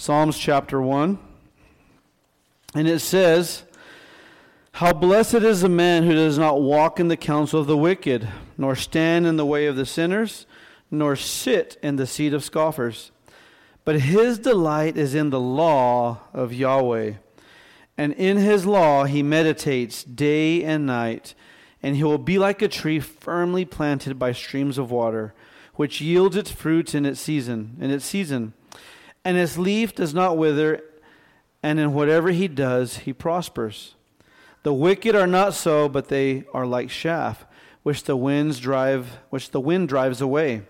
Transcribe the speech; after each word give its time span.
Psalms 0.00 0.38
chapter 0.38 0.80
1. 0.80 1.18
And 2.76 2.86
it 2.86 3.00
says, 3.00 3.64
How 4.74 4.92
blessed 4.92 5.34
is 5.34 5.62
the 5.62 5.68
man 5.68 6.04
who 6.04 6.14
does 6.14 6.38
not 6.38 6.62
walk 6.62 7.00
in 7.00 7.08
the 7.08 7.16
counsel 7.16 7.60
of 7.60 7.66
the 7.66 7.76
wicked, 7.76 8.28
nor 8.56 8.76
stand 8.76 9.26
in 9.26 9.36
the 9.36 9.44
way 9.44 9.66
of 9.66 9.74
the 9.74 9.84
sinners, 9.84 10.46
nor 10.88 11.16
sit 11.16 11.78
in 11.82 11.96
the 11.96 12.06
seat 12.06 12.32
of 12.32 12.44
scoffers. 12.44 13.10
But 13.84 14.02
his 14.02 14.38
delight 14.38 14.96
is 14.96 15.16
in 15.16 15.30
the 15.30 15.40
law 15.40 16.20
of 16.32 16.54
Yahweh. 16.54 17.14
And 17.98 18.12
in 18.12 18.36
his 18.36 18.64
law 18.66 19.02
he 19.02 19.24
meditates 19.24 20.04
day 20.04 20.62
and 20.62 20.86
night. 20.86 21.34
And 21.82 21.96
he 21.96 22.04
will 22.04 22.18
be 22.18 22.38
like 22.38 22.62
a 22.62 22.68
tree 22.68 23.00
firmly 23.00 23.64
planted 23.64 24.16
by 24.16 24.30
streams 24.30 24.78
of 24.78 24.92
water, 24.92 25.34
which 25.74 26.00
yields 26.00 26.36
its 26.36 26.52
fruits 26.52 26.94
in 26.94 27.04
its 27.04 27.18
season, 27.18 27.76
in 27.80 27.90
its 27.90 28.04
season 28.04 28.52
and 29.24 29.36
his 29.36 29.58
leaf 29.58 29.94
does 29.94 30.14
not 30.14 30.36
wither, 30.36 30.82
and 31.62 31.78
in 31.78 31.92
whatever 31.92 32.30
he 32.30 32.48
does, 32.48 32.98
he 32.98 33.12
prospers. 33.12 33.94
The 34.62 34.72
wicked 34.72 35.14
are 35.14 35.26
not 35.26 35.54
so, 35.54 35.88
but 35.88 36.08
they 36.08 36.44
are 36.52 36.66
like 36.66 36.88
chaff, 36.88 37.46
which 37.82 38.04
the 38.04 38.16
winds 38.16 38.60
drive, 38.60 39.18
which 39.30 39.50
the 39.50 39.60
wind 39.60 39.88
drives 39.88 40.20
away. 40.20 40.62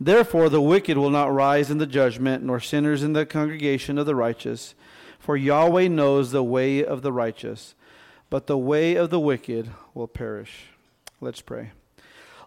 Therefore, 0.00 0.48
the 0.48 0.60
wicked 0.60 0.98
will 0.98 1.10
not 1.10 1.32
rise 1.32 1.70
in 1.70 1.78
the 1.78 1.86
judgment, 1.86 2.42
nor 2.42 2.60
sinners 2.60 3.02
in 3.02 3.12
the 3.12 3.26
congregation 3.26 3.98
of 3.98 4.06
the 4.06 4.14
righteous. 4.14 4.74
For 5.18 5.36
Yahweh 5.36 5.88
knows 5.88 6.32
the 6.32 6.42
way 6.42 6.84
of 6.84 7.02
the 7.02 7.12
righteous, 7.12 7.74
but 8.28 8.46
the 8.46 8.58
way 8.58 8.96
of 8.96 9.10
the 9.10 9.20
wicked 9.20 9.70
will 9.94 10.08
perish. 10.08 10.64
Let's 11.20 11.40
pray. 11.40 11.70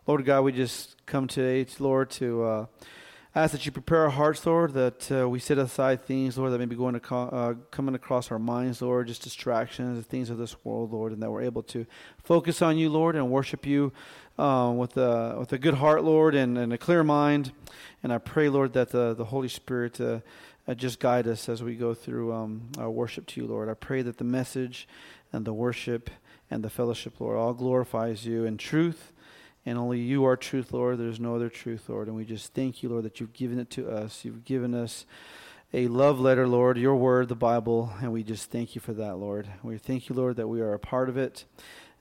Lord 0.05 0.26
God, 0.26 0.41
we 0.41 0.52
just 0.52 1.05
come 1.05 1.27
today, 1.27 1.66
Lord, 1.80 2.09
to. 2.12 2.43
Uh, 2.43 2.66
Ask 3.38 3.52
that 3.52 3.66
you 3.66 3.71
prepare 3.73 4.05
our 4.05 4.12
hearts, 4.12 4.45
Lord, 4.45 4.71
that 4.75 5.12
uh, 5.12 5.27
we 5.27 5.39
set 5.39 5.57
aside 5.57 6.05
things, 6.05 6.38
Lord, 6.38 6.53
that 6.53 6.57
may 6.57 6.63
be 6.63 6.76
going 6.77 6.93
to 6.93 7.02
co- 7.02 7.27
uh, 7.27 7.53
coming 7.70 7.93
across 7.93 8.31
our 8.31 8.39
minds, 8.39 8.81
Lord, 8.81 9.07
just 9.07 9.23
distractions, 9.23 9.98
the 9.98 10.04
things 10.04 10.29
of 10.29 10.37
this 10.37 10.55
world, 10.63 10.93
Lord, 10.93 11.12
and 11.12 11.21
that 11.21 11.29
we're 11.29 11.41
able 11.41 11.62
to 11.63 11.85
focus 12.23 12.62
on 12.62 12.77
you, 12.77 12.90
Lord, 12.90 13.18
and 13.18 13.29
worship 13.29 13.65
you 13.65 13.91
uh, 14.40 14.73
with 14.73 14.95
a 14.95 15.35
with 15.37 15.51
a 15.51 15.57
good 15.57 15.73
heart, 15.73 16.05
Lord, 16.05 16.34
and, 16.34 16.57
and 16.57 16.71
a 16.71 16.77
clear 16.77 17.04
mind. 17.04 17.51
And 18.04 18.13
I 18.13 18.20
pray, 18.20 18.48
Lord, 18.48 18.71
that 18.71 18.91
the 18.91 19.13
the 19.13 19.26
Holy 19.26 19.49
Spirit 19.49 19.99
uh, 19.99 20.21
uh, 20.65 20.73
just 20.73 21.01
guide 21.01 21.27
us 21.27 21.49
as 21.49 21.62
we 21.62 21.76
go 21.76 21.93
through 21.93 22.32
um, 22.32 22.70
our 22.77 22.90
worship 22.90 23.26
to 23.26 23.41
you, 23.41 23.48
Lord. 23.48 23.67
I 23.67 23.73
pray 23.73 24.01
that 24.01 24.17
the 24.17 24.23
message 24.23 24.88
and 25.34 25.43
the 25.43 25.51
worship 25.51 26.10
and 26.49 26.63
the 26.63 26.70
fellowship, 26.70 27.20
Lord, 27.20 27.35
all 27.35 27.54
glorifies 27.54 28.26
you 28.26 28.45
in 28.45 28.55
truth 28.55 29.12
and 29.66 29.77
only 29.77 29.99
you 29.99 30.26
are 30.26 30.38
truth, 30.38 30.71
Lord. 30.71 30.98
There's 30.99 31.20
no 31.20 31.35
other 31.35 31.49
truth, 31.49 31.90
Lord. 31.90 32.08
And 32.08 32.16
we 32.16 32.26
just 32.26 32.54
thank 32.54 32.84
you, 32.84 32.90
Lord, 32.90 33.04
that 33.04 33.20
you've 33.20 33.34
given 33.34 33.60
it 33.60 33.70
to 33.72 33.90
us. 33.90 34.24
You've 34.24 34.46
given 34.46 34.74
us 34.74 35.05
a 35.74 35.88
love 35.88 36.20
letter, 36.20 36.48
Lord, 36.48 36.77
your 36.77 36.96
word, 36.96 37.27
the 37.27 37.35
Bible, 37.35 37.91
and 37.99 38.13
we 38.13 38.24
just 38.24 38.52
thank 38.52 38.76
you 38.76 38.82
for 38.82 38.94
that, 38.94 39.18
Lord. 39.18 39.48
We 39.63 39.77
thank 39.77 40.07
you, 40.07 40.16
Lord, 40.16 40.38
that 40.38 40.48
we 40.48 40.62
are 40.62 40.74
a 40.74 40.80
part 40.80 41.10
of 41.10 41.18
it. 41.18 41.46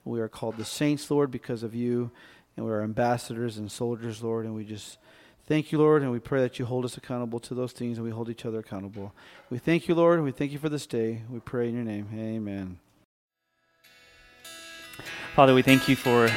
We 0.05 0.21
are 0.21 0.29
called 0.29 0.59
the 0.59 0.65
saints, 0.65 1.11
Lord, 1.11 1.31
because 1.31 1.63
of 1.63 1.75
you, 1.75 2.11
and 2.57 2.67
we 2.67 2.73
are 2.73 2.83
ambassadors 2.83 3.57
and 3.57 3.73
soldiers, 3.73 4.23
Lord, 4.23 4.45
and 4.45 4.55
we 4.55 4.65
just 4.65 4.99
thank 5.47 5.73
you, 5.73 5.79
Lord, 5.79 6.03
and 6.03 6.13
we 6.13 6.21
pray 6.21 6.41
that 6.43 6.59
you 6.59 6.67
hold 6.67 6.85
us 6.85 6.97
accountable 6.97 7.41
to 7.41 7.55
those 7.55 7.73
things 7.73 7.99
and 7.99 8.05
we 8.05 8.13
hold 8.13 8.29
each 8.29 8.45
other 8.45 8.59
accountable. 8.59 9.13
We 9.51 9.59
thank 9.59 9.89
you, 9.89 9.95
Lord, 9.95 10.17
and 10.17 10.25
we 10.25 10.33
thank 10.33 10.53
you 10.53 10.59
for 10.59 10.69
this 10.69 10.87
day. 10.87 11.23
We 11.29 11.41
pray 11.41 11.69
in 11.69 11.75
your 11.75 11.85
name. 11.85 12.09
Amen. 12.15 12.79
Father, 15.35 15.55
we 15.55 15.63
thank 15.63 15.89
you 15.89 15.97
for 15.97 16.29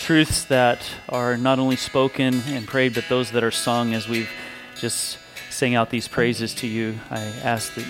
truths 0.00 0.44
that 0.44 0.90
are 1.10 1.36
not 1.36 1.58
only 1.58 1.76
spoken 1.76 2.42
and 2.46 2.66
prayed, 2.66 2.94
but 2.94 3.04
those 3.08 3.30
that 3.32 3.44
are 3.44 3.50
sung 3.50 3.92
as 3.92 4.08
we've 4.08 4.30
just 4.76 5.18
sang 5.50 5.74
out 5.74 5.90
these 5.90 6.08
praises 6.08 6.54
to 6.54 6.66
you. 6.66 6.98
I 7.10 7.20
ask 7.20 7.74
that 7.74 7.84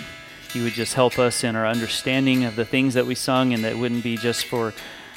you 0.53 0.63
would 0.63 0.73
just 0.73 0.93
help 0.93 1.17
us 1.17 1.45
in 1.45 1.55
our 1.55 1.65
understanding 1.65 2.43
of 2.43 2.57
the 2.57 2.65
things 2.65 2.95
that 2.95 3.05
we 3.05 3.15
sung 3.15 3.53
and 3.53 3.63
that 3.63 3.77
wouldn't 3.77 4.03
be 4.03 4.17
just 4.17 4.45
for 4.45 4.73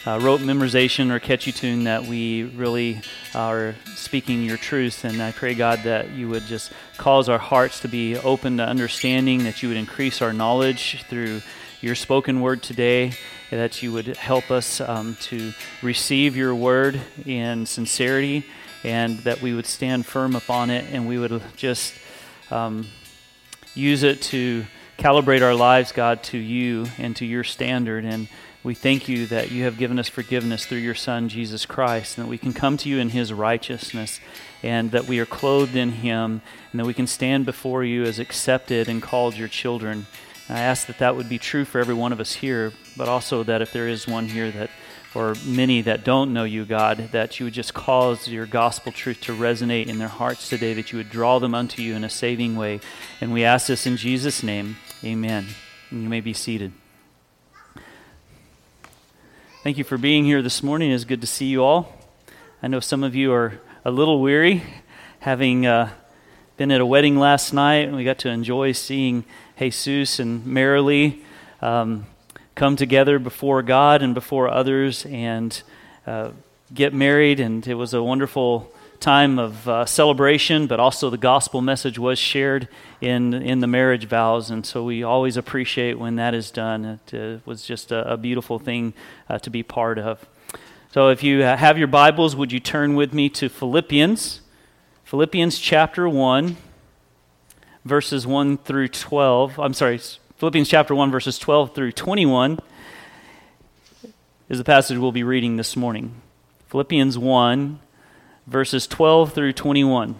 uh, 0.07 0.21
rote 0.23 0.41
memorization 0.41 1.11
or 1.11 1.19
catchy 1.19 1.51
tune, 1.51 1.85
that 1.85 2.05
we 2.05 2.45
really 2.45 3.01
are 3.35 3.75
speaking 3.97 4.45
your 4.45 4.57
truth. 4.57 5.05
And 5.05 5.21
I 5.21 5.33
pray, 5.33 5.55
God, 5.55 5.81
that 5.81 6.11
you 6.11 6.29
would 6.29 6.45
just 6.45 6.73
cause 6.97 7.29
our 7.29 7.39
hearts 7.39 7.81
to 7.81 7.89
be 7.89 8.17
open 8.17 8.59
to 8.59 8.65
understanding, 8.65 9.45
that 9.45 9.63
you 9.63 9.69
would 9.69 9.79
increase 9.79 10.23
our 10.23 10.33
knowledge 10.33 11.03
through 11.09 11.41
your 11.81 11.97
spoken 11.97 12.41
word 12.41 12.63
today 12.63 13.15
that 13.57 13.83
you 13.83 13.93
would 13.93 14.17
help 14.17 14.51
us 14.51 14.81
um, 14.81 15.17
to 15.23 15.53
receive 15.83 16.37
your 16.37 16.55
word 16.55 17.01
in 17.25 17.67
sincerity 17.67 18.45
and 18.83 19.19
that 19.21 19.41
we 19.41 19.55
would 19.55 19.67
stand 19.67 20.07
firm 20.07 20.37
upon 20.37 20.71
it 20.71 20.85
and 20.93 21.09
we 21.09 21.19
would 21.19 21.43
just 21.57 21.95
um, 22.51 22.87
use 23.75 24.03
it 24.03 24.21
to 24.23 24.65
calibrate 24.99 25.43
our 25.43 25.55
lives, 25.55 25.93
God, 25.93 26.23
to 26.25 26.39
you 26.39 26.87
and 26.99 27.17
to 27.17 27.25
your 27.25 27.45
standard. 27.45 28.05
And 28.05 28.29
we 28.63 28.75
thank 28.75 29.09
you 29.09 29.27
that 29.27 29.51
you 29.51 29.65
have 29.65 29.79
given 29.79 29.99
us 29.99 30.09
forgiveness 30.09 30.67
through 30.67 30.79
your 30.79 30.95
Son, 30.95 31.29
Jesus 31.29 31.67
Christ, 31.67 32.17
and 32.17 32.27
that 32.27 32.31
we 32.31 32.39
can 32.39 32.53
come 32.53 32.77
to 32.79 32.89
you 32.89 32.99
in 32.99 33.11
his 33.11 33.33
righteousness 33.33 34.21
and 34.63 34.91
that 34.93 35.07
we 35.07 35.19
are 35.19 35.27
clothed 35.27 35.77
in 35.77 35.91
him 35.91 36.41
and 36.71 36.81
that 36.81 36.87
we 36.87 36.95
can 36.95 37.07
stand 37.07 37.45
before 37.45 37.85
you 37.85 38.05
as 38.05 38.19
accepted 38.19 38.89
and 38.89 39.03
called 39.03 39.37
your 39.37 39.49
children. 39.49 40.07
I 40.49 40.61
ask 40.61 40.87
that 40.89 40.99
that 40.99 41.17
would 41.17 41.29
be 41.29 41.39
true 41.39 41.65
for 41.65 41.81
every 41.81 41.95
one 41.95 42.13
of 42.13 42.21
us 42.21 42.35
here, 42.35 42.73
but 42.97 43.09
also 43.09 43.43
that 43.45 43.63
if 43.63 43.73
there 43.73 43.89
is 43.89 44.07
one 44.07 44.27
here 44.27 44.51
that, 44.51 44.71
or 45.15 45.35
many 45.47 45.81
that 45.83 46.05
don't 46.05 46.35
know 46.35 46.45
you, 46.45 46.67
God, 46.67 47.09
that 47.13 47.41
you 47.41 47.47
would 47.47 47.55
just 47.55 47.73
cause 47.73 48.29
your 48.29 48.45
gospel 48.45 48.93
truth 48.93 49.23
to 49.23 49.33
resonate 49.33 49.87
in 49.87 49.99
their 49.99 50.09
hearts 50.09 50.51
today, 50.51 50.75
that 50.75 50.93
you 50.93 50.99
would 50.99 51.09
draw 51.09 51.39
them 51.39 51.55
unto 51.55 51.81
you 51.81 51.95
in 51.95 52.05
a 52.05 52.11
saving 52.11 52.57
way. 52.57 52.81
And 53.23 53.33
we 53.33 53.43
ask 53.43 53.69
this 53.69 53.87
in 53.87 53.97
Jesus' 53.97 54.43
name. 54.43 54.77
Amen. 55.03 55.47
And 55.91 56.03
you 56.03 56.11
may 56.11 56.21
be 56.21 56.35
seated. 56.35 56.73
Thank 59.63 59.79
you 59.79 59.85
for 59.85 59.97
being 59.97 60.27
here 60.27 60.43
this 60.43 60.63
morning. 60.63 60.91
It's 60.91 61.05
good 61.05 61.23
to 61.23 61.27
see 61.27 61.47
you 61.47 61.65
all. 61.65 61.91
I 62.63 62.69
know 62.69 62.81
some 62.81 63.03
of 63.03 63.15
you 63.15 63.33
are 63.33 63.61
a 63.83 63.91
little 63.91 64.21
weary, 64.21 64.63
having 65.21 65.65
uh, 65.65 65.89
been 66.59 66.71
at 66.71 66.83
a 66.83 66.87
wedding 66.87 67.19
last 67.19 67.55
night, 67.55 67.89
and 67.89 67.97
we 67.97 68.05
got 68.05 68.19
to 68.19 68.29
enjoy 68.29 68.73
seeing 68.73 69.25
Jesus 69.57 70.19
and 70.19 70.45
Marilee 70.45 71.23
um, 71.63 72.07
come 72.57 72.75
together 72.75 73.19
before 73.19 73.63
God 73.63 74.03
and 74.03 74.13
before 74.13 74.49
others 74.49 75.07
and 75.07 75.63
uh, 76.07 76.31
get 76.73 76.93
married. 76.93 77.39
And 77.39 77.67
it 77.67 77.75
was 77.75 77.95
a 77.95 78.03
wonderful 78.03 78.73
time 78.99 79.39
of 79.39 79.69
uh, 79.69 79.87
celebration, 79.87 80.67
but 80.67 80.81
also 80.81 81.09
the 81.09 81.19
gospel 81.19 81.61
message 81.61 81.99
was 81.99 82.19
shared 82.19 82.69
in, 83.01 83.33
in 83.33 83.61
the 83.61 83.67
marriage 83.69 84.07
vows. 84.07 84.51
And 84.51 84.67
so 84.67 84.83
we 84.83 85.05
always 85.05 85.37
appreciate 85.37 85.99
when 85.99 86.17
that 86.17 86.35
is 86.35 86.51
done. 86.51 86.99
It 87.13 87.15
uh, 87.15 87.39
was 87.45 87.65
just 87.65 87.93
a, 87.93 88.13
a 88.15 88.17
beautiful 88.17 88.59
thing 88.59 88.93
uh, 89.29 89.39
to 89.39 89.51
be 89.51 89.63
part 89.63 89.99
of. 89.99 90.27
So 90.91 91.11
if 91.11 91.23
you 91.23 91.43
have 91.43 91.79
your 91.79 91.89
Bibles, 91.89 92.35
would 92.35 92.51
you 92.51 92.61
turn 92.61 92.97
with 92.97 93.15
me 93.15 93.29
to 93.31 93.49
Philippians? 93.49 94.41
Philippians 95.05 95.59
chapter 95.59 96.09
1 96.09 96.57
verses 97.85 98.27
1 98.27 98.59
through 98.59 98.89
12. 98.89 99.59
I'm 99.61 99.75
sorry, 99.75 99.99
Philippians 100.37 100.69
chapter 100.69 100.95
1, 100.95 101.11
verses 101.11 101.39
12 101.39 101.75
through 101.75 101.93
21 101.93 102.59
is 104.49 104.59
the 104.59 104.65
passage 104.65 104.99
we'll 104.99 105.13
be 105.13 105.23
reading 105.23 105.57
this 105.57 105.77
morning. 105.77 106.21
Philippians 106.69 107.19
1, 107.19 107.81
verses 108.47 108.87
12 108.87 109.33
through 109.33 109.53
21. 109.53 110.17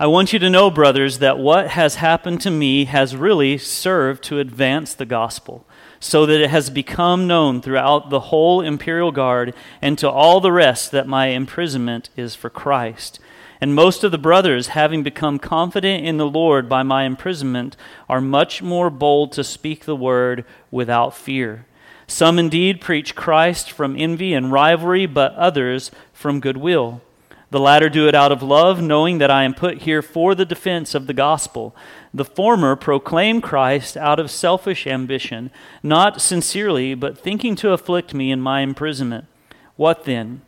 I 0.00 0.06
want 0.06 0.32
you 0.32 0.38
to 0.38 0.48
know, 0.48 0.70
brothers, 0.70 1.18
that 1.18 1.38
what 1.38 1.70
has 1.70 1.96
happened 1.96 2.40
to 2.42 2.52
me 2.52 2.84
has 2.84 3.16
really 3.16 3.58
served 3.58 4.22
to 4.24 4.38
advance 4.38 4.94
the 4.94 5.04
gospel 5.04 5.66
so 6.00 6.26
that 6.26 6.40
it 6.40 6.50
has 6.50 6.70
become 6.70 7.26
known 7.26 7.60
throughout 7.60 8.10
the 8.10 8.20
whole 8.20 8.60
imperial 8.60 9.12
guard 9.12 9.54
and 9.82 9.98
to 9.98 10.08
all 10.08 10.40
the 10.40 10.52
rest 10.52 10.90
that 10.90 11.06
my 11.06 11.26
imprisonment 11.28 12.10
is 12.16 12.34
for 12.34 12.50
Christ. 12.50 13.20
And 13.60 13.74
most 13.74 14.04
of 14.04 14.12
the 14.12 14.18
brothers, 14.18 14.68
having 14.68 15.02
become 15.02 15.38
confident 15.38 16.04
in 16.04 16.16
the 16.16 16.28
Lord 16.28 16.68
by 16.68 16.84
my 16.84 17.04
imprisonment, 17.04 17.76
are 18.08 18.20
much 18.20 18.62
more 18.62 18.88
bold 18.88 19.32
to 19.32 19.42
speak 19.42 19.84
the 19.84 19.96
word 19.96 20.44
without 20.70 21.14
fear. 21.14 21.66
Some 22.06 22.38
indeed 22.38 22.80
preach 22.80 23.14
Christ 23.14 23.70
from 23.70 23.96
envy 23.98 24.32
and 24.32 24.52
rivalry, 24.52 25.06
but 25.06 25.34
others 25.34 25.90
from 26.12 26.40
goodwill. 26.40 27.02
The 27.50 27.60
latter 27.60 27.88
do 27.88 28.06
it 28.06 28.14
out 28.14 28.30
of 28.30 28.42
love, 28.42 28.82
knowing 28.82 29.18
that 29.18 29.30
I 29.30 29.44
am 29.44 29.54
put 29.54 29.78
here 29.78 30.02
for 30.02 30.34
the 30.34 30.44
defense 30.44 30.94
of 30.94 31.06
the 31.06 31.14
gospel. 31.14 31.74
The 32.12 32.24
former 32.24 32.76
proclaim 32.76 33.40
Christ 33.40 33.96
out 33.96 34.20
of 34.20 34.30
selfish 34.30 34.86
ambition, 34.86 35.50
not 35.82 36.20
sincerely, 36.20 36.94
but 36.94 37.16
thinking 37.16 37.56
to 37.56 37.72
afflict 37.72 38.12
me 38.12 38.30
in 38.30 38.40
my 38.40 38.60
imprisonment. 38.60 39.24
What 39.76 40.04
then? 40.04 40.42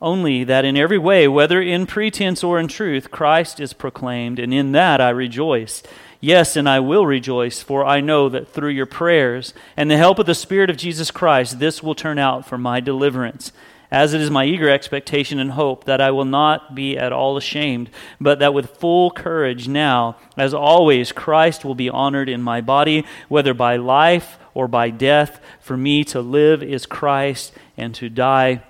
Only 0.00 0.44
that 0.44 0.64
in 0.64 0.76
every 0.76 0.98
way, 0.98 1.26
whether 1.26 1.60
in 1.60 1.86
pretense 1.86 2.44
or 2.44 2.60
in 2.60 2.68
truth, 2.68 3.10
Christ 3.10 3.58
is 3.58 3.72
proclaimed, 3.72 4.38
and 4.38 4.54
in 4.54 4.72
that 4.72 5.00
I 5.00 5.10
rejoice. 5.10 5.82
Yes, 6.20 6.56
and 6.56 6.68
I 6.68 6.78
will 6.78 7.04
rejoice, 7.04 7.62
for 7.62 7.84
I 7.84 8.00
know 8.00 8.28
that 8.28 8.48
through 8.48 8.70
your 8.70 8.86
prayers 8.86 9.54
and 9.76 9.90
the 9.90 9.96
help 9.96 10.18
of 10.20 10.26
the 10.26 10.34
Spirit 10.34 10.70
of 10.70 10.76
Jesus 10.76 11.10
Christ, 11.10 11.58
this 11.58 11.82
will 11.82 11.94
turn 11.94 12.18
out 12.18 12.46
for 12.46 12.58
my 12.58 12.80
deliverance 12.80 13.50
as 13.94 14.12
it 14.12 14.20
is 14.20 14.28
my 14.28 14.44
eager 14.44 14.68
expectation 14.68 15.38
and 15.38 15.52
hope 15.52 15.84
that 15.84 16.00
I 16.00 16.10
will 16.10 16.24
not 16.24 16.74
be 16.74 16.98
at 16.98 17.12
all 17.12 17.36
ashamed, 17.36 17.90
but 18.20 18.40
that 18.40 18.52
with 18.52 18.76
full 18.76 19.12
courage 19.12 19.68
now, 19.68 20.16
as 20.36 20.52
always, 20.52 21.12
Christ 21.12 21.64
will 21.64 21.76
be 21.76 21.88
honored 21.88 22.28
in 22.28 22.42
my 22.42 22.60
body, 22.60 23.06
whether 23.28 23.54
by 23.54 23.76
life 23.76 24.36
or 24.52 24.66
by 24.66 24.90
death. 24.90 25.40
For 25.60 25.76
me 25.76 26.02
to 26.06 26.20
live 26.20 26.60
is 26.60 26.86
Christ, 26.86 27.52
and 27.76 27.94
to 27.94 28.08
die 28.08 28.64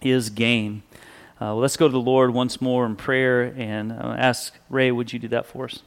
is 0.00 0.30
gain. 0.30 0.82
Uh, 1.34 1.52
well, 1.52 1.58
let's 1.58 1.76
go 1.76 1.86
to 1.86 1.92
the 1.92 2.00
Lord 2.00 2.32
once 2.32 2.62
more 2.62 2.86
in 2.86 2.96
prayer 2.96 3.42
and 3.42 3.92
uh, 3.92 4.16
ask 4.16 4.54
Ray, 4.70 4.90
would 4.90 5.12
you 5.12 5.18
do 5.18 5.28
that 5.28 5.44
for 5.44 5.66
us? 5.66 5.80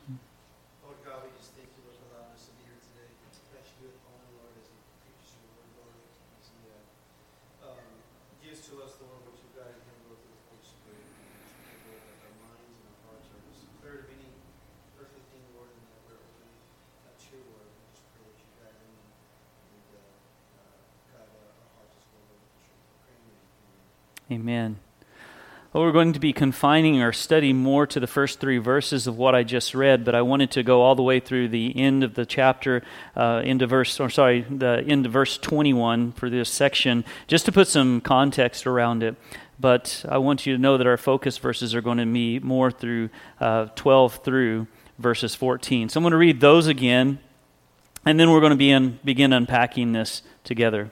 Amen. 24.38 24.78
Well, 25.74 25.82
we're 25.84 25.92
going 25.92 26.14
to 26.14 26.20
be 26.20 26.32
confining 26.32 27.02
our 27.02 27.12
study 27.12 27.54
more 27.54 27.88
to 27.88 28.00
the 28.00 28.06
first 28.06 28.40
three 28.40 28.60
verses 28.60 29.08
of 29.08 29.18
what 29.18 29.34
I 29.34 29.42
just 29.42 29.74
read, 29.74 30.06
but 30.06 30.14
I 30.14 30.22
wanted 30.22 30.52
to 30.52 30.62
go 30.62 30.84
all 30.84 30.94
the 30.94 31.02
way 31.02 31.20
through 31.20 31.48
the 31.48 31.76
end 31.76 32.04
of 32.04 32.14
the 32.14 32.24
chapter, 32.24 32.84
uh, 33.16 33.42
into 33.44 33.66
verse, 33.66 34.00
or 34.00 34.12
sorry, 34.12 34.42
the 34.42 34.86
end 34.88 35.08
of 35.08 35.12
verse 35.12 35.40
21 35.40 36.12
for 36.12 36.30
this 36.30 36.52
section, 36.52 37.04
just 37.26 37.46
to 37.46 37.52
put 37.52 37.68
some 37.68 38.00
context 38.00 38.68
around 38.68 39.02
it. 39.02 39.16
But 39.60 40.06
I 40.08 40.20
want 40.20 40.46
you 40.46 40.54
to 40.54 40.62
know 40.62 40.78
that 40.78 40.86
our 40.86 40.98
focus 40.98 41.40
verses 41.40 41.74
are 41.74 41.82
going 41.82 41.98
to 41.98 42.06
be 42.06 42.38
more 42.38 42.70
through 42.70 43.10
uh, 43.40 43.70
12 43.74 44.24
through 44.24 44.68
verses 45.00 45.34
14. 45.34 45.90
So 45.90 45.98
I'm 45.98 46.04
going 46.04 46.12
to 46.12 46.18
read 46.18 46.42
those 46.42 46.68
again, 46.68 47.18
and 48.06 48.20
then 48.20 48.30
we're 48.30 48.42
going 48.42 48.52
to 48.52 48.56
be 48.56 48.70
in, 48.70 49.00
begin 49.04 49.34
unpacking 49.34 49.94
this 49.94 50.22
together. 50.44 50.92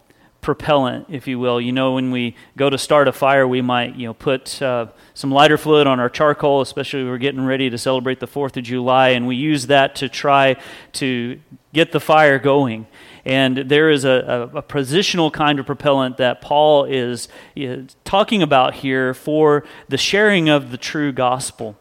propellant, 0.41 1.05
if 1.09 1.27
you 1.27 1.39
will. 1.39 1.61
You 1.61 1.71
know, 1.71 1.93
when 1.93 2.11
we 2.11 2.35
go 2.57 2.69
to 2.69 2.77
start 2.77 3.07
a 3.07 3.11
fire, 3.11 3.47
we 3.47 3.61
might, 3.61 3.95
you 3.95 4.07
know, 4.07 4.13
put 4.13 4.61
uh, 4.61 4.87
some 5.13 5.31
lighter 5.31 5.57
fluid 5.57 5.87
on 5.87 5.99
our 5.99 6.09
charcoal, 6.09 6.61
especially 6.61 7.03
we're 7.03 7.19
getting 7.19 7.45
ready 7.45 7.69
to 7.69 7.77
celebrate 7.77 8.19
the 8.19 8.27
4th 8.27 8.57
of 8.57 8.63
July, 8.63 9.09
and 9.09 9.27
we 9.27 9.35
use 9.35 9.67
that 9.67 9.95
to 9.97 10.09
try 10.09 10.55
to 10.93 11.39
get 11.73 11.91
the 11.91 11.99
fire 11.99 12.39
going. 12.39 12.87
And 13.23 13.57
there 13.57 13.91
is 13.91 14.03
a, 14.03 14.49
a, 14.53 14.57
a 14.57 14.63
positional 14.63 15.31
kind 15.31 15.59
of 15.59 15.67
propellant 15.67 16.17
that 16.17 16.41
Paul 16.41 16.85
is, 16.85 17.27
is 17.55 17.95
talking 18.03 18.41
about 18.41 18.73
here 18.75 19.13
for 19.13 19.63
the 19.89 19.97
sharing 19.97 20.49
of 20.49 20.71
the 20.71 20.77
true 20.77 21.11
gospel. 21.11 21.77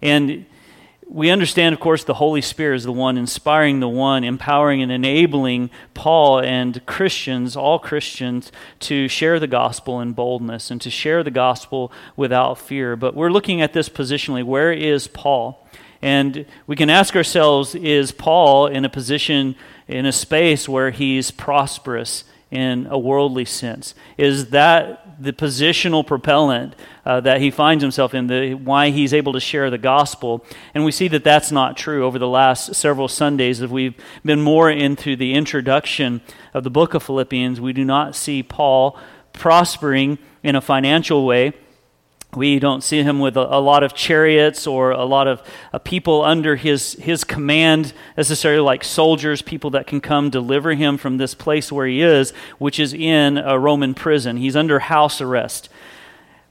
And 0.00 0.46
we 1.10 1.30
understand, 1.30 1.72
of 1.72 1.80
course, 1.80 2.04
the 2.04 2.14
Holy 2.14 2.42
Spirit 2.42 2.76
is 2.76 2.84
the 2.84 2.92
one 2.92 3.16
inspiring, 3.16 3.80
the 3.80 3.88
one 3.88 4.24
empowering 4.24 4.82
and 4.82 4.92
enabling 4.92 5.70
Paul 5.94 6.40
and 6.40 6.84
Christians, 6.84 7.56
all 7.56 7.78
Christians, 7.78 8.52
to 8.80 9.08
share 9.08 9.40
the 9.40 9.46
gospel 9.46 10.00
in 10.00 10.12
boldness 10.12 10.70
and 10.70 10.80
to 10.82 10.90
share 10.90 11.22
the 11.22 11.30
gospel 11.30 11.90
without 12.14 12.58
fear. 12.58 12.94
But 12.94 13.14
we're 13.14 13.30
looking 13.30 13.62
at 13.62 13.72
this 13.72 13.88
positionally. 13.88 14.44
Where 14.44 14.70
is 14.70 15.08
Paul? 15.08 15.66
And 16.02 16.44
we 16.66 16.76
can 16.76 16.90
ask 16.90 17.16
ourselves 17.16 17.74
is 17.74 18.12
Paul 18.12 18.66
in 18.66 18.84
a 18.84 18.90
position, 18.90 19.56
in 19.88 20.04
a 20.04 20.12
space 20.12 20.68
where 20.68 20.90
he's 20.90 21.30
prosperous 21.30 22.24
in 22.50 22.86
a 22.90 22.98
worldly 22.98 23.46
sense? 23.46 23.94
Is 24.16 24.50
that 24.50 25.07
the 25.18 25.32
positional 25.32 26.06
propellant 26.06 26.74
uh, 27.04 27.20
that 27.20 27.40
he 27.40 27.50
finds 27.50 27.82
himself 27.82 28.14
in, 28.14 28.28
the, 28.28 28.54
why 28.54 28.90
he's 28.90 29.12
able 29.12 29.32
to 29.32 29.40
share 29.40 29.68
the 29.70 29.78
gospel. 29.78 30.44
And 30.74 30.84
we 30.84 30.92
see 30.92 31.08
that 31.08 31.24
that's 31.24 31.50
not 31.50 31.76
true 31.76 32.04
over 32.04 32.18
the 32.18 32.28
last 32.28 32.74
several 32.74 33.08
Sundays. 33.08 33.60
If 33.60 33.70
we've 33.70 33.94
been 34.24 34.40
more 34.40 34.70
into 34.70 35.16
the 35.16 35.34
introduction 35.34 36.20
of 36.54 36.62
the 36.64 36.70
book 36.70 36.94
of 36.94 37.02
Philippians, 37.02 37.60
we 37.60 37.72
do 37.72 37.84
not 37.84 38.14
see 38.14 38.42
Paul 38.42 38.98
prospering 39.32 40.18
in 40.42 40.54
a 40.54 40.60
financial 40.60 41.26
way. 41.26 41.52
We 42.34 42.58
don't 42.58 42.82
see 42.82 43.02
him 43.02 43.20
with 43.20 43.36
a, 43.36 43.56
a 43.56 43.60
lot 43.60 43.82
of 43.82 43.94
chariots 43.94 44.66
or 44.66 44.90
a 44.90 45.04
lot 45.04 45.26
of 45.26 45.42
uh, 45.72 45.78
people 45.78 46.22
under 46.22 46.56
his, 46.56 46.92
his 46.94 47.24
command, 47.24 47.94
necessarily 48.16 48.60
like 48.60 48.84
soldiers, 48.84 49.40
people 49.40 49.70
that 49.70 49.86
can 49.86 50.00
come 50.00 50.28
deliver 50.28 50.74
him 50.74 50.98
from 50.98 51.16
this 51.16 51.34
place 51.34 51.72
where 51.72 51.86
he 51.86 52.02
is, 52.02 52.32
which 52.58 52.78
is 52.78 52.92
in 52.92 53.38
a 53.38 53.58
Roman 53.58 53.94
prison. 53.94 54.36
He's 54.36 54.56
under 54.56 54.78
house 54.78 55.20
arrest. 55.20 55.70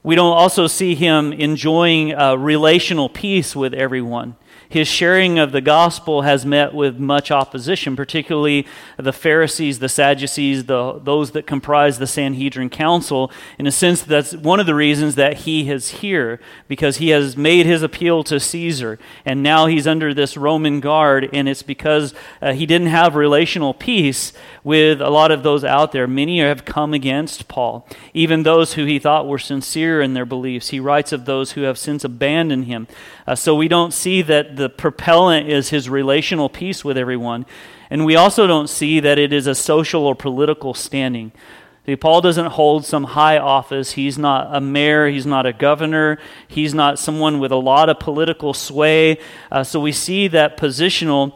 We 0.02 0.16
don't 0.16 0.36
also 0.36 0.68
see 0.68 0.96
him 0.96 1.32
enjoying 1.34 2.10
relational 2.10 3.10
peace 3.10 3.56
with 3.56 3.74
everyone 3.74 4.36
his 4.70 4.88
sharing 4.88 5.40
of 5.40 5.52
the 5.52 5.62
gospel 5.62 6.24
has 6.24 6.46
met 6.46 6.74
with 6.74 7.00
much 7.00 7.32
opposition, 7.32 7.96
particularly 7.96 8.68
the 8.98 9.14
Pharisees, 9.14 9.80
the 9.80 9.90
Sadducees, 9.90 10.66
the, 10.66 11.00
those 11.04 11.32
that 11.32 11.48
comprise 11.48 12.00
the 12.00 12.08
Sanhedrin 12.08 12.70
Council. 12.70 13.32
In 13.58 13.68
a 13.68 13.72
sense, 13.72 14.02
that's 14.02 14.34
one 14.34 14.60
of 14.60 14.66
the 14.66 14.76
reasons 14.76 15.16
that 15.16 15.38
he 15.40 15.70
is 15.70 15.90
here, 15.90 16.40
because 16.68 16.98
he 16.98 17.10
has 17.10 17.36
made 17.38 17.66
his 17.66 17.84
appeal 17.84 18.24
to 18.26 18.40
Caesar, 18.40 19.00
and 19.26 19.44
now 19.44 19.66
he's 19.66 19.88
under 19.88 20.14
this 20.14 20.38
Roman 20.38 20.80
guard, 20.80 21.30
and 21.34 21.48
it's 21.48 21.64
because 21.64 22.14
uh, 22.42 22.54
he 22.54 22.66
didn't 22.66 22.88
have 22.88 23.16
relational 23.16 23.74
peace 23.74 24.34
with 24.64 25.02
a 25.02 25.10
lot 25.10 25.32
of 25.32 25.44
those 25.44 25.64
out 25.64 25.92
there. 25.92 26.08
Many 26.08 26.40
have 26.40 26.66
come 26.66 26.94
against 26.94 27.48
Paul, 27.48 27.88
even 28.14 28.44
those 28.44 28.74
who 28.74 28.86
he 28.86 29.00
thought 29.00 29.28
were 29.28 29.40
sincere 29.40 30.02
in 30.02 30.14
their 30.14 30.26
beliefs. 30.26 30.70
He 30.70 30.80
writes 30.80 31.12
of 31.12 31.26
those 31.26 31.54
who 31.54 31.62
have 31.62 31.78
since 31.78 32.04
abandoned 32.04 32.66
him. 32.66 32.88
Uh, 33.28 33.36
so 33.36 33.54
we 33.54 33.68
don't 33.68 33.94
see 33.94 34.22
that 34.22 34.56
the 34.56 34.70
propellant 34.70 35.50
is 35.50 35.70
his 35.70 35.90
relational 35.90 36.48
peace 36.48 36.86
with 36.86 36.98
everyone. 36.98 37.46
And 37.90 38.06
we 38.06 38.16
also 38.16 38.48
don't 38.48 38.70
see 38.70 39.00
that 39.02 39.20
it 39.20 39.34
is 39.34 39.48
a 39.48 39.56
social 39.56 40.06
or 40.06 40.16
political 40.16 40.74
standing. 40.74 41.34
See, 41.86 41.96
Paul 41.96 42.22
doesn't 42.22 42.48
hold 42.48 42.86
some 42.86 43.04
high 43.04 43.38
office. 43.38 43.94
He's 43.94 44.18
not 44.18 44.56
a 44.56 44.60
mayor. 44.60 45.08
He's 45.08 45.26
not 45.26 45.46
a 45.46 45.54
governor. 45.54 46.20
He's 46.48 46.74
not 46.74 47.00
someone 47.00 47.40
with 47.40 47.52
a 47.52 47.58
lot 47.58 47.90
of 47.90 48.00
political 48.00 48.54
sway. 48.54 49.20
Uh, 49.52 49.64
so 49.64 49.80
we 49.80 49.92
see 49.92 50.28
that 50.30 50.58
positional 50.58 51.34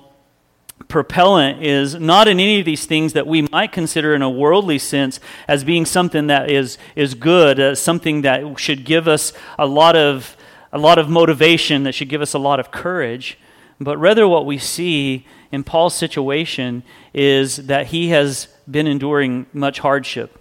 propellant 0.87 1.63
is 1.63 1.95
not 1.95 2.27
in 2.27 2.39
any 2.39 2.59
of 2.59 2.65
these 2.65 2.85
things 2.85 3.13
that 3.13 3.27
we 3.27 3.43
might 3.43 3.71
consider 3.71 4.13
in 4.13 4.21
a 4.21 4.29
worldly 4.29 4.79
sense 4.79 5.19
as 5.47 5.63
being 5.63 5.85
something 5.85 6.27
that 6.27 6.51
is, 6.51 6.77
is 6.95 7.13
good, 7.13 7.59
uh, 7.59 7.75
something 7.75 8.21
that 8.23 8.59
should 8.59 8.83
give 8.83 9.07
us 9.07 9.31
a 9.57 9.65
lot 9.65 9.95
of 9.95 10.35
a 10.71 10.77
lot 10.77 10.97
of 10.97 11.09
motivation 11.09 11.83
that 11.83 11.93
should 11.93 12.09
give 12.09 12.21
us 12.21 12.33
a 12.33 12.39
lot 12.39 12.59
of 12.59 12.71
courage. 12.71 13.37
But 13.79 13.97
rather, 13.97 14.27
what 14.27 14.45
we 14.45 14.57
see 14.57 15.25
in 15.51 15.63
Paul's 15.63 15.95
situation 15.95 16.83
is 17.13 17.57
that 17.57 17.87
he 17.87 18.09
has 18.09 18.47
been 18.69 18.87
enduring 18.87 19.47
much 19.53 19.79
hardship. 19.79 20.37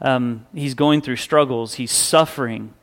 Um, 0.00 0.46
he's 0.54 0.74
going 0.74 1.00
through 1.00 1.16
struggles, 1.16 1.74
he's 1.74 1.92
suffering. 1.92 2.74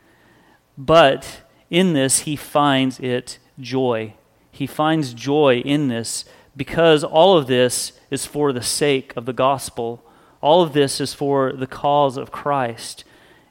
But 0.78 1.42
in 1.70 1.94
this, 1.94 2.20
he 2.20 2.36
finds 2.36 3.00
it 3.00 3.40
joy. 3.60 4.16
He 4.52 4.68
finds 4.68 5.14
joy 5.14 5.62
in 5.66 5.88
this 5.88 6.26
because 6.56 7.04
all 7.04 7.38
of 7.38 7.48
this 7.48 7.94
is 8.10 8.26
for 8.26 8.52
the 8.52 8.62
sake 8.62 9.14
of 9.16 9.26
the 9.26 9.34
gospel. 9.34 10.04
All 10.42 10.62
of 10.62 10.74
this 10.74 11.00
is 11.00 11.14
for 11.14 11.54
the 11.54 11.68
cause 11.68 12.18
of 12.18 12.32
Christ. 12.32 13.04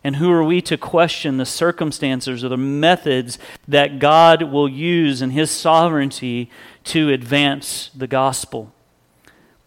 And 0.03 0.17
who 0.17 0.31
are 0.31 0.45
we 0.45 0.63
to 0.63 0.79
question 0.79 1.37
the 1.37 1.45
circumstances 1.45 2.43
or 2.43 2.49
the 2.49 2.57
methods 2.57 3.39
that 3.69 3.99
God 3.99 4.45
will 4.45 4.69
use 4.69 5.21
in 5.21 5.31
His 5.31 5.51
sovereignty 5.51 6.51
to 6.85 7.11
advance 7.11 7.91
the 7.95 8.07
gospel? 8.07 8.73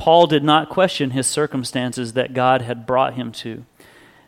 Paul 0.03 0.27
did 0.27 0.43
not 0.43 0.67
question 0.67 1.11
his 1.11 1.27
circumstances 1.27 2.11
that 2.11 2.33
God 2.33 2.61
had 2.61 2.85
brought 2.85 3.13
him 3.13 3.31
to. 3.31 3.63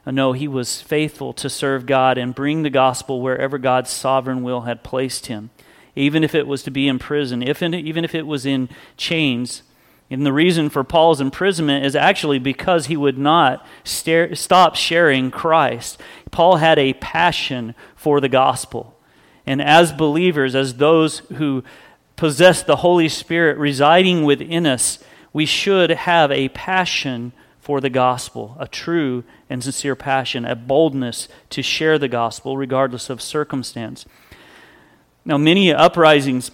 Uh, 0.06 0.12
no, 0.12 0.32
he 0.32 0.48
was 0.48 0.82
faithful 0.82 1.34
to 1.34 1.50
serve 1.50 1.86
God 1.86 2.18
and 2.18 2.34
bring 2.34 2.64
the 2.64 2.70
gospel 2.70 3.20
wherever 3.20 3.58
God's 3.58 3.90
sovereign 3.90 4.42
will 4.42 4.62
had 4.62 4.86
placed 4.86 5.26
him, 5.26 5.50
even 5.94 6.24
if 6.24 6.34
it 6.34 6.48
was 6.48 6.64
to 6.64 6.72
be 6.72 6.88
in 6.88 6.98
prison, 6.98 7.44
if 7.44 7.62
in, 7.62 7.74
even 7.74 8.06
if 8.06 8.16
it 8.16 8.26
was 8.26 8.46
in 8.46 8.70
chains. 8.96 9.64
And 10.10 10.26
the 10.26 10.34
reason 10.34 10.70
for 10.70 10.84
Paul's 10.84 11.20
imprisonment 11.20 11.86
is 11.86 11.96
actually 11.96 12.38
because 12.38 12.86
he 12.86 12.96
would 12.98 13.18
not 13.18 13.66
stare, 13.84 14.36
stop 14.36 14.76
sharing 14.76 15.32
Christ. 15.32 16.00
Paul 16.32 16.58
had 16.58 16.78
a 16.78 16.94
passion 16.94 17.74
for 17.96 18.22
the 18.22 18.30
gospel. 18.30 19.00
And 19.48 19.62
as 19.62 19.92
believers, 19.92 20.56
as 20.56 20.76
those 20.76 21.20
who 21.20 21.64
possess 22.16 22.62
the 22.62 22.78
Holy 22.78 23.10
Spirit 23.10 23.58
residing 23.58 24.24
within 24.24 24.66
us, 24.66 25.00
we 25.34 25.46
should 25.46 25.90
have 25.90 26.32
a 26.32 26.50
passion 26.50 27.34
for 27.60 27.82
the 27.82 27.90
gospel, 27.90 28.56
a 28.60 28.68
true 28.68 29.24
and 29.50 29.64
sincere 29.64 29.96
passion, 29.96 30.46
a 30.46 30.56
boldness 30.56 31.28
to 31.50 31.64
share 31.64 31.98
the 31.98 32.08
gospel 32.08 32.58
regardless 32.58 33.10
of 33.10 33.22
circumstance. 33.22 34.06
Now, 35.26 35.40
many 35.40 35.74
uprisings 35.74 36.52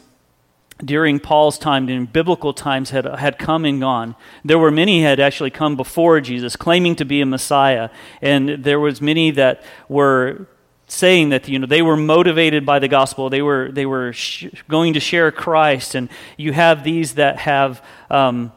during 0.84 1.20
Paul's 1.20 1.58
time, 1.58 1.88
in 1.90 2.06
biblical 2.06 2.54
times, 2.54 2.90
had, 2.90 3.06
had 3.06 3.38
come 3.38 3.66
and 3.66 3.80
gone. 3.80 4.16
There 4.44 4.60
were 4.60 4.72
many 4.72 5.04
had 5.04 5.20
actually 5.20 5.52
come 5.52 5.76
before 5.76 6.20
Jesus, 6.22 6.56
claiming 6.56 6.96
to 6.98 7.06
be 7.06 7.22
a 7.22 7.26
Messiah, 7.26 7.90
and 8.22 8.64
there 8.64 8.80
was 8.80 9.02
many 9.02 9.32
that 9.32 9.64
were 9.88 10.48
saying 10.88 11.30
that 11.30 11.48
you 11.48 11.58
know 11.58 11.66
they 11.66 11.82
were 11.82 11.96
motivated 11.96 12.66
by 12.66 12.80
the 12.80 12.88
gospel. 12.88 13.30
They 13.30 13.42
were 13.42 13.72
they 13.72 13.86
were 13.86 14.12
sh- 14.14 14.48
going 14.68 14.94
to 14.94 15.00
share 15.00 15.32
Christ, 15.32 15.96
and 15.96 16.10
you 16.38 16.54
have 16.54 16.84
these 16.84 17.16
that 17.16 17.40
have 17.40 17.84
um, 18.10 18.52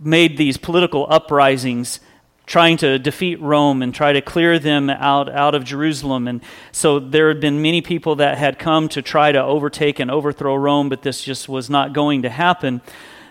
made 0.00 0.36
these 0.36 0.56
political 0.56 1.06
uprisings 1.10 2.00
trying 2.52 2.76
to 2.76 2.98
defeat 2.98 3.40
Rome 3.40 3.80
and 3.80 3.94
try 3.94 4.12
to 4.12 4.20
clear 4.20 4.58
them 4.58 4.90
out, 4.90 5.32
out 5.32 5.54
of 5.54 5.64
Jerusalem. 5.64 6.28
And 6.28 6.42
so 6.70 6.98
there 7.00 7.28
had 7.28 7.40
been 7.40 7.62
many 7.62 7.80
people 7.80 8.14
that 8.16 8.36
had 8.36 8.58
come 8.58 8.90
to 8.90 9.00
try 9.00 9.32
to 9.32 9.42
overtake 9.42 9.98
and 9.98 10.10
overthrow 10.10 10.54
Rome, 10.56 10.90
but 10.90 11.00
this 11.00 11.24
just 11.24 11.48
was 11.48 11.70
not 11.70 11.94
going 11.94 12.20
to 12.20 12.28
happen. 12.28 12.82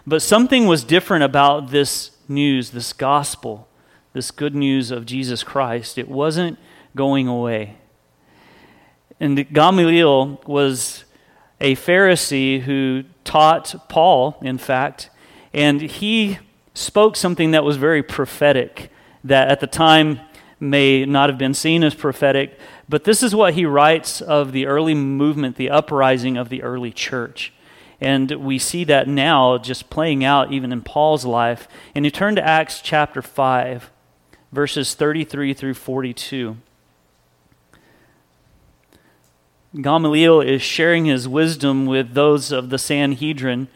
But 0.08 0.24
something 0.24 0.66
was 0.66 0.84
different 0.84 1.24
about 1.24 1.70
this 1.70 2.18
news, 2.28 2.72
this 2.72 2.94
gospel, 2.94 3.68
this 4.14 4.32
good 4.32 4.56
news 4.56 4.90
of 4.90 5.06
Jesus 5.06 5.44
Christ. 5.44 6.00
It 6.00 6.10
wasn't 6.10 6.58
going 6.96 7.28
away. 7.28 7.78
And 9.20 9.54
Gamaliel 9.54 10.42
was 10.48 11.04
a 11.60 11.76
Pharisee 11.76 12.62
who 12.62 13.04
taught 13.24 13.88
Paul, 13.88 14.40
in 14.42 14.58
fact, 14.58 15.12
and 15.54 15.80
he 15.80 16.40
spoke 16.74 17.16
something 17.16 17.52
that 17.52 17.64
was 17.64 17.78
very 17.78 18.02
prophetic 18.02 18.91
that 19.24 19.50
at 19.50 19.60
the 19.60 19.68
time 19.68 20.20
may 20.60 21.06
not 21.06 21.30
have 21.30 21.38
been 21.38 21.54
seen 21.54 21.84
as 21.84 21.96
prophetic, 21.96 22.58
but 22.88 23.04
this 23.04 23.24
is 23.24 23.34
what 23.34 23.54
he 23.56 23.66
writes 23.66 24.22
of 24.22 24.52
the 24.52 24.68
early 24.68 24.94
movement, 24.94 25.56
the 25.56 25.70
uprising 25.70 26.38
of 26.38 26.50
the 26.50 26.62
early 26.64 26.92
church. 26.92 27.54
And 28.00 28.32
we 28.32 28.58
see 28.58 28.84
that 28.86 29.08
now 29.08 29.58
just 29.58 29.90
playing 29.90 30.24
out 30.24 30.52
even 30.52 30.72
in 30.72 30.82
Paul's 30.82 31.26
life. 31.26 31.68
And 31.94 32.04
you 32.04 32.12
turn 32.12 32.36
to 32.36 32.46
Acts 32.46 32.82
chapter 32.82 33.22
5, 33.22 33.92
verses 34.52 34.96
33 34.96 35.54
through 35.54 35.76
42. 35.76 36.58
Gamaliel 39.80 40.42
is 40.42 40.62
sharing 40.62 41.06
his 41.06 41.28
wisdom 41.28 41.86
with 41.86 42.14
those 42.14 42.52
of 42.52 42.70
the 42.70 42.78
Sanhedrin 42.78 43.70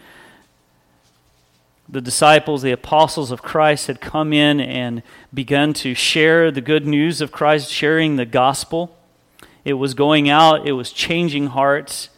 the 1.87 2.01
disciples, 2.01 2.61
the 2.61 2.71
apostles 2.71 3.31
of 3.31 3.41
Christ, 3.41 3.87
had 3.87 4.01
come 4.01 4.33
in 4.33 4.59
and 4.59 5.03
begun 5.33 5.73
to 5.73 5.93
share 5.93 6.51
the 6.51 6.61
good 6.61 6.87
news 6.87 7.21
of 7.21 7.31
Christ, 7.31 7.71
sharing 7.71 8.15
the 8.15 8.25
gospel. 8.25 8.97
It 9.63 9.73
was 9.73 9.93
going 9.93 10.29
out, 10.29 10.67
it 10.67 10.73
was 10.73 10.91
changing 10.91 11.47
hearts, 11.47 12.09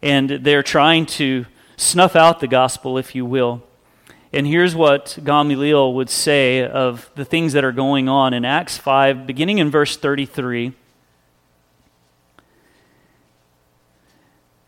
and 0.00 0.30
they're 0.30 0.62
trying 0.62 1.06
to 1.06 1.46
snuff 1.76 2.16
out 2.16 2.40
the 2.40 2.48
gospel, 2.48 2.98
if 2.98 3.14
you 3.14 3.24
will. 3.24 3.62
And 4.32 4.46
here's 4.46 4.74
what 4.74 5.18
Gamaliel 5.22 5.92
would 5.94 6.08
say 6.08 6.66
of 6.66 7.10
the 7.16 7.24
things 7.24 7.52
that 7.52 7.64
are 7.64 7.72
going 7.72 8.08
on 8.08 8.32
in 8.32 8.44
Acts 8.44 8.78
5, 8.78 9.26
beginning 9.26 9.58
in 9.58 9.70
verse 9.70 9.96
33. 9.96 10.72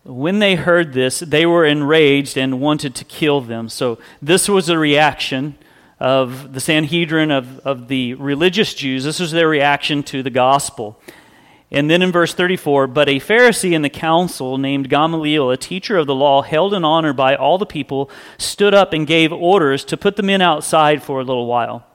When 0.04 0.38
they 0.38 0.54
heard 0.54 0.92
this, 0.92 1.20
they 1.20 1.46
were 1.46 1.64
enraged 1.64 2.36
and 2.36 2.60
wanted 2.60 2.94
to 2.96 3.04
kill 3.04 3.40
them. 3.40 3.68
So, 3.68 3.98
this 4.20 4.48
was 4.48 4.68
a 4.68 4.78
reaction 4.78 5.56
of 5.98 6.52
the 6.52 6.60
Sanhedrin, 6.60 7.30
of, 7.30 7.58
of 7.60 7.88
the 7.88 8.14
religious 8.14 8.74
Jews. 8.74 9.04
This 9.04 9.20
was 9.20 9.32
their 9.32 9.48
reaction 9.48 10.02
to 10.04 10.22
the 10.22 10.30
gospel. 10.30 11.00
And 11.70 11.90
then 11.90 12.02
in 12.02 12.12
verse 12.12 12.34
34, 12.34 12.88
but 12.88 13.08
a 13.08 13.18
Pharisee 13.18 13.72
in 13.72 13.82
the 13.82 13.88
council 13.88 14.58
named 14.58 14.90
Gamaliel, 14.90 15.50
a 15.50 15.56
teacher 15.56 15.96
of 15.96 16.06
the 16.06 16.14
law, 16.14 16.42
held 16.42 16.74
in 16.74 16.84
honor 16.84 17.12
by 17.12 17.34
all 17.34 17.56
the 17.56 17.66
people, 17.66 18.10
stood 18.36 18.74
up 18.74 18.92
and 18.92 19.06
gave 19.06 19.32
orders 19.32 19.84
to 19.86 19.96
put 19.96 20.16
the 20.16 20.22
men 20.22 20.42
outside 20.42 21.02
for 21.02 21.20
a 21.20 21.24
little 21.24 21.46
while. 21.46 21.86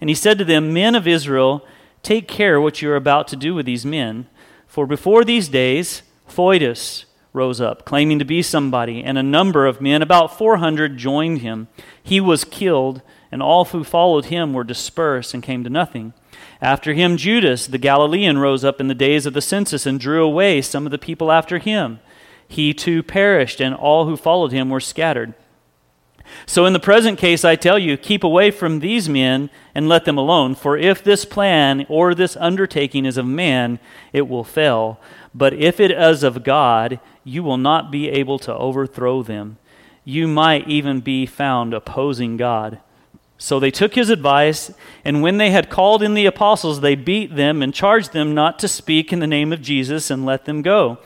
And 0.00 0.08
he 0.08 0.14
said 0.14 0.38
to 0.38 0.44
them, 0.44 0.72
Men 0.72 0.94
of 0.94 1.08
Israel, 1.08 1.66
take 2.02 2.28
care 2.28 2.60
what 2.60 2.80
you 2.80 2.90
are 2.90 2.96
about 2.96 3.26
to 3.28 3.36
do 3.36 3.54
with 3.54 3.66
these 3.66 3.84
men. 3.84 4.26
For 4.68 4.86
before 4.86 5.24
these 5.24 5.48
days, 5.48 6.02
Theudas, 6.28 7.05
rose 7.36 7.60
up, 7.60 7.84
claiming 7.84 8.18
to 8.18 8.24
be 8.24 8.42
somebody, 8.42 9.04
and 9.04 9.16
a 9.16 9.22
number 9.22 9.66
of 9.66 9.80
men, 9.80 10.02
about 10.02 10.36
400, 10.36 10.96
joined 10.96 11.42
him. 11.42 11.68
He 12.02 12.20
was 12.20 12.44
killed, 12.44 13.02
and 13.30 13.42
all 13.42 13.66
who 13.66 13.84
followed 13.84 14.26
him 14.26 14.52
were 14.52 14.64
dispersed 14.64 15.34
and 15.34 15.42
came 15.42 15.62
to 15.62 15.70
nothing. 15.70 16.14
After 16.60 16.94
him, 16.94 17.16
Judas 17.16 17.66
the 17.66 17.78
Galilean 17.78 18.38
rose 18.38 18.64
up 18.64 18.80
in 18.80 18.88
the 18.88 18.94
days 18.94 19.26
of 19.26 19.34
the 19.34 19.42
census 19.42 19.86
and 19.86 20.00
drew 20.00 20.24
away 20.24 20.62
some 20.62 20.86
of 20.86 20.92
the 20.92 20.98
people 20.98 21.30
after 21.30 21.58
him. 21.58 22.00
He 22.48 22.72
too 22.72 23.02
perished, 23.02 23.60
and 23.60 23.74
all 23.74 24.06
who 24.06 24.16
followed 24.16 24.52
him 24.52 24.70
were 24.70 24.80
scattered. 24.80 25.34
So, 26.44 26.64
in 26.66 26.72
the 26.72 26.80
present 26.80 27.18
case, 27.18 27.44
I 27.44 27.54
tell 27.56 27.78
you, 27.78 27.96
keep 27.96 28.24
away 28.24 28.50
from 28.50 28.80
these 28.80 29.08
men 29.08 29.50
and 29.74 29.88
let 29.88 30.04
them 30.04 30.18
alone. 30.18 30.54
For 30.54 30.76
if 30.76 31.02
this 31.02 31.24
plan 31.24 31.86
or 31.88 32.14
this 32.14 32.36
undertaking 32.36 33.04
is 33.04 33.16
of 33.16 33.26
man, 33.26 33.78
it 34.12 34.28
will 34.28 34.44
fail. 34.44 34.98
But 35.34 35.52
if 35.52 35.78
it 35.80 35.90
is 35.90 36.22
of 36.22 36.42
God, 36.42 36.98
you 37.26 37.42
will 37.42 37.58
not 37.58 37.90
be 37.90 38.08
able 38.08 38.38
to 38.38 38.54
overthrow 38.54 39.20
them. 39.20 39.58
You 40.04 40.28
might 40.28 40.68
even 40.68 41.00
be 41.00 41.26
found 41.26 41.74
opposing 41.74 42.36
God. 42.36 42.78
So 43.36 43.58
they 43.58 43.72
took 43.72 43.96
his 43.96 44.10
advice, 44.10 44.70
and 45.04 45.22
when 45.22 45.36
they 45.36 45.50
had 45.50 45.68
called 45.68 46.04
in 46.04 46.14
the 46.14 46.24
apostles, 46.24 46.80
they 46.80 46.94
beat 46.94 47.34
them 47.34 47.62
and 47.62 47.74
charged 47.74 48.12
them 48.12 48.32
not 48.32 48.60
to 48.60 48.68
speak 48.68 49.12
in 49.12 49.18
the 49.18 49.26
name 49.26 49.52
of 49.52 49.60
Jesus 49.60 50.08
and 50.08 50.24
let 50.24 50.44
them 50.44 50.62
go. 50.62 50.98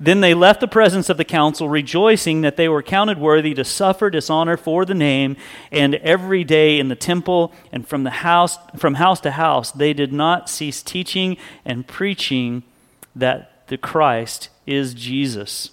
Then 0.00 0.22
they 0.22 0.32
left 0.32 0.60
the 0.60 0.66
presence 0.66 1.10
of 1.10 1.18
the 1.18 1.24
council, 1.24 1.68
rejoicing 1.68 2.40
that 2.40 2.56
they 2.56 2.68
were 2.68 2.82
counted 2.82 3.18
worthy 3.18 3.52
to 3.54 3.64
suffer 3.64 4.08
dishonor 4.08 4.56
for 4.56 4.86
the 4.86 4.94
name. 4.94 5.36
And 5.70 5.96
every 5.96 6.42
day 6.42 6.78
in 6.78 6.88
the 6.88 6.96
temple 6.96 7.52
and 7.70 7.86
from 7.86 8.02
the 8.04 8.10
house, 8.10 8.58
from 8.76 8.94
house 8.94 9.20
to 9.20 9.32
house, 9.32 9.70
they 9.70 9.92
did 9.92 10.12
not 10.12 10.48
cease 10.48 10.82
teaching 10.82 11.36
and 11.66 11.86
preaching 11.86 12.62
that 13.14 13.55
the 13.68 13.78
Christ 13.78 14.48
is 14.66 14.94
Jesus. 14.94 15.70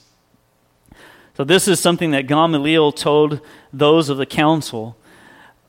So, 1.36 1.44
this 1.44 1.68
is 1.68 1.80
something 1.80 2.12
that 2.12 2.28
Gamaliel 2.28 2.92
told 2.92 3.42
those 3.72 4.10
of 4.10 4.18
the 4.18 4.26
council. 4.26 4.96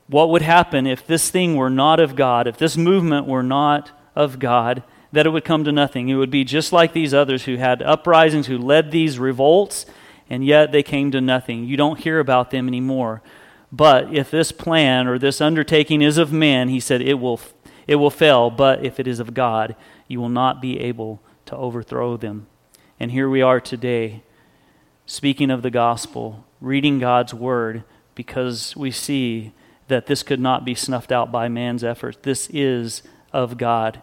What 0.08 0.28
would 0.28 0.42
happen 0.42 0.86
if 0.86 1.06
this 1.06 1.30
thing 1.30 1.56
were 1.56 1.70
not 1.70 2.00
of 2.00 2.14
God, 2.14 2.46
if 2.46 2.58
this 2.58 2.76
movement 2.76 3.26
were 3.26 3.42
not 3.42 3.90
of 4.14 4.38
God, 4.38 4.82
that 5.12 5.24
it 5.24 5.30
would 5.30 5.44
come 5.44 5.64
to 5.64 5.72
nothing? 5.72 6.10
It 6.10 6.16
would 6.16 6.30
be 6.30 6.44
just 6.44 6.72
like 6.72 6.92
these 6.92 7.14
others 7.14 7.44
who 7.44 7.56
had 7.56 7.80
uprisings, 7.80 8.46
who 8.46 8.58
led 8.58 8.90
these 8.90 9.18
revolts, 9.18 9.86
and 10.28 10.44
yet 10.44 10.72
they 10.72 10.82
came 10.82 11.10
to 11.12 11.20
nothing. 11.22 11.64
You 11.64 11.78
don't 11.78 12.00
hear 12.00 12.20
about 12.20 12.50
them 12.50 12.68
anymore. 12.68 13.22
But 13.72 14.14
if 14.14 14.30
this 14.30 14.52
plan 14.52 15.06
or 15.06 15.18
this 15.18 15.40
undertaking 15.40 16.02
is 16.02 16.18
of 16.18 16.32
man, 16.32 16.68
he 16.68 16.80
said, 16.80 17.00
it 17.00 17.14
will, 17.14 17.40
it 17.86 17.96
will 17.96 18.10
fail. 18.10 18.50
But 18.50 18.84
if 18.84 19.00
it 19.00 19.08
is 19.08 19.18
of 19.18 19.32
God, 19.32 19.74
you 20.06 20.20
will 20.20 20.28
not 20.28 20.60
be 20.60 20.78
able 20.80 21.22
to 21.46 21.56
overthrow 21.56 22.16
them. 22.16 22.46
And 22.98 23.10
here 23.10 23.28
we 23.28 23.42
are 23.42 23.60
today, 23.60 24.22
speaking 25.06 25.50
of 25.50 25.62
the 25.62 25.70
gospel, 25.70 26.44
reading 26.60 26.98
God's 26.98 27.34
word, 27.34 27.84
because 28.14 28.76
we 28.76 28.90
see 28.90 29.52
that 29.88 30.06
this 30.06 30.22
could 30.22 30.40
not 30.40 30.64
be 30.64 30.74
snuffed 30.74 31.12
out 31.12 31.30
by 31.30 31.48
man's 31.48 31.84
efforts. 31.84 32.18
This 32.22 32.48
is 32.52 33.02
of 33.32 33.58
God, 33.58 34.00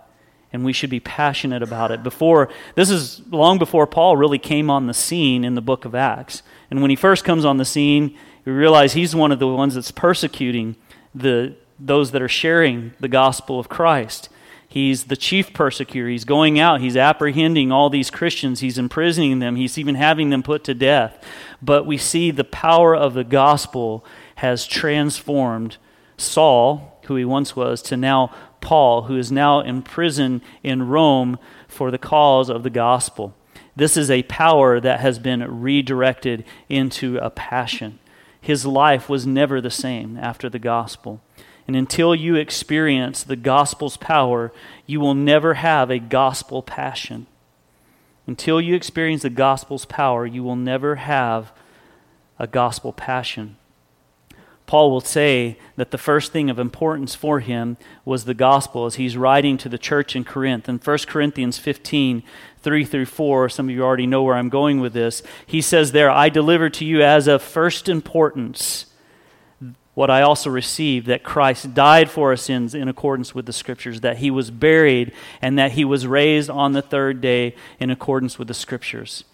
and 0.53 0.63
we 0.63 0.73
should 0.73 0.89
be 0.89 0.99
passionate 0.99 1.63
about 1.63 1.91
it. 1.91 2.03
Before 2.03 2.49
this 2.75 2.89
is 2.89 3.21
long 3.29 3.57
before 3.57 3.87
Paul 3.87 4.17
really 4.17 4.37
came 4.37 4.69
on 4.69 4.87
the 4.87 4.93
scene 4.93 5.43
in 5.43 5.55
the 5.55 5.61
book 5.61 5.85
of 5.85 5.95
Acts. 5.95 6.43
And 6.69 6.81
when 6.81 6.89
he 6.89 6.95
first 6.95 7.23
comes 7.23 7.45
on 7.45 7.57
the 7.57 7.65
scene, 7.65 8.15
we 8.45 8.51
realize 8.51 8.93
he's 8.93 9.15
one 9.15 9.31
of 9.31 9.39
the 9.39 9.47
ones 9.47 9.75
that's 9.75 9.91
persecuting 9.91 10.75
the 11.15 11.55
those 11.79 12.11
that 12.11 12.21
are 12.21 12.29
sharing 12.29 12.93
the 12.99 13.07
gospel 13.07 13.59
of 13.59 13.67
Christ. 13.67 14.29
He's 14.71 15.03
the 15.03 15.17
chief 15.17 15.53
persecutor. 15.53 16.07
He's 16.07 16.23
going 16.23 16.57
out. 16.57 16.79
He's 16.79 16.95
apprehending 16.95 17.73
all 17.73 17.89
these 17.89 18.09
Christians. 18.09 18.61
He's 18.61 18.77
imprisoning 18.77 19.39
them. 19.39 19.57
He's 19.57 19.77
even 19.77 19.95
having 19.95 20.29
them 20.29 20.43
put 20.43 20.63
to 20.63 20.73
death. 20.73 21.21
But 21.61 21.85
we 21.85 21.97
see 21.97 22.31
the 22.31 22.45
power 22.45 22.95
of 22.95 23.13
the 23.13 23.25
gospel 23.25 24.05
has 24.35 24.65
transformed 24.65 25.75
Saul, 26.15 27.01
who 27.07 27.17
he 27.17 27.25
once 27.25 27.53
was, 27.53 27.81
to 27.81 27.97
now 27.97 28.33
Paul, 28.61 29.01
who 29.03 29.17
is 29.17 29.29
now 29.29 29.59
in 29.59 29.81
prison 29.81 30.41
in 30.63 30.87
Rome 30.87 31.37
for 31.67 31.91
the 31.91 31.97
cause 31.97 32.49
of 32.49 32.63
the 32.63 32.69
gospel. 32.69 33.35
This 33.75 33.97
is 33.97 34.09
a 34.09 34.23
power 34.23 34.79
that 34.79 35.01
has 35.01 35.19
been 35.19 35.61
redirected 35.61 36.45
into 36.69 37.17
a 37.17 37.29
passion. 37.29 37.99
His 38.39 38.65
life 38.65 39.09
was 39.09 39.27
never 39.27 39.59
the 39.59 39.69
same 39.69 40.17
after 40.17 40.47
the 40.47 40.59
gospel. 40.59 41.21
And 41.67 41.75
until 41.75 42.15
you 42.15 42.35
experience 42.35 43.23
the 43.23 43.35
gospel's 43.35 43.97
power, 43.97 44.51
you 44.85 44.99
will 44.99 45.13
never 45.13 45.55
have 45.55 45.89
a 45.89 45.99
gospel 45.99 46.61
passion. 46.61 47.27
Until 48.27 48.61
you 48.61 48.75
experience 48.75 49.23
the 49.23 49.29
gospel's 49.29 49.85
power, 49.85 50.25
you 50.25 50.43
will 50.43 50.55
never 50.55 50.95
have 50.95 51.51
a 52.39 52.47
gospel 52.47 52.93
passion. 52.93 53.57
Paul 54.65 54.89
will 54.89 55.01
say 55.01 55.57
that 55.75 55.91
the 55.91 55.97
first 55.97 56.31
thing 56.31 56.49
of 56.49 56.57
importance 56.57 57.13
for 57.13 57.41
him 57.41 57.75
was 58.05 58.23
the 58.23 58.33
gospel 58.33 58.85
as 58.85 58.95
he's 58.95 59.17
writing 59.17 59.57
to 59.57 59.67
the 59.67 59.77
church 59.77 60.15
in 60.15 60.23
Corinth. 60.23 60.69
In 60.69 60.77
1 60.77 60.97
Corinthians 61.07 61.57
15, 61.57 62.23
3 62.61 62.85
through 62.85 63.05
4, 63.05 63.49
some 63.49 63.67
of 63.67 63.75
you 63.75 63.83
already 63.83 64.07
know 64.07 64.23
where 64.23 64.35
I'm 64.35 64.47
going 64.47 64.79
with 64.79 64.93
this. 64.93 65.23
He 65.45 65.59
says 65.59 65.91
there, 65.91 66.09
I 66.09 66.29
deliver 66.29 66.69
to 66.69 66.85
you 66.85 67.01
as 67.01 67.27
of 67.27 67.41
first 67.41 67.89
importance 67.89 68.85
what 69.93 70.09
I 70.09 70.21
also 70.21 70.49
received 70.49 71.07
that 71.07 71.23
Christ 71.23 71.73
died 71.73 72.09
for 72.09 72.29
our 72.29 72.37
sins 72.37 72.73
in 72.73 72.87
accordance 72.87 73.35
with 73.35 73.45
the 73.45 73.53
Scriptures, 73.53 74.01
that 74.01 74.17
he 74.17 74.31
was 74.31 74.49
buried, 74.49 75.11
and 75.41 75.57
that 75.57 75.73
he 75.73 75.83
was 75.83 76.07
raised 76.07 76.49
on 76.49 76.71
the 76.71 76.81
third 76.81 77.19
day 77.19 77.55
in 77.79 77.89
accordance 77.89 78.39
with 78.39 78.47
the 78.47 78.53
Scriptures. 78.53 79.25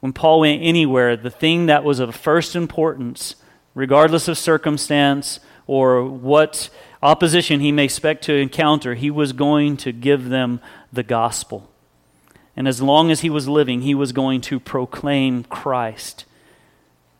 When 0.00 0.12
Paul 0.12 0.40
went 0.40 0.62
anywhere, 0.62 1.16
the 1.16 1.30
thing 1.30 1.66
that 1.66 1.84
was 1.84 1.98
of 1.98 2.14
first 2.14 2.54
importance 2.54 3.36
regardless 3.74 4.28
of 4.28 4.36
circumstance 4.36 5.40
or 5.66 6.04
what 6.04 6.68
opposition 7.02 7.60
he 7.60 7.72
may 7.72 7.84
expect 7.84 8.24
to 8.24 8.34
encounter, 8.34 8.94
he 8.94 9.10
was 9.10 9.32
going 9.32 9.76
to 9.78 9.92
give 9.92 10.28
them 10.28 10.60
the 10.92 11.02
gospel. 11.02 11.70
And 12.56 12.66
as 12.66 12.82
long 12.82 13.10
as 13.10 13.20
he 13.20 13.30
was 13.30 13.48
living, 13.48 13.82
he 13.82 13.94
was 13.94 14.12
going 14.12 14.40
to 14.42 14.58
proclaim 14.58 15.44
Christ. 15.44 16.24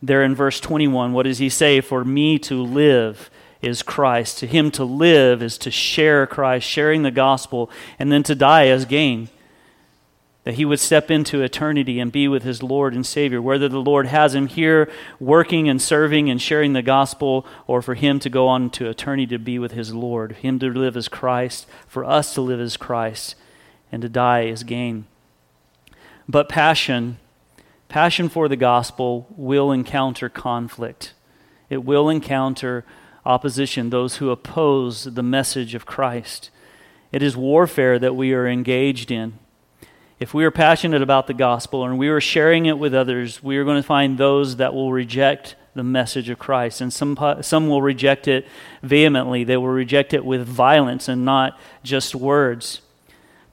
There 0.02 0.22
in 0.22 0.34
verse 0.34 0.60
21, 0.60 1.12
what 1.12 1.24
does 1.24 1.38
he 1.38 1.48
say? 1.48 1.80
For 1.80 2.04
me 2.04 2.38
to 2.40 2.62
live 2.62 3.30
is 3.60 3.82
Christ. 3.82 4.38
To 4.38 4.46
him 4.46 4.70
to 4.72 4.84
live 4.84 5.42
is 5.42 5.58
to 5.58 5.70
share 5.70 6.26
Christ, 6.26 6.66
sharing 6.66 7.02
the 7.02 7.10
gospel, 7.10 7.70
and 7.98 8.10
then 8.10 8.22
to 8.22 8.34
die 8.34 8.68
as 8.68 8.84
gain 8.84 9.28
that 10.44 10.54
he 10.54 10.64
would 10.64 10.80
step 10.80 11.10
into 11.10 11.42
eternity 11.42 12.00
and 12.00 12.10
be 12.10 12.26
with 12.26 12.44
his 12.44 12.62
Lord 12.62 12.94
and 12.94 13.04
Savior, 13.04 13.42
whether 13.42 13.68
the 13.68 13.80
Lord 13.80 14.06
has 14.06 14.34
him 14.34 14.46
here 14.46 14.90
working 15.18 15.68
and 15.68 15.80
serving 15.80 16.30
and 16.30 16.40
sharing 16.40 16.72
the 16.72 16.82
gospel, 16.82 17.46
or 17.66 17.82
for 17.82 17.94
him 17.94 18.18
to 18.20 18.30
go 18.30 18.48
on 18.48 18.70
to 18.70 18.88
eternity 18.88 19.26
to 19.28 19.38
be 19.38 19.58
with 19.58 19.72
his 19.72 19.92
Lord, 19.94 20.32
him 20.36 20.58
to 20.60 20.72
live 20.72 20.96
as 20.96 21.08
Christ, 21.08 21.66
for 21.86 22.04
us 22.04 22.32
to 22.34 22.40
live 22.40 22.60
as 22.60 22.78
Christ, 22.78 23.34
and 23.92 24.00
to 24.00 24.08
die 24.08 24.46
as 24.46 24.64
gain. 24.64 25.04
But 26.26 26.48
passion, 26.48 27.18
passion 27.90 28.30
for 28.30 28.48
the 28.48 28.56
gospel, 28.56 29.26
will 29.36 29.70
encounter 29.70 30.30
conflict. 30.30 31.12
It 31.68 31.84
will 31.84 32.08
encounter 32.08 32.86
opposition, 33.26 33.90
those 33.90 34.16
who 34.16 34.30
oppose 34.30 35.04
the 35.04 35.22
message 35.22 35.74
of 35.74 35.84
Christ. 35.84 36.50
It 37.12 37.22
is 37.22 37.36
warfare 37.36 37.98
that 37.98 38.16
we 38.16 38.32
are 38.32 38.48
engaged 38.48 39.10
in 39.10 39.38
if 40.20 40.34
we 40.34 40.44
are 40.44 40.50
passionate 40.50 41.00
about 41.00 41.26
the 41.26 41.34
gospel 41.34 41.82
and 41.82 41.98
we 41.98 42.08
are 42.08 42.20
sharing 42.20 42.66
it 42.66 42.78
with 42.78 42.94
others, 42.94 43.42
we 43.42 43.56
are 43.56 43.64
going 43.64 43.80
to 43.80 43.86
find 43.86 44.18
those 44.18 44.56
that 44.56 44.74
will 44.74 44.92
reject 44.92 45.56
the 45.74 45.82
message 45.82 46.28
of 46.28 46.38
Christ. 46.38 46.82
And 46.82 46.92
some, 46.92 47.16
some 47.40 47.68
will 47.68 47.80
reject 47.80 48.28
it 48.28 48.46
vehemently, 48.82 49.44
they 49.44 49.56
will 49.56 49.68
reject 49.68 50.12
it 50.12 50.22
with 50.22 50.46
violence 50.46 51.08
and 51.08 51.24
not 51.24 51.58
just 51.82 52.14
words. 52.14 52.82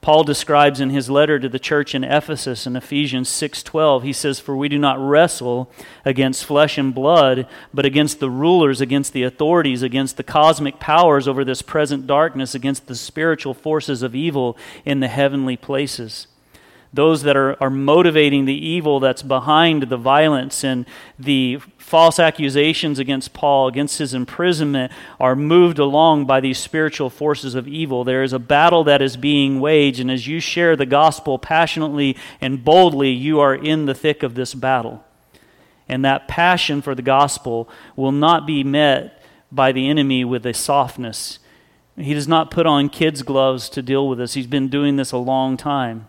Paul 0.08 0.24
describes 0.24 0.80
in 0.80 0.92
his 0.92 1.10
letter 1.10 1.38
to 1.38 1.50
the 1.50 1.60
church 1.60 1.94
in 1.94 2.06
Ephesus 2.06 2.66
in 2.66 2.78
Ephesians 2.78 3.28
6:12 3.28 4.04
he 4.04 4.14
says 4.14 4.40
for 4.40 4.56
we 4.56 4.70
do 4.70 4.80
not 4.80 4.98
wrestle 4.98 5.70
against 6.06 6.46
flesh 6.46 6.78
and 6.78 6.96
blood 6.96 7.46
but 7.74 7.86
against 7.86 8.22
the 8.22 8.30
rulers 8.30 8.80
against 8.80 9.12
the 9.12 9.24
authorities 9.24 9.84
against 9.84 10.16
the 10.16 10.24
cosmic 10.24 10.80
powers 10.80 11.28
over 11.28 11.44
this 11.44 11.62
present 11.62 12.08
darkness 12.08 12.56
against 12.56 12.88
the 12.88 12.96
spiritual 12.96 13.54
forces 13.54 14.02
of 14.02 14.16
evil 14.16 14.58
in 14.86 15.02
the 15.02 15.10
heavenly 15.10 15.58
places 15.58 16.28
those 16.98 17.22
that 17.22 17.38
are, 17.38 17.56
are 17.62 17.70
motivating 17.70 18.46
the 18.46 18.68
evil 18.68 19.00
that's 19.00 19.22
behind 19.22 19.84
the 19.84 19.98
violence 19.98 20.64
and 20.64 20.84
the 21.20 21.60
false 21.78 22.18
accusations 22.18 22.98
against 22.98 23.34
Paul, 23.34 23.68
against 23.68 24.00
his 24.00 24.16
imprisonment, 24.16 24.92
are 25.20 25.36
moved 25.36 25.78
along 25.78 26.26
by 26.26 26.40
these 26.40 26.58
spiritual 26.58 27.12
forces 27.12 27.54
of 27.54 27.68
evil. 27.68 28.04
There 28.04 28.24
is 28.24 28.34
a 28.34 28.40
battle 28.40 28.84
that 28.86 29.04
is 29.04 29.16
being 29.16 29.60
waged, 29.60 30.00
and 30.00 30.10
as 30.10 30.26
you 30.26 30.40
share 30.40 30.76
the 30.76 30.88
gospel 30.88 31.38
passionately 31.38 32.18
and 32.42 32.66
boldly, 32.66 33.12
you 33.12 33.40
are 33.40 33.54
in 33.54 33.86
the 33.86 33.94
thick 33.94 34.24
of 34.24 34.34
this 34.34 34.56
battle. 34.56 35.06
And 35.88 36.04
that 36.04 36.28
passion 36.28 36.82
for 36.82 36.96
the 36.96 37.04
gospel 37.04 37.70
will 37.96 38.12
not 38.12 38.48
be 38.48 38.64
met 38.64 39.22
by 39.52 39.72
the 39.72 39.88
enemy 39.88 40.26
with 40.26 40.48
a 40.48 40.54
softness. 40.54 41.38
He 41.96 42.16
does 42.16 42.28
not 42.28 42.50
put 42.50 42.66
on 42.66 42.90
kids' 42.90 43.22
gloves 43.22 43.70
to 43.70 43.84
deal 43.84 44.10
with 44.10 44.18
this. 44.18 44.34
He's 44.34 44.48
been 44.48 44.68
doing 44.68 44.96
this 44.96 45.12
a 45.12 45.18
long 45.18 45.58
time. 45.58 46.08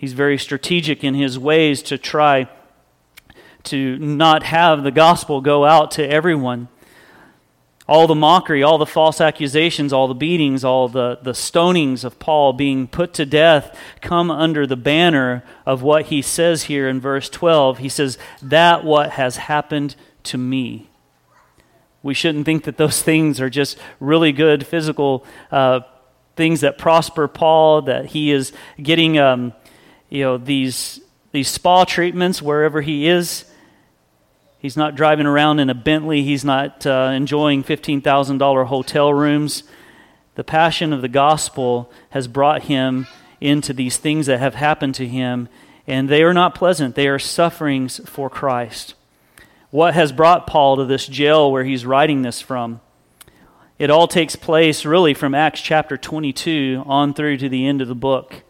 He's 0.00 0.14
very 0.14 0.38
strategic 0.38 1.04
in 1.04 1.12
his 1.12 1.38
ways 1.38 1.82
to 1.82 1.98
try 1.98 2.48
to 3.64 3.98
not 3.98 4.44
have 4.44 4.82
the 4.82 4.90
gospel 4.90 5.42
go 5.42 5.66
out 5.66 5.90
to 5.90 6.10
everyone. 6.10 6.68
All 7.86 8.06
the 8.06 8.14
mockery, 8.14 8.62
all 8.62 8.78
the 8.78 8.86
false 8.86 9.20
accusations, 9.20 9.92
all 9.92 10.08
the 10.08 10.14
beatings, 10.14 10.64
all 10.64 10.88
the, 10.88 11.18
the 11.20 11.32
stonings 11.32 12.02
of 12.02 12.18
Paul 12.18 12.54
being 12.54 12.88
put 12.88 13.12
to 13.12 13.26
death 13.26 13.78
come 14.00 14.30
under 14.30 14.66
the 14.66 14.74
banner 14.74 15.44
of 15.66 15.82
what 15.82 16.06
he 16.06 16.22
says 16.22 16.62
here 16.62 16.88
in 16.88 16.98
verse 16.98 17.28
12. 17.28 17.76
He 17.76 17.90
says, 17.90 18.16
That 18.40 18.82
what 18.82 19.10
has 19.10 19.36
happened 19.36 19.96
to 20.22 20.38
me. 20.38 20.88
We 22.02 22.14
shouldn't 22.14 22.46
think 22.46 22.64
that 22.64 22.78
those 22.78 23.02
things 23.10 23.38
are 23.38 23.50
just 23.50 23.76
really 24.00 24.32
good 24.32 24.66
physical 24.66 25.26
uh, 25.52 25.80
things 26.36 26.62
that 26.62 26.78
prosper 26.78 27.28
Paul, 27.28 27.82
that 27.82 28.06
he 28.06 28.32
is 28.32 28.54
getting. 28.82 29.18
Um, 29.18 29.52
you 30.10 30.24
know, 30.24 30.36
these, 30.36 31.00
these 31.32 31.48
spa 31.48 31.84
treatments 31.84 32.42
wherever 32.42 32.82
he 32.82 33.06
is. 33.06 33.44
He's 34.58 34.76
not 34.76 34.94
driving 34.94 35.26
around 35.26 35.60
in 35.60 35.70
a 35.70 35.74
Bentley. 35.74 36.22
He's 36.22 36.44
not 36.44 36.86
uh, 36.86 37.12
enjoying 37.14 37.64
$15,000 37.64 38.66
hotel 38.66 39.14
rooms. 39.14 39.62
The 40.34 40.44
passion 40.44 40.92
of 40.92 41.00
the 41.00 41.08
gospel 41.08 41.90
has 42.10 42.28
brought 42.28 42.64
him 42.64 43.06
into 43.40 43.72
these 43.72 43.96
things 43.96 44.26
that 44.26 44.38
have 44.38 44.54
happened 44.54 44.94
to 44.96 45.06
him, 45.06 45.48
and 45.86 46.08
they 46.08 46.22
are 46.22 46.34
not 46.34 46.54
pleasant. 46.54 46.94
They 46.94 47.08
are 47.08 47.18
sufferings 47.18 48.00
for 48.06 48.28
Christ. 48.28 48.94
What 49.70 49.94
has 49.94 50.12
brought 50.12 50.46
Paul 50.46 50.76
to 50.76 50.84
this 50.84 51.06
jail 51.06 51.50
where 51.50 51.64
he's 51.64 51.86
writing 51.86 52.22
this 52.22 52.40
from? 52.40 52.80
It 53.78 53.88
all 53.88 54.08
takes 54.08 54.36
place 54.36 54.84
really 54.84 55.14
from 55.14 55.34
Acts 55.34 55.62
chapter 55.62 55.96
22 55.96 56.82
on 56.84 57.14
through 57.14 57.38
to 57.38 57.48
the 57.48 57.66
end 57.66 57.80
of 57.80 57.88
the 57.88 57.94
book. 57.94 58.42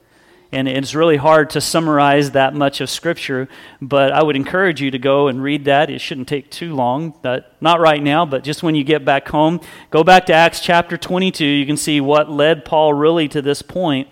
And 0.52 0.66
it's 0.66 0.96
really 0.96 1.16
hard 1.16 1.50
to 1.50 1.60
summarize 1.60 2.32
that 2.32 2.54
much 2.54 2.80
of 2.80 2.90
Scripture, 2.90 3.48
but 3.80 4.12
I 4.12 4.22
would 4.22 4.34
encourage 4.34 4.80
you 4.80 4.90
to 4.90 4.98
go 4.98 5.28
and 5.28 5.40
read 5.40 5.64
that. 5.66 5.90
It 5.90 6.00
shouldn't 6.00 6.26
take 6.26 6.50
too 6.50 6.74
long, 6.74 7.14
but 7.22 7.54
not 7.60 7.78
right 7.78 8.02
now, 8.02 8.26
but 8.26 8.42
just 8.42 8.62
when 8.62 8.74
you 8.74 8.82
get 8.82 9.04
back 9.04 9.28
home. 9.28 9.60
Go 9.90 10.02
back 10.02 10.26
to 10.26 10.32
Acts 10.32 10.60
chapter 10.60 10.96
22. 10.96 11.44
You 11.44 11.66
can 11.66 11.76
see 11.76 12.00
what 12.00 12.28
led 12.28 12.64
Paul 12.64 12.94
really 12.94 13.28
to 13.28 13.40
this 13.40 13.62
point. 13.62 14.08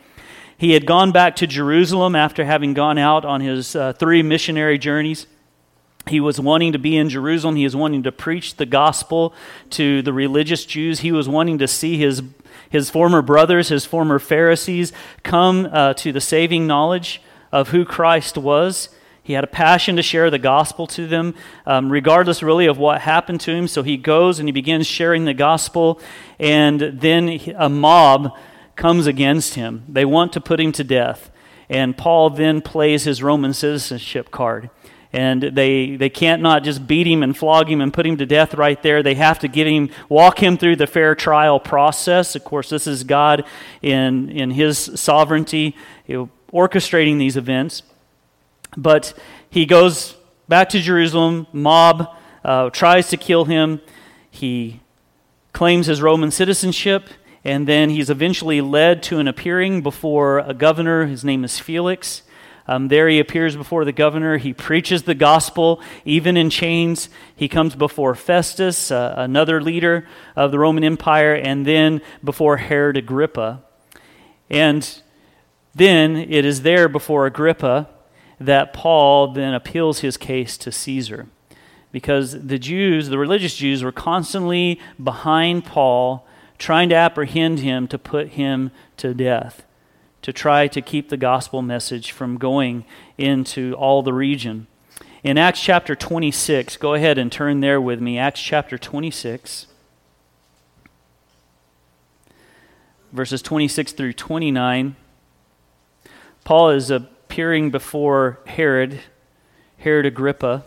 He 0.57 0.73
had 0.73 0.87
gone 0.87 1.11
back 1.11 1.35
to 1.37 1.47
Jerusalem 1.47 2.15
after 2.15 2.45
having 2.45 2.73
gone 2.73 2.99
out 2.99 3.25
on 3.25 3.41
his 3.41 3.75
uh, 3.75 3.93
three 3.95 4.23
missionary 4.23 4.79
journeys. 4.79 5.27
He 6.07 6.21
was 6.21 6.41
wanting 6.41 6.73
to 6.73 6.79
be 6.79 6.97
in 6.97 7.09
Jerusalem. 7.09 7.57
He 7.57 7.65
was 7.65 7.77
wanting 7.77 8.03
to 8.05 8.13
preach 8.13 8.57
the 8.57 8.67
gospel 8.67 9.35
to 9.71 10.03
the 10.03 10.13
religious 10.13 10.65
Jews. 10.65 11.01
He 11.01 11.13
was 11.13 11.29
wanting 11.29 11.59
to 11.59 11.69
see 11.69 11.97
his 11.97 12.23
his 12.71 12.91
former 12.91 13.23
brothers, 13.23 13.69
his 13.69 13.85
former 13.85 14.19
Pharisees, 14.19 14.93
come 15.23 15.69
uh, 15.73 15.95
to 15.95 16.13
the 16.13 16.21
saving 16.21 16.67
knowledge 16.67 17.23
of 17.53 17.69
who 17.69 17.85
Christ 17.85 18.37
was. 18.37 18.89
He 19.23 19.35
had 19.35 19.45
a 19.45 19.49
passion 19.49 19.97
to 19.97 20.03
share 20.03 20.31
the 20.31 20.39
gospel 20.39 20.87
to 20.89 21.07
them, 21.07 21.35
um, 21.67 21.91
regardless 21.91 22.43
really 22.43 22.67
of 22.67 22.79
what 22.79 23.03
happened 23.03 23.41
to 23.43 23.53
him. 23.53 23.69
So 23.69 23.83
he 23.83 23.97
goes 23.97 24.39
and 24.39 24.49
he 24.49 24.53
begins 24.53 24.87
sharing 24.87 25.27
the 25.27 25.35
gospel, 25.35 26.01
and 26.39 26.81
then 26.81 27.41
a 27.57 27.69
mob 27.69 28.37
comes 28.75 29.07
against 29.07 29.55
him. 29.55 29.85
They 29.89 30.05
want 30.05 30.33
to 30.33 30.41
put 30.41 30.61
him 30.61 30.73
to 30.73 30.85
death. 30.85 31.31
And 31.69 31.97
Paul 31.97 32.31
then 32.31 32.63
plays 32.63 33.05
his 33.05 33.23
Roman 33.23 33.53
citizenship 33.53 34.31
card 34.31 34.71
and 35.13 35.43
they 35.43 35.97
they 35.97 36.11
can't 36.11 36.43
not 36.43 36.65
just 36.65 36.87
beat 36.87 37.07
him 37.07 37.23
and 37.23 37.37
flog 37.37 37.71
him 37.71 37.81
and 37.81 37.93
put 37.93 38.07
him 38.07 38.17
to 38.19 38.27
death 38.27 38.55
right 38.55 38.83
there. 38.83 39.03
They 39.03 39.15
have 39.15 39.39
to 39.41 39.49
get 39.49 39.67
him 39.67 39.91
walk 40.09 40.43
him 40.43 40.59
through 40.59 40.77
the 40.77 40.87
fair 40.87 41.15
trial 41.15 41.59
process. 41.59 42.35
Of 42.35 42.45
course 42.45 42.69
this 42.69 42.87
is 42.87 43.05
god 43.05 43.45
in 43.81 44.29
in 44.29 44.51
his 44.51 44.79
sovereignty 45.01 45.75
you 46.07 46.17
know, 46.17 46.31
orchestrating 46.53 47.19
these 47.19 47.37
events. 47.37 47.83
But 48.77 49.15
he 49.49 49.65
goes 49.65 50.15
back 50.47 50.69
to 50.71 50.81
jerusalem 50.81 51.47
mob 51.53 52.15
uh, 52.45 52.71
tries 52.71 53.09
to 53.09 53.17
kill 53.17 53.47
him. 53.47 53.81
He 54.31 54.81
claims 55.53 55.87
his 55.87 56.03
roman 56.03 56.31
citizenship 56.31 57.09
and 57.45 57.67
then 57.67 57.89
he's 57.89 58.11
eventually 58.11 58.61
led 58.61 59.03
to 59.05 59.19
an 59.19 59.27
appearing 59.27 59.81
before 59.81 60.41
a 60.41 60.53
governor. 60.53 61.07
His 61.07 61.25
name 61.25 61.45
is 61.45 61.59
felix 61.59 62.23
um, 62.69 62.89
there 62.89 63.09
he 63.09 63.19
appears 63.19 63.57
before 63.57 63.85
the 63.87 63.93
governor. 63.93 64.37
He 64.37 64.53
preaches 64.53 65.05
the 65.05 65.15
gospel, 65.15 65.81
even 66.05 66.37
in 66.37 66.51
chains. 66.51 67.09
He 67.35 67.49
comes 67.49 67.75
before 67.75 68.15
Festus, 68.15 68.91
uh, 68.91 69.15
another 69.17 69.63
leader 69.63 70.07
of 70.37 70.51
the 70.51 70.59
Roman 70.59 70.85
Empire, 70.85 71.35
and 71.35 71.67
then 71.67 72.03
before 72.23 72.59
Herod 72.59 72.99
Agrippa. 72.99 73.63
And 74.51 75.03
then 75.75 76.17
it 76.17 76.45
is 76.45 76.63
there 76.63 76.89
before 76.89 77.27
Agrippa 77.27 77.89
that 78.39 78.73
Paul 78.73 79.33
then 79.33 79.55
appeals 79.55 80.01
his 80.01 80.17
case 80.17 80.59
to 80.59 80.71
Caesar. 80.71 81.27
because 81.93 82.47
the 82.47 82.59
Jews, 82.59 83.09
the 83.09 83.19
religious 83.19 83.57
Jews, 83.57 83.83
were 83.83 83.93
constantly 83.93 84.79
behind 85.03 85.65
Paul, 85.65 86.27
trying 86.59 86.89
to 86.91 86.95
apprehend 86.95 87.61
him 87.61 87.89
to 87.89 87.99
put 87.99 88.29
him 88.31 88.71
to 88.99 89.15
death, 89.15 89.65
to 90.23 90.33
try 90.33 90.67
to 90.69 90.81
keep 90.81 91.09
the 91.09 91.17
gospel 91.17 91.63
message 91.63 92.11
from 92.13 92.39
going 92.39 92.85
into 93.17 93.75
all 93.75 94.03
the 94.03 94.13
region. 94.13 94.67
In 95.23 95.39
Acts 95.39 95.61
chapter 95.61 95.95
26, 95.95 96.77
go 96.77 96.95
ahead 96.95 97.19
and 97.19 97.31
turn 97.31 97.61
there 97.61 97.81
with 97.81 98.01
me. 98.01 98.19
Acts 98.19 98.41
chapter 98.41 98.79
26, 98.79 99.67
verses 103.13 103.43
26 103.43 103.93
through 103.93 104.13
29. 104.13 104.97
Paul 106.45 106.71
is 106.71 106.91
appearing 106.91 107.71
before 107.71 108.39
Herod, 108.47 109.01
Herod 109.79 110.07
Agrippa. 110.07 110.65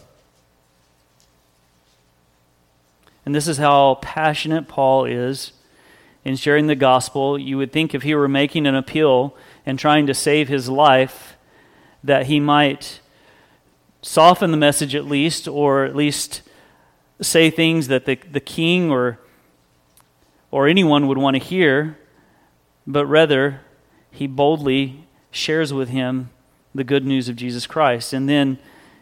And 3.25 3.33
this 3.33 3.47
is 3.47 3.57
how 3.57 3.95
passionate 4.01 4.67
Paul 4.67 5.05
is 5.05 5.53
in 6.23 6.36
sharing 6.36 6.67
the 6.67 6.75
gospel. 6.75 7.38
You 7.38 7.57
would 7.57 7.71
think 7.71 7.93
if 7.93 8.03
he 8.03 8.15
were 8.15 8.27
making 8.27 8.67
an 8.67 8.75
appeal 8.75 9.36
and 9.65 9.77
trying 9.77 10.07
to 10.07 10.13
save 10.13 10.47
his 10.47 10.69
life, 10.69 11.36
that 12.03 12.27
he 12.27 12.39
might 12.39 12.99
soften 14.01 14.51
the 14.51 14.57
message 14.57 14.95
at 14.95 15.05
least, 15.05 15.47
or 15.47 15.86
at 15.86 15.95
least 15.95 16.41
say 17.21 17.49
things 17.49 17.88
that 17.88 18.05
the, 18.05 18.15
the 18.15 18.39
king 18.39 18.89
or, 18.89 19.19
or 20.49 20.67
anyone 20.67 21.07
would 21.07 21.17
want 21.17 21.36
to 21.36 21.43
hear, 21.43 21.97
but 22.88 23.05
rather 23.05 23.62
he 24.10 24.27
boldly 24.27 25.07
shares 25.29 25.71
with 25.71 25.89
him 25.89 26.29
the 26.73 26.84
good 26.84 27.05
news 27.05 27.29
of 27.29 27.36
Jesus 27.36 27.67
Christ. 27.67 28.13
And 28.13 28.27
then 28.27 28.57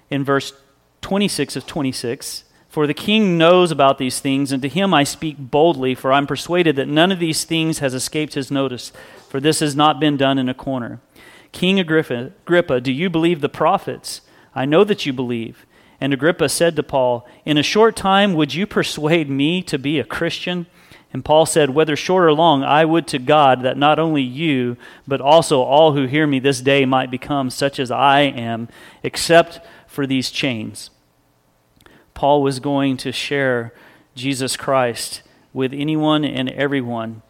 in 0.10 0.24
verse 0.24 0.54
26 1.02 1.56
of 1.56 1.66
26, 1.66 2.44
for 2.70 2.86
the 2.86 2.94
king 2.94 3.38
knows 3.38 3.72
about 3.72 3.98
these 3.98 4.20
things, 4.20 4.52
and 4.52 4.62
to 4.62 4.70
him 4.70 4.94
I 4.94 5.04
speak 5.04 5.38
boldly, 5.40 5.96
for 5.96 6.14
I'm 6.14 6.28
persuaded 6.28 6.76
that 6.76 6.88
none 6.88 7.12
of 7.12 7.20
these 7.20 7.44
things 7.44 7.80
has 7.80 7.96
escaped 7.96 8.36
his 8.36 8.52
notice, 8.52 8.92
for 9.28 9.40
this 9.40 9.60
has 9.60 9.76
not 9.76 10.00
been 10.00 10.18
done 10.18 10.38
in 10.38 10.48
a 10.48 10.54
corner. 10.54 11.02
King 11.52 11.80
Agrippa, 11.80 12.32
Agrippa, 12.44 12.80
do 12.80 12.92
you 12.92 13.10
believe 13.10 13.42
the 13.42 13.50
prophets? 13.50 14.22
I 14.54 14.66
know 14.66 14.84
that 14.84 15.06
you 15.06 15.14
believe. 15.14 15.66
And 16.00 16.14
Agrippa 16.14 16.48
said 16.48 16.76
to 16.76 16.84
Paul, 16.84 17.28
In 17.44 17.58
a 17.58 17.64
short 17.64 17.96
time, 17.96 18.34
would 18.36 18.54
you 18.54 18.68
persuade 18.68 19.30
me 19.30 19.64
to 19.64 19.80
be 19.80 20.00
a 20.00 20.06
Christian? 20.06 20.68
And 21.12 21.26
Paul 21.26 21.48
said, 21.48 21.72
Whether 21.72 21.96
short 21.96 22.26
or 22.26 22.34
long, 22.34 22.64
I 22.64 22.86
would 22.86 23.08
to 23.08 23.20
God 23.20 23.64
that 23.64 23.78
not 23.78 23.98
only 23.98 24.22
you, 24.22 24.78
but 25.08 25.22
also 25.22 25.62
all 25.62 25.94
who 25.94 26.06
hear 26.06 26.28
me 26.28 26.40
this 26.40 26.62
day 26.62 26.86
might 26.86 27.10
become 27.10 27.50
such 27.50 27.80
as 27.80 27.90
I 27.90 28.22
am, 28.22 28.70
except 29.02 29.60
for 29.88 30.06
these 30.06 30.30
chains. 30.30 30.92
Paul 32.20 32.44
was 32.44 32.60
going 32.60 32.98
to 32.98 33.14
share 33.14 33.74
Jesus 34.14 34.58
Christ 34.58 35.22
with 35.54 35.72
anyone 35.72 36.26
and 36.26 36.50
everyone, 36.50 37.22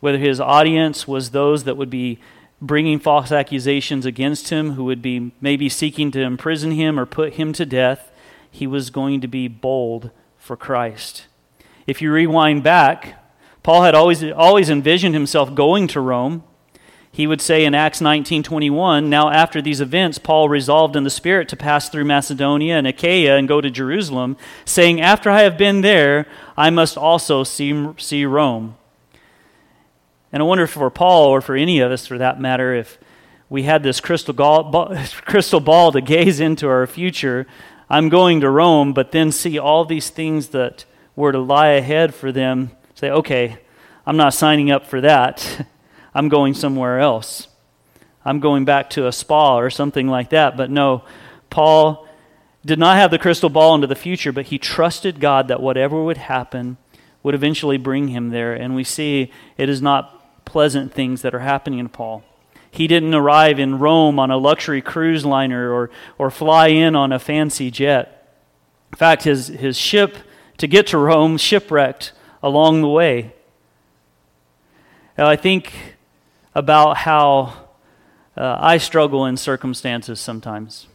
whether 0.00 0.18
his 0.18 0.38
audience 0.38 1.08
was 1.08 1.30
those 1.30 1.64
that 1.64 1.78
would 1.78 1.88
be 1.88 2.18
bringing 2.60 2.98
false 2.98 3.32
accusations 3.32 4.04
against 4.04 4.50
him, 4.50 4.72
who 4.72 4.84
would 4.84 5.00
be 5.00 5.32
maybe 5.40 5.70
seeking 5.70 6.10
to 6.10 6.20
imprison 6.20 6.72
him 6.72 7.00
or 7.00 7.06
put 7.06 7.36
him 7.36 7.54
to 7.54 7.64
death, 7.64 8.12
he 8.50 8.66
was 8.66 8.90
going 8.90 9.22
to 9.22 9.26
be 9.26 9.48
bold 9.48 10.10
for 10.36 10.54
Christ. 10.54 11.26
If 11.86 12.02
you 12.02 12.12
rewind 12.12 12.62
back, 12.62 13.24
Paul 13.62 13.84
had 13.84 13.94
always, 13.94 14.22
always 14.22 14.68
envisioned 14.68 15.14
himself 15.14 15.54
going 15.54 15.86
to 15.86 16.00
Rome 16.02 16.44
he 17.12 17.26
would 17.26 17.40
say 17.40 17.64
in 17.64 17.74
Acts 17.74 18.00
19:21, 18.00 19.10
"Now 19.10 19.30
after 19.30 19.60
these 19.60 19.80
events 19.80 20.18
Paul 20.18 20.48
resolved 20.48 20.94
in 20.94 21.02
the 21.02 21.10
spirit 21.10 21.48
to 21.48 21.56
pass 21.56 21.88
through 21.88 22.04
Macedonia 22.04 22.76
and 22.76 22.86
Achaia 22.86 23.36
and 23.36 23.48
go 23.48 23.60
to 23.60 23.70
Jerusalem, 23.70 24.36
saying, 24.64 25.00
after 25.00 25.28
I 25.28 25.42
have 25.42 25.58
been 25.58 25.80
there, 25.80 26.26
I 26.56 26.70
must 26.70 26.96
also 26.96 27.42
see, 27.42 27.88
see 27.96 28.24
Rome." 28.24 28.76
And 30.32 30.42
I 30.42 30.46
wonder 30.46 30.64
if 30.64 30.70
for 30.70 30.90
Paul 30.90 31.28
or 31.28 31.40
for 31.40 31.56
any 31.56 31.80
of 31.80 31.90
us 31.90 32.06
for 32.06 32.16
that 32.18 32.40
matter 32.40 32.74
if 32.74 32.98
we 33.48 33.64
had 33.64 33.82
this 33.82 34.00
crystal 34.00 34.34
ball, 34.34 34.96
crystal 35.24 35.60
ball 35.60 35.90
to 35.90 36.00
gaze 36.00 36.38
into 36.38 36.68
our 36.68 36.86
future, 36.86 37.46
I'm 37.88 38.08
going 38.08 38.40
to 38.40 38.48
Rome, 38.48 38.92
but 38.92 39.10
then 39.10 39.32
see 39.32 39.58
all 39.58 39.84
these 39.84 40.10
things 40.10 40.48
that 40.48 40.84
were 41.16 41.32
to 41.32 41.40
lie 41.40 41.70
ahead 41.70 42.14
for 42.14 42.30
them, 42.30 42.70
say, 42.94 43.10
"Okay, 43.10 43.58
I'm 44.06 44.16
not 44.16 44.32
signing 44.32 44.70
up 44.70 44.86
for 44.86 45.00
that." 45.00 45.66
I'm 46.14 46.28
going 46.28 46.54
somewhere 46.54 46.98
else. 46.98 47.48
I'm 48.24 48.40
going 48.40 48.64
back 48.64 48.90
to 48.90 49.06
a 49.06 49.12
spa 49.12 49.58
or 49.58 49.70
something 49.70 50.08
like 50.08 50.30
that. 50.30 50.56
But 50.56 50.70
no, 50.70 51.04
Paul 51.48 52.06
did 52.64 52.78
not 52.78 52.96
have 52.96 53.10
the 53.10 53.18
crystal 53.18 53.48
ball 53.48 53.74
into 53.74 53.86
the 53.86 53.94
future, 53.94 54.32
but 54.32 54.46
he 54.46 54.58
trusted 54.58 55.20
God 55.20 55.48
that 55.48 55.62
whatever 55.62 56.02
would 56.02 56.18
happen 56.18 56.76
would 57.22 57.34
eventually 57.34 57.78
bring 57.78 58.08
him 58.08 58.30
there. 58.30 58.52
And 58.52 58.74
we 58.74 58.84
see 58.84 59.32
it 59.56 59.68
is 59.68 59.80
not 59.80 60.44
pleasant 60.44 60.92
things 60.92 61.22
that 61.22 61.34
are 61.34 61.40
happening 61.40 61.82
to 61.82 61.88
Paul. 61.88 62.24
He 62.70 62.86
didn't 62.86 63.14
arrive 63.14 63.58
in 63.58 63.78
Rome 63.78 64.18
on 64.18 64.30
a 64.30 64.36
luxury 64.36 64.82
cruise 64.82 65.24
liner 65.24 65.72
or, 65.72 65.90
or 66.18 66.30
fly 66.30 66.68
in 66.68 66.94
on 66.94 67.12
a 67.12 67.18
fancy 67.18 67.70
jet. 67.70 68.16
In 68.92 68.96
fact, 68.96 69.24
his, 69.24 69.48
his 69.48 69.76
ship 69.76 70.16
to 70.58 70.66
get 70.66 70.88
to 70.88 70.98
Rome 70.98 71.36
shipwrecked 71.36 72.12
along 72.42 72.82
the 72.82 72.88
way. 72.88 73.32
Now, 75.16 75.26
I 75.26 75.36
think 75.36 75.96
about 76.54 76.98
how 76.98 77.68
uh, 78.36 78.56
I 78.58 78.78
struggle 78.78 79.26
in 79.26 79.36
circumstances 79.36 80.20
sometimes. 80.20 80.86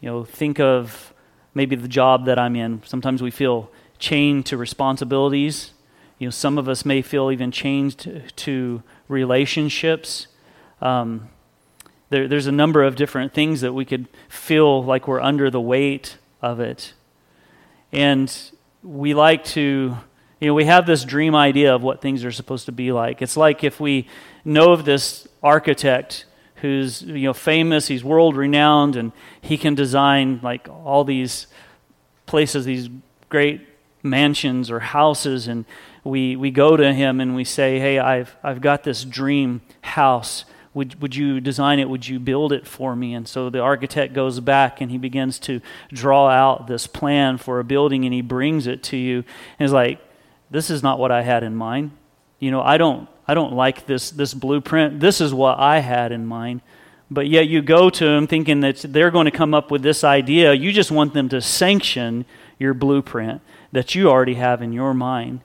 You 0.00 0.10
know, 0.10 0.24
think 0.24 0.60
of 0.60 1.12
maybe 1.54 1.76
the 1.76 1.88
job 1.88 2.26
that 2.26 2.38
I'm 2.38 2.56
in. 2.56 2.82
Sometimes 2.84 3.22
we 3.22 3.30
feel 3.30 3.70
chained 3.98 4.46
to 4.46 4.56
responsibilities. 4.56 5.72
You 6.18 6.28
know, 6.28 6.30
some 6.30 6.58
of 6.58 6.68
us 6.68 6.84
may 6.84 7.02
feel 7.02 7.30
even 7.30 7.50
chained 7.50 7.98
to, 8.36 8.82
relationships. 9.08 10.26
Um, 10.82 11.30
there, 12.10 12.28
there's 12.28 12.46
a 12.46 12.52
number 12.52 12.82
of 12.84 12.94
different 12.94 13.32
things 13.32 13.62
that 13.62 13.72
we 13.72 13.84
could 13.84 14.06
feel 14.28 14.84
like 14.84 15.08
we're 15.08 15.20
under 15.20 15.50
the 15.50 15.60
weight 15.60 16.18
of 16.42 16.60
it. 16.60 16.92
And 17.90 18.32
we 18.82 19.14
like 19.14 19.44
to, 19.44 19.96
you 20.40 20.46
know, 20.46 20.54
we 20.54 20.64
have 20.66 20.86
this 20.86 21.04
dream 21.04 21.34
idea 21.34 21.74
of 21.74 21.82
what 21.82 22.00
things 22.00 22.24
are 22.24 22.32
supposed 22.32 22.66
to 22.66 22.72
be 22.72 22.92
like. 22.92 23.22
It's 23.22 23.36
like 23.36 23.64
if 23.64 23.80
we 23.80 24.06
know 24.44 24.72
of 24.72 24.84
this 24.84 25.26
architect 25.42 26.24
who's 26.56 27.02
you 27.02 27.24
know 27.24 27.32
famous 27.32 27.86
he's 27.86 28.02
world 28.02 28.36
renowned 28.36 28.96
and 28.96 29.12
he 29.40 29.56
can 29.56 29.74
design 29.76 30.40
like 30.42 30.68
all 30.68 31.04
these 31.04 31.46
places 32.26 32.64
these 32.64 32.88
great 33.28 33.60
mansions 34.02 34.70
or 34.70 34.80
houses 34.80 35.46
and 35.46 35.64
we 36.02 36.34
we 36.34 36.50
go 36.50 36.76
to 36.76 36.92
him 36.92 37.20
and 37.20 37.36
we 37.36 37.44
say 37.44 37.78
hey 37.78 37.98
i've 37.98 38.36
i've 38.42 38.60
got 38.60 38.82
this 38.82 39.04
dream 39.04 39.60
house 39.82 40.44
would, 40.74 41.00
would 41.02 41.16
you 41.16 41.40
design 41.40 41.80
it? 41.80 41.88
Would 41.88 42.06
you 42.06 42.20
build 42.20 42.52
it 42.52 42.64
for 42.64 42.94
me? 42.94 43.12
And 43.12 43.26
so 43.26 43.50
the 43.50 43.58
architect 43.58 44.12
goes 44.12 44.38
back 44.38 44.80
and 44.80 44.92
he 44.92 44.98
begins 44.98 45.40
to 45.40 45.60
draw 45.92 46.28
out 46.28 46.68
this 46.68 46.86
plan 46.86 47.36
for 47.38 47.58
a 47.58 47.64
building 47.64 48.04
and 48.04 48.14
he 48.14 48.20
brings 48.20 48.68
it 48.68 48.84
to 48.84 48.96
you. 48.96 49.24
And 49.58 49.66
he's 49.66 49.72
like, 49.72 49.98
This 50.50 50.70
is 50.70 50.82
not 50.82 50.98
what 50.98 51.10
I 51.10 51.22
had 51.22 51.42
in 51.42 51.54
mind. 51.54 51.90
You 52.38 52.50
know, 52.50 52.62
I 52.62 52.78
don't 52.78 53.08
I 53.28 53.34
don't 53.34 53.52
like 53.52 53.84
this, 53.84 54.10
this 54.10 54.32
blueprint. 54.32 55.00
This 55.00 55.20
is 55.20 55.34
what 55.34 55.58
I 55.58 55.80
had 55.80 56.12
in 56.12 56.24
mind. 56.24 56.62
But 57.10 57.28
yet 57.28 57.46
you 57.46 57.60
go 57.60 57.90
to 57.90 58.04
them 58.04 58.26
thinking 58.26 58.60
that 58.60 58.78
they're 58.78 59.10
going 59.10 59.26
to 59.26 59.30
come 59.30 59.52
up 59.52 59.70
with 59.70 59.82
this 59.82 60.02
idea. 60.02 60.54
You 60.54 60.72
just 60.72 60.90
want 60.90 61.12
them 61.12 61.28
to 61.28 61.42
sanction 61.42 62.24
your 62.58 62.72
blueprint 62.72 63.42
that 63.72 63.94
you 63.94 64.08
already 64.08 64.34
have 64.34 64.62
in 64.62 64.72
your 64.72 64.94
mind. 64.94 65.40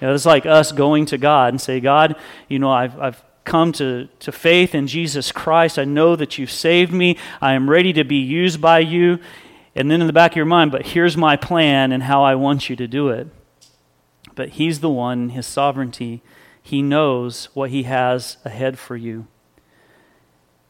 You 0.00 0.06
know, 0.06 0.14
it's 0.14 0.24
like 0.24 0.46
us 0.46 0.70
going 0.70 1.06
to 1.06 1.18
God 1.18 1.52
and 1.52 1.60
say, 1.60 1.80
God, 1.80 2.14
you 2.48 2.60
know, 2.60 2.70
I've, 2.70 2.98
I've 3.00 3.24
come 3.44 3.72
to, 3.72 4.08
to 4.20 4.30
faith 4.30 4.72
in 4.72 4.86
Jesus 4.86 5.32
Christ. 5.32 5.76
I 5.76 5.84
know 5.84 6.14
that 6.14 6.38
you've 6.38 6.52
saved 6.52 6.92
me. 6.92 7.16
I 7.40 7.54
am 7.54 7.68
ready 7.68 7.92
to 7.94 8.04
be 8.04 8.16
used 8.16 8.60
by 8.60 8.78
you. 8.78 9.18
And 9.74 9.90
then 9.90 10.00
in 10.00 10.06
the 10.06 10.12
back 10.12 10.32
of 10.32 10.36
your 10.36 10.46
mind, 10.46 10.70
but 10.70 10.86
here's 10.86 11.16
my 11.16 11.34
plan 11.36 11.90
and 11.90 12.04
how 12.04 12.22
I 12.22 12.36
want 12.36 12.70
you 12.70 12.76
to 12.76 12.86
do 12.86 13.08
it. 13.08 13.26
But 14.38 14.50
He's 14.50 14.78
the 14.78 14.88
one, 14.88 15.30
His 15.30 15.46
sovereignty 15.46 16.22
he 16.68 16.82
knows 16.82 17.48
what 17.54 17.70
He 17.70 17.84
has 17.84 18.36
ahead 18.44 18.78
for 18.78 18.94
you. 18.94 19.26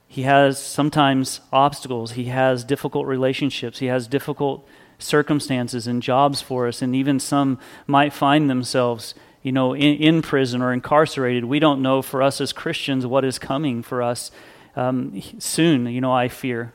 He 0.07 0.23
has 0.23 0.57
sometimes 0.63 1.41
obstacles, 1.53 2.13
He 2.13 2.27
has 2.27 2.63
difficult 2.63 3.05
relationships, 3.09 3.81
He 3.81 3.87
has 3.87 4.07
difficult 4.07 4.65
circumstances 5.01 5.89
and 5.89 6.01
jobs 6.01 6.41
for 6.41 6.69
us, 6.69 6.83
and 6.83 6.95
even 6.95 7.19
some 7.19 7.59
might 7.89 8.13
find 8.13 8.49
themselves. 8.49 9.13
You 9.43 9.51
know, 9.51 9.75
in, 9.75 9.97
in 9.97 10.23
prison 10.23 10.63
or 10.63 10.73
incarcerated. 10.73 11.45
We 11.45 11.59
don't 11.59 11.83
know 11.83 12.01
for 12.01 12.23
us 12.23 12.41
as 12.41 12.53
Christians 12.53 13.07
what 13.07 13.25
is 13.25 13.39
coming 13.39 13.83
for 13.83 14.03
us 14.03 14.31
um, 14.77 15.21
soon, 15.39 15.87
you 15.87 16.01
know, 16.01 16.13
I 16.13 16.29
fear. 16.29 16.75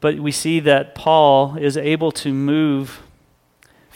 But 0.00 0.20
we 0.20 0.32
see 0.32 0.60
that 0.60 0.94
Paul 0.94 1.56
is 1.56 1.76
able 1.76 2.12
to 2.12 2.32
move 2.32 3.00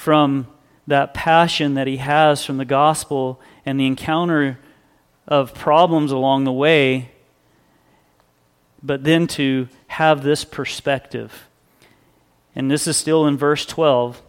from 0.03 0.49
that 0.89 1.15
passion 1.15 1.75
that 1.75 1.87
he 1.87 1.99
has 1.99 2.45
from 2.45 2.57
the 2.57 2.65
gospel 2.65 3.41
and 3.65 3.79
the 3.79 3.87
encounter 3.87 4.59
of 5.29 5.55
problems 5.55 6.11
along 6.11 6.43
the 6.43 6.53
way, 6.53 7.13
but 8.83 9.05
then 9.05 9.29
to 9.29 9.69
have 9.87 10.25
this 10.25 10.45
perspective 10.45 11.47
And 12.55 12.69
this 12.69 12.89
is 12.89 12.97
still 12.97 13.27
in 13.27 13.39
verse 13.39 13.65
12. 13.65 14.21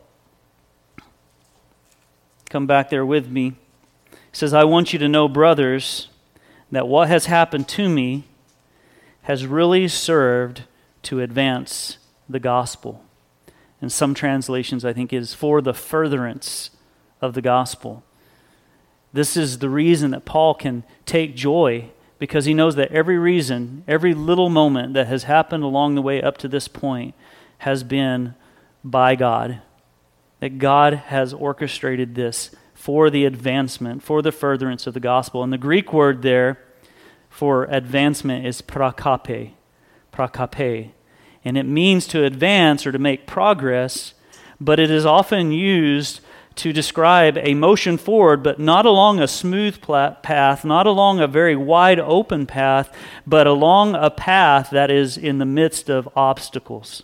Come 2.49 2.67
back 2.67 2.91
there 2.91 3.05
with 3.05 3.27
me. 3.27 3.55
He 4.11 4.17
says, 4.31 4.53
I 4.53 4.63
want 4.63 4.93
you 4.93 4.99
to 4.99 5.09
know, 5.09 5.27
brothers, 5.27 6.07
that 6.71 6.87
what 6.87 7.07
has 7.07 7.25
happened 7.25 7.67
to 7.69 7.89
me 7.89 8.25
has 9.23 9.45
really 9.45 9.87
served 9.87 10.63
to 11.01 11.19
advance 11.19 11.97
the 12.29 12.39
gospel. 12.39 13.03
In 13.83 13.89
some 13.89 14.13
translations, 14.13 14.85
I 14.85 14.93
think 14.93 15.11
is 15.11 15.33
for 15.33 15.61
the 15.61 15.73
furtherance 15.73 16.69
of 17.19 17.33
the 17.33 17.41
gospel. 17.41 18.01
This 19.11 19.35
is 19.35 19.59
the 19.59 19.69
reason 19.69 20.11
that 20.11 20.23
Paul 20.23 20.53
can 20.53 20.85
take 21.05 21.35
joy 21.35 21.89
because 22.17 22.45
he 22.45 22.53
knows 22.53 22.77
that 22.77 22.93
every 22.93 23.17
reason, 23.17 23.83
every 23.85 24.13
little 24.13 24.47
moment 24.47 24.93
that 24.93 25.07
has 25.07 25.23
happened 25.23 25.65
along 25.65 25.95
the 25.95 26.01
way 26.01 26.21
up 26.21 26.37
to 26.37 26.47
this 26.47 26.69
point 26.69 27.13
has 27.57 27.83
been 27.83 28.35
by 28.85 29.15
God. 29.15 29.61
That 30.39 30.59
God 30.59 30.93
has 30.93 31.33
orchestrated 31.33 32.15
this 32.15 32.55
for 32.73 33.09
the 33.09 33.25
advancement, 33.25 34.01
for 34.01 34.21
the 34.21 34.31
furtherance 34.31 34.87
of 34.87 34.93
the 34.93 35.01
gospel. 35.01 35.43
And 35.43 35.51
the 35.51 35.57
Greek 35.57 35.91
word 35.91 36.21
there 36.21 36.57
for 37.29 37.65
advancement 37.65 38.45
is 38.45 38.61
prokope. 38.61 39.51
Prokope. 40.13 40.93
And 41.45 41.57
it 41.57 41.65
means 41.65 42.07
to 42.07 42.23
advance 42.23 42.85
or 42.85 42.91
to 42.91 42.99
make 42.99 43.27
progress, 43.27 44.13
but 44.59 44.79
it 44.79 44.89
is 44.89 45.05
often 45.05 45.51
used 45.51 46.21
to 46.55 46.71
describe 46.71 47.37
a 47.39 47.53
motion 47.53 47.97
forward, 47.97 48.43
but 48.43 48.59
not 48.59 48.85
along 48.85 49.19
a 49.19 49.27
smooth 49.27 49.81
path, 49.81 50.63
not 50.63 50.85
along 50.85 51.19
a 51.19 51.27
very 51.27 51.55
wide 51.55 51.99
open 51.99 52.45
path, 52.45 52.95
but 53.25 53.47
along 53.47 53.95
a 53.95 54.09
path 54.09 54.69
that 54.69 54.91
is 54.91 55.17
in 55.17 55.39
the 55.39 55.45
midst 55.45 55.89
of 55.89 56.07
obstacles. 56.15 57.03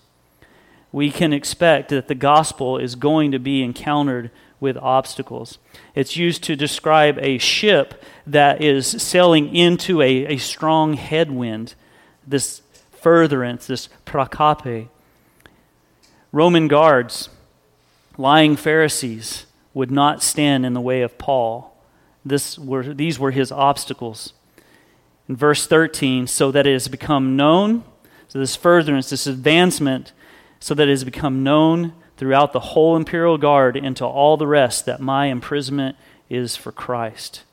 We 0.91 1.11
can 1.11 1.33
expect 1.33 1.89
that 1.89 2.07
the 2.07 2.15
gospel 2.15 2.77
is 2.77 2.95
going 2.95 3.31
to 3.31 3.39
be 3.39 3.63
encountered 3.63 4.31
with 4.59 4.77
obstacles. 4.77 5.57
It's 5.95 6.17
used 6.17 6.43
to 6.43 6.55
describe 6.55 7.17
a 7.19 7.37
ship 7.37 8.03
that 8.27 8.61
is 8.61 8.87
sailing 8.87 9.55
into 9.55 10.01
a, 10.01 10.25
a 10.25 10.37
strong 10.37 10.93
headwind, 10.93 11.75
this 12.27 12.61
furtherance, 13.01 13.67
this 13.67 13.89
prokope. 14.05 14.89
Roman 16.31 16.67
guards 16.67 17.29
lying 18.17 18.55
Pharisees 18.55 19.45
would 19.73 19.91
not 19.91 20.21
stand 20.21 20.65
in 20.65 20.73
the 20.73 20.81
way 20.81 21.01
of 21.01 21.17
Paul. 21.17 21.75
This 22.25 22.59
were, 22.59 22.93
these 22.93 23.17
were 23.17 23.31
his 23.31 23.51
obstacles. 23.51 24.33
In 25.27 25.35
verse 25.35 25.65
13, 25.65 26.27
so 26.27 26.51
that 26.51 26.67
it 26.67 26.73
has 26.73 26.87
become 26.87 27.35
known, 27.35 27.83
so 28.27 28.39
this 28.39 28.55
furtherance, 28.55 29.09
this 29.09 29.27
advancement, 29.27 30.11
so 30.59 30.73
that 30.73 30.87
it 30.87 30.91
has 30.91 31.03
become 31.03 31.43
known 31.43 31.93
throughout 32.17 32.51
the 32.51 32.59
whole 32.59 32.97
imperial 32.97 33.37
guard 33.37 33.77
and 33.77 33.95
to 33.95 34.05
all 34.05 34.35
the 34.37 34.47
rest 34.47 34.85
that 34.85 34.99
my 34.99 35.27
imprisonment 35.27 35.95
is 36.29 36.55
for 36.55 36.71
Christ. 36.71 37.43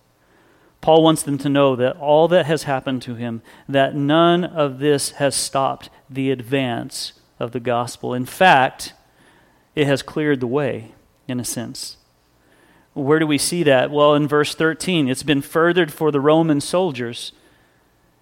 Paul 0.86 1.02
wants 1.02 1.24
them 1.24 1.36
to 1.38 1.48
know 1.48 1.74
that 1.74 1.96
all 1.96 2.28
that 2.28 2.46
has 2.46 2.62
happened 2.62 3.02
to 3.02 3.16
him, 3.16 3.42
that 3.68 3.96
none 3.96 4.44
of 4.44 4.78
this 4.78 5.10
has 5.18 5.34
stopped 5.34 5.90
the 6.08 6.30
advance 6.30 7.14
of 7.40 7.50
the 7.50 7.58
gospel. 7.58 8.14
In 8.14 8.24
fact, 8.24 8.92
it 9.74 9.88
has 9.88 10.00
cleared 10.00 10.38
the 10.38 10.46
way, 10.46 10.92
in 11.26 11.40
a 11.40 11.44
sense. 11.44 11.96
Where 12.94 13.18
do 13.18 13.26
we 13.26 13.36
see 13.36 13.64
that? 13.64 13.90
Well, 13.90 14.14
in 14.14 14.28
verse 14.28 14.54
13, 14.54 15.08
it's 15.08 15.24
been 15.24 15.42
furthered 15.42 15.92
for 15.92 16.12
the 16.12 16.20
Roman 16.20 16.60
soldiers 16.60 17.32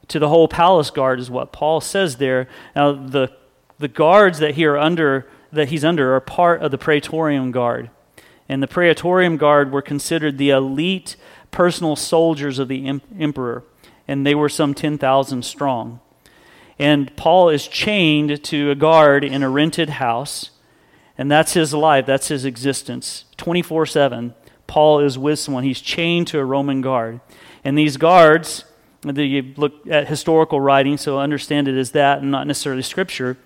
to 0.09 0.18
the 0.18 0.31
whole 0.31 0.48
palace 0.48 0.88
guard, 0.88 1.20
is 1.20 1.31
what 1.31 1.53
Paul 1.53 1.83
says 1.83 2.16
there. 2.16 2.48
Now, 2.74 2.92
the, 2.92 3.31
the 3.79 3.88
guards 3.88 4.38
that 4.38 4.55
he 4.55 4.64
are 4.64 4.79
under, 4.79 5.29
that 5.53 5.68
he's 5.68 5.85
under 5.85 6.14
are 6.14 6.20
part 6.20 6.62
of 6.62 6.70
the 6.70 6.79
Praetorian 6.79 7.50
Guard. 7.50 7.90
And 8.48 8.62
the 8.62 8.66
Praetorian 8.66 9.37
Guard 9.37 9.70
were 9.70 9.83
considered 9.83 10.38
the 10.38 10.48
elite 10.48 11.16
personal 11.55 11.97
soldiers 11.97 12.59
of 12.59 12.69
the 12.69 13.01
emperor, 13.19 13.64
and 14.07 14.27
they 14.27 14.35
were 14.35 14.49
some 14.49 14.75
10,000 14.75 15.45
strong. 15.45 16.01
And 16.79 17.17
Paul 17.17 17.49
is 17.49 17.69
chained 17.69 18.43
to 18.45 18.71
a 18.71 18.75
guard 18.75 19.25
in 19.25 19.43
a 19.43 19.49
rented 19.49 19.88
house 19.90 20.51
and 21.17 21.31
that's 21.31 21.53
his 21.53 21.73
life, 21.73 22.07
that's 22.07 22.29
his 22.29 22.45
existence. 22.45 23.25
24 23.37 23.87
7, 23.87 24.35
Paul 24.67 25.01
is 25.01 25.17
with 25.19 25.38
someone. 25.38 25.64
He's 25.64 25.81
chained 25.81 26.27
to 26.29 26.38
a 26.38 26.45
Roman 26.45 26.81
guard. 26.81 27.21
And 27.62 27.79
these 27.79 27.97
guards, 27.97 28.64
you 29.05 29.55
look 29.57 29.87
at 29.87 30.09
historical 30.09 30.61
writing, 30.61 30.97
so 30.97 31.19
understand 31.19 31.69
it 31.69 31.79
as 31.79 31.93
that 31.93 32.21
and 32.21 32.31
not 32.31 32.47
necessarily 32.47 32.83
scripture. 32.83 33.37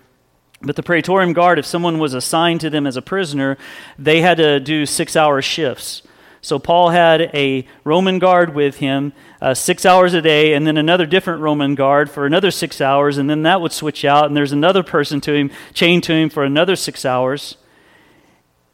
But 0.61 0.75
the 0.75 0.83
Praetorian 0.83 1.31
Guard, 1.31 1.57
if 1.57 1.65
someone 1.65 1.99
was 1.99 2.13
assigned 2.13 2.59
to 2.61 2.69
them 2.69 2.85
as 2.85 2.97
a 2.97 3.01
prisoner, 3.01 3.57
they 3.97 4.19
had 4.19 4.35
to 4.37 4.59
do 4.59 4.85
six 4.85 5.15
hour 5.15 5.41
shifts. 5.41 6.01
So 6.41 6.57
Paul 6.57 6.89
had 6.89 7.21
a 7.33 7.67
Roman 7.83 8.17
guard 8.17 8.55
with 8.55 8.77
him 8.77 9.13
uh, 9.41 9.53
six 9.53 9.85
hours 9.85 10.13
a 10.13 10.21
day, 10.21 10.53
and 10.53 10.65
then 10.65 10.77
another 10.77 11.05
different 11.05 11.41
Roman 11.41 11.75
guard 11.75 12.09
for 12.09 12.25
another 12.25 12.51
six 12.51 12.79
hours, 12.79 13.17
and 13.17 13.29
then 13.29 13.43
that 13.43 13.61
would 13.61 13.73
switch 13.73 14.05
out, 14.05 14.25
and 14.25 14.37
there's 14.37 14.51
another 14.51 14.83
person 14.83 15.19
to 15.21 15.33
him, 15.33 15.51
chained 15.73 16.03
to 16.03 16.13
him 16.13 16.29
for 16.29 16.43
another 16.43 16.75
six 16.75 17.03
hours. 17.05 17.57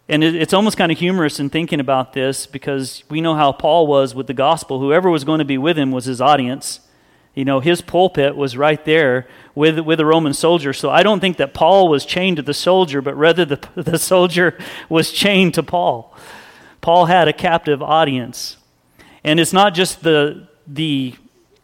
And 0.08 0.24
it, 0.24 0.36
it's 0.36 0.54
almost 0.54 0.78
kind 0.78 0.92
of 0.92 1.00
humorous 1.00 1.40
in 1.40 1.50
thinking 1.50 1.80
about 1.80 2.14
this 2.14 2.46
because 2.46 3.04
we 3.10 3.22
know 3.22 3.36
how 3.36 3.52
Paul 3.52 3.88
was 3.88 4.14
with 4.14 4.28
the 4.28 4.34
gospel. 4.34 4.80
Whoever 4.80 5.10
was 5.10 5.24
going 5.24 5.40
to 5.40 5.46
be 5.46 5.58
with 5.58 5.78
him 5.78 5.92
was 5.92 6.06
his 6.06 6.22
audience. 6.22 6.82
You 7.34 7.44
know, 7.44 7.60
his 7.60 7.82
pulpit 7.82 8.38
was 8.38 8.56
right 8.56 8.84
there 8.86 9.28
with, 9.56 9.80
with 9.80 10.00
a 10.00 10.06
Roman 10.06 10.34
soldier. 10.34 10.72
So 10.72 10.90
I 10.90 11.04
don't 11.04 11.20
think 11.20 11.38
that 11.38 11.54
Paul 11.54 11.90
was 11.90 12.06
chained 12.06 12.38
to 12.38 12.44
the 12.44 12.54
soldier, 12.54 13.02
but 13.02 13.16
rather 13.18 13.44
the, 13.44 13.68
the 13.76 14.00
soldier 14.00 14.58
was 14.88 15.12
chained 15.12 15.56
to 15.56 15.64
Paul. 15.64 16.16
Paul 16.86 17.08
had 17.08 17.28
a 17.28 17.34
captive 17.34 17.82
audience. 17.82 18.58
And 19.24 19.40
it's 19.40 19.52
not 19.52 19.74
just 19.74 20.04
the, 20.04 20.48
the 20.68 21.16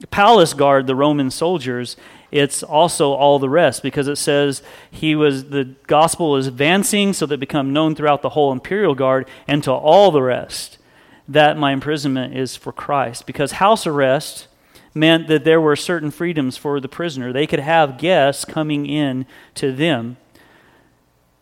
palace 0.09 0.55
guard, 0.55 0.87
the 0.87 0.95
Roman 0.95 1.29
soldiers, 1.29 1.95
it's 2.31 2.63
also 2.63 3.11
all 3.13 3.37
the 3.37 3.47
rest 3.47 3.83
because 3.83 4.07
it 4.07 4.15
says 4.15 4.63
he 4.89 5.13
was 5.13 5.49
the 5.49 5.75
gospel 5.85 6.37
is 6.37 6.47
advancing 6.47 7.13
so 7.13 7.27
that 7.27 7.35
it 7.35 7.39
become 7.39 7.71
known 7.71 7.93
throughout 7.93 8.23
the 8.23 8.29
whole 8.29 8.51
imperial 8.51 8.95
guard 8.95 9.29
and 9.47 9.63
to 9.63 9.71
all 9.71 10.09
the 10.09 10.23
rest 10.23 10.79
that 11.27 11.55
my 11.55 11.71
imprisonment 11.71 12.35
is 12.35 12.55
for 12.55 12.71
Christ. 12.71 13.27
Because 13.27 13.51
house 13.51 13.85
arrest 13.85 14.47
meant 14.95 15.27
that 15.27 15.43
there 15.43 15.61
were 15.61 15.75
certain 15.75 16.09
freedoms 16.09 16.57
for 16.57 16.79
the 16.79 16.89
prisoner. 16.89 17.31
They 17.31 17.45
could 17.45 17.59
have 17.59 17.99
guests 17.99 18.43
coming 18.43 18.87
in 18.87 19.27
to 19.53 19.71
them 19.71 20.17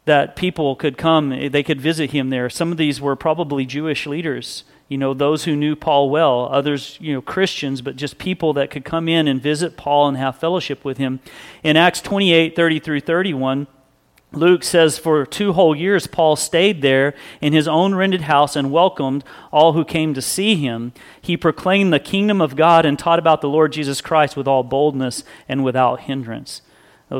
that 0.10 0.36
people 0.36 0.76
could 0.76 0.98
come 0.98 1.30
they 1.52 1.64
could 1.64 1.80
visit 1.80 2.12
him 2.12 2.30
there 2.30 2.50
some 2.50 2.72
of 2.72 2.78
these 2.78 3.00
were 3.00 3.16
probably 3.16 3.66
Jewish 3.66 4.06
leaders 4.06 4.64
you 4.90 4.98
know, 4.98 5.14
those 5.14 5.44
who 5.44 5.56
knew 5.56 5.76
Paul 5.76 6.10
well, 6.10 6.50
others, 6.52 6.98
you 7.00 7.14
know, 7.14 7.22
Christians, 7.22 7.82
but 7.82 7.96
just 7.96 8.18
people 8.18 8.54
that 8.54 8.72
could 8.72 8.84
come 8.84 9.08
in 9.08 9.28
and 9.28 9.40
visit 9.40 9.78
Paul 9.78 10.08
and 10.08 10.18
have 10.18 10.40
fellowship 10.40 10.84
with 10.84 10.98
him. 10.98 11.20
In 11.64 11.78
Acts 11.78 12.02
28 12.02 12.56
30 12.56 12.80
through 12.80 13.02
31, 13.02 13.68
Luke 14.32 14.64
says, 14.64 14.98
For 14.98 15.28
two 15.28 15.54
whole 15.54 15.76
years, 15.76 16.08
Paul 16.08 16.36
stayed 16.36 16.82
there 16.82 17.14
in 17.40 17.54
his 17.54 17.68
own 17.68 17.94
rented 17.94 18.22
house 18.22 18.56
and 18.56 18.72
welcomed 18.72 19.24
all 19.52 19.74
who 19.74 19.86
came 19.86 20.16
to 20.16 20.24
see 20.24 20.56
him. 20.56 20.92
He 21.22 21.38
proclaimed 21.38 21.94
the 21.94 22.00
kingdom 22.00 22.42
of 22.42 22.56
God 22.56 22.84
and 22.84 22.98
taught 22.98 23.20
about 23.20 23.42
the 23.42 23.50
Lord 23.50 23.72
Jesus 23.72 24.02
Christ 24.02 24.36
with 24.36 24.48
all 24.48 24.64
boldness 24.64 25.24
and 25.48 25.64
without 25.64 26.02
hindrance. 26.02 26.64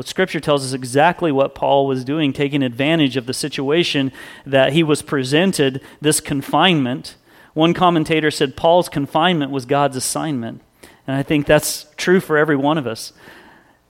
Scripture 0.02 0.40
tells 0.40 0.64
us 0.64 0.72
exactly 0.72 1.32
what 1.32 1.54
Paul 1.54 1.86
was 1.86 2.04
doing, 2.04 2.32
taking 2.32 2.62
advantage 2.62 3.16
of 3.16 3.26
the 3.26 3.34
situation 3.34 4.12
that 4.46 4.72
he 4.72 4.82
was 4.82 5.02
presented, 5.02 5.80
this 6.00 6.20
confinement 6.20 7.16
one 7.54 7.74
commentator 7.74 8.30
said 8.30 8.56
Paul's 8.56 8.88
confinement 8.88 9.50
was 9.50 9.66
God's 9.66 9.96
assignment. 9.96 10.62
And 11.06 11.16
I 11.16 11.22
think 11.22 11.46
that's 11.46 11.86
true 11.96 12.20
for 12.20 12.38
every 12.38 12.56
one 12.56 12.78
of 12.78 12.86
us. 12.86 13.12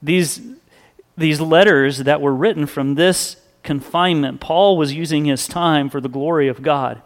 These, 0.01 0.41
these 1.15 1.39
letters 1.39 1.99
that 1.99 2.21
were 2.21 2.33
written 2.33 2.65
from 2.65 2.95
this 2.95 3.37
confinement, 3.63 4.41
Paul 4.41 4.77
was 4.77 4.93
using 4.93 5.25
his 5.25 5.47
time 5.47 5.89
for 5.89 6.01
the 6.01 6.09
glory 6.09 6.47
of 6.47 6.63
God. 6.63 7.01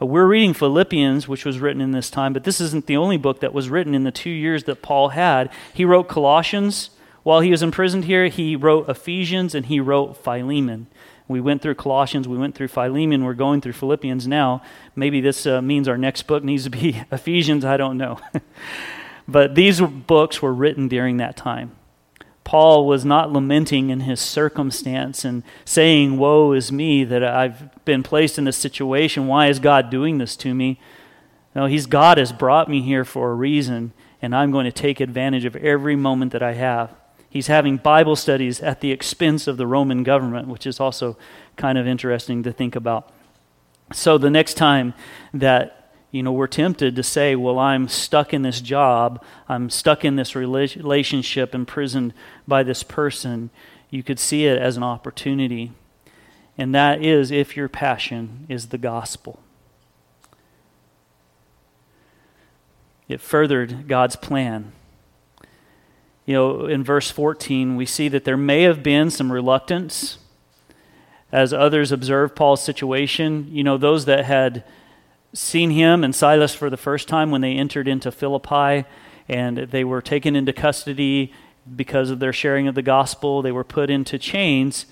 Uh, 0.00 0.06
we're 0.06 0.26
reading 0.26 0.52
Philippians, 0.52 1.28
which 1.28 1.44
was 1.44 1.60
written 1.60 1.80
in 1.80 1.92
this 1.92 2.10
time, 2.10 2.32
but 2.32 2.42
this 2.42 2.60
isn't 2.60 2.86
the 2.86 2.96
only 2.96 3.16
book 3.16 3.38
that 3.38 3.54
was 3.54 3.70
written 3.70 3.94
in 3.94 4.02
the 4.02 4.10
two 4.10 4.30
years 4.30 4.64
that 4.64 4.82
Paul 4.82 5.10
had. 5.10 5.50
He 5.72 5.84
wrote 5.84 6.08
Colossians 6.08 6.90
while 7.22 7.40
he 7.40 7.50
was 7.50 7.62
imprisoned 7.62 8.06
here, 8.06 8.28
he 8.28 8.56
wrote 8.56 8.88
Ephesians, 8.88 9.54
and 9.54 9.66
he 9.66 9.80
wrote 9.80 10.16
Philemon. 10.16 10.88
We 11.28 11.40
went 11.40 11.62
through 11.62 11.76
Colossians, 11.76 12.26
we 12.26 12.36
went 12.36 12.54
through 12.54 12.68
Philemon, 12.68 13.24
we're 13.24 13.34
going 13.34 13.60
through 13.60 13.72
Philippians 13.74 14.26
now. 14.26 14.62
Maybe 14.96 15.20
this 15.20 15.46
uh, 15.46 15.62
means 15.62 15.88
our 15.88 15.96
next 15.96 16.22
book 16.24 16.42
needs 16.42 16.64
to 16.64 16.70
be 16.70 17.02
Ephesians, 17.12 17.64
I 17.64 17.76
don't 17.76 17.96
know. 17.96 18.18
but 19.28 19.54
these 19.54 19.80
books 19.80 20.42
were 20.42 20.52
written 20.52 20.88
during 20.88 21.16
that 21.18 21.36
time. 21.36 21.72
Paul 22.44 22.86
was 22.86 23.04
not 23.04 23.32
lamenting 23.32 23.90
in 23.90 24.00
his 24.00 24.20
circumstance 24.20 25.24
and 25.24 25.44
saying, 25.64 26.18
Woe 26.18 26.52
is 26.52 26.72
me 26.72 27.04
that 27.04 27.22
I've 27.22 27.84
been 27.84 28.02
placed 28.02 28.36
in 28.36 28.44
this 28.44 28.56
situation. 28.56 29.28
Why 29.28 29.46
is 29.46 29.60
God 29.60 29.90
doing 29.90 30.18
this 30.18 30.36
to 30.38 30.52
me? 30.52 30.80
No, 31.54 31.66
he's 31.66 31.86
God 31.86 32.18
has 32.18 32.32
brought 32.32 32.68
me 32.68 32.82
here 32.82 33.04
for 33.04 33.30
a 33.30 33.34
reason, 33.34 33.92
and 34.20 34.34
I'm 34.34 34.50
going 34.50 34.64
to 34.64 34.72
take 34.72 35.00
advantage 35.00 35.44
of 35.44 35.54
every 35.56 35.94
moment 35.94 36.32
that 36.32 36.42
I 36.42 36.54
have. 36.54 36.92
He's 37.32 37.46
having 37.46 37.78
Bible 37.78 38.14
studies 38.14 38.60
at 38.60 38.82
the 38.82 38.90
expense 38.90 39.46
of 39.46 39.56
the 39.56 39.66
Roman 39.66 40.02
government, 40.02 40.48
which 40.48 40.66
is 40.66 40.78
also 40.78 41.16
kind 41.56 41.78
of 41.78 41.86
interesting 41.86 42.42
to 42.42 42.52
think 42.52 42.76
about. 42.76 43.10
So 43.90 44.18
the 44.18 44.28
next 44.28 44.54
time 44.54 44.92
that 45.32 45.94
you 46.10 46.22
know, 46.22 46.30
we're 46.30 46.46
tempted 46.46 46.94
to 46.94 47.02
say, 47.02 47.34
well, 47.34 47.58
I'm 47.58 47.88
stuck 47.88 48.34
in 48.34 48.42
this 48.42 48.60
job, 48.60 49.24
I'm 49.48 49.70
stuck 49.70 50.04
in 50.04 50.16
this 50.16 50.34
relationship, 50.36 51.54
imprisoned 51.54 52.12
by 52.46 52.62
this 52.64 52.82
person. 52.82 53.48
You 53.88 54.02
could 54.02 54.18
see 54.18 54.44
it 54.44 54.58
as 54.58 54.76
an 54.76 54.82
opportunity. 54.82 55.72
And 56.58 56.74
that 56.74 57.02
is 57.02 57.30
if 57.30 57.56
your 57.56 57.70
passion 57.70 58.44
is 58.50 58.68
the 58.68 58.76
gospel. 58.76 59.40
It 63.08 63.22
furthered 63.22 63.88
God's 63.88 64.16
plan. 64.16 64.72
You 66.24 66.34
know, 66.34 66.66
in 66.66 66.84
verse 66.84 67.10
14, 67.10 67.76
we 67.76 67.86
see 67.86 68.08
that 68.08 68.24
there 68.24 68.36
may 68.36 68.62
have 68.62 68.82
been 68.82 69.10
some 69.10 69.32
reluctance 69.32 70.18
as 71.32 71.52
others 71.52 71.90
observed 71.90 72.36
Paul's 72.36 72.62
situation. 72.62 73.48
You 73.50 73.64
know, 73.64 73.76
those 73.76 74.04
that 74.04 74.24
had 74.24 74.64
seen 75.34 75.70
him 75.70 76.04
and 76.04 76.14
Silas 76.14 76.54
for 76.54 76.70
the 76.70 76.76
first 76.76 77.08
time 77.08 77.30
when 77.30 77.40
they 77.40 77.54
entered 77.54 77.88
into 77.88 78.12
Philippi 78.12 78.86
and 79.28 79.58
they 79.58 79.82
were 79.82 80.02
taken 80.02 80.36
into 80.36 80.52
custody 80.52 81.32
because 81.74 82.10
of 82.10 82.18
their 82.18 82.32
sharing 82.32 82.68
of 82.68 82.74
the 82.74 82.82
gospel. 82.82 83.40
They 83.40 83.52
were 83.52 83.64
put 83.64 83.90
into 83.90 84.18
chains. 84.18 84.86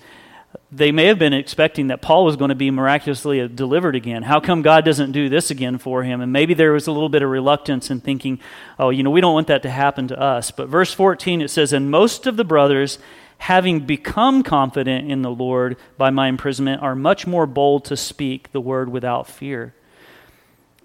They 0.71 0.91
may 0.91 1.05
have 1.05 1.19
been 1.19 1.33
expecting 1.33 1.87
that 1.87 2.01
Paul 2.01 2.25
was 2.25 2.35
going 2.35 2.49
to 2.49 2.55
be 2.55 2.71
miraculously 2.71 3.41
uh, 3.41 3.47
delivered 3.47 3.95
again. 3.95 4.23
How 4.23 4.39
come 4.39 4.61
God 4.61 4.85
doesn't 4.85 5.11
do 5.11 5.27
this 5.29 5.51
again 5.51 5.77
for 5.77 6.03
him? 6.03 6.21
And 6.21 6.31
maybe 6.31 6.53
there 6.53 6.71
was 6.71 6.87
a 6.87 6.91
little 6.91 7.09
bit 7.09 7.21
of 7.21 7.29
reluctance 7.29 7.89
in 7.89 7.99
thinking, 7.99 8.39
oh, 8.79 8.89
you 8.89 9.03
know, 9.03 9.11
we 9.11 9.21
don't 9.21 9.33
want 9.33 9.47
that 9.47 9.63
to 9.63 9.69
happen 9.69 10.07
to 10.09 10.19
us. 10.19 10.51
But 10.51 10.69
verse 10.69 10.93
14, 10.93 11.41
it 11.41 11.49
says, 11.49 11.73
And 11.73 11.91
most 11.91 12.25
of 12.25 12.37
the 12.37 12.43
brothers, 12.43 12.99
having 13.39 13.81
become 13.81 14.43
confident 14.43 15.11
in 15.11 15.21
the 15.21 15.31
Lord 15.31 15.77
by 15.97 16.09
my 16.09 16.27
imprisonment, 16.27 16.81
are 16.81 16.95
much 16.95 17.27
more 17.27 17.45
bold 17.45 17.85
to 17.85 17.97
speak 17.97 18.51
the 18.51 18.61
word 18.61 18.89
without 18.89 19.27
fear. 19.27 19.73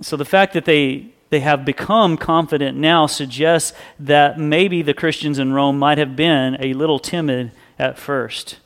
So 0.00 0.16
the 0.16 0.24
fact 0.24 0.52
that 0.55 0.64
they 0.64 1.12
they 1.31 1.40
have 1.40 1.64
become 1.64 2.16
confident 2.16 2.79
now 2.79 3.07
suggests 3.07 3.76
that 3.98 4.38
maybe 4.38 4.83
the 4.83 4.94
Christians 4.94 5.38
in 5.38 5.52
Rome 5.52 5.79
might 5.79 5.98
have 5.98 6.14
been 6.14 6.57
a 6.61 6.72
little 6.72 6.98
timid 6.98 7.50
at 7.79 7.98
first. 7.98 8.59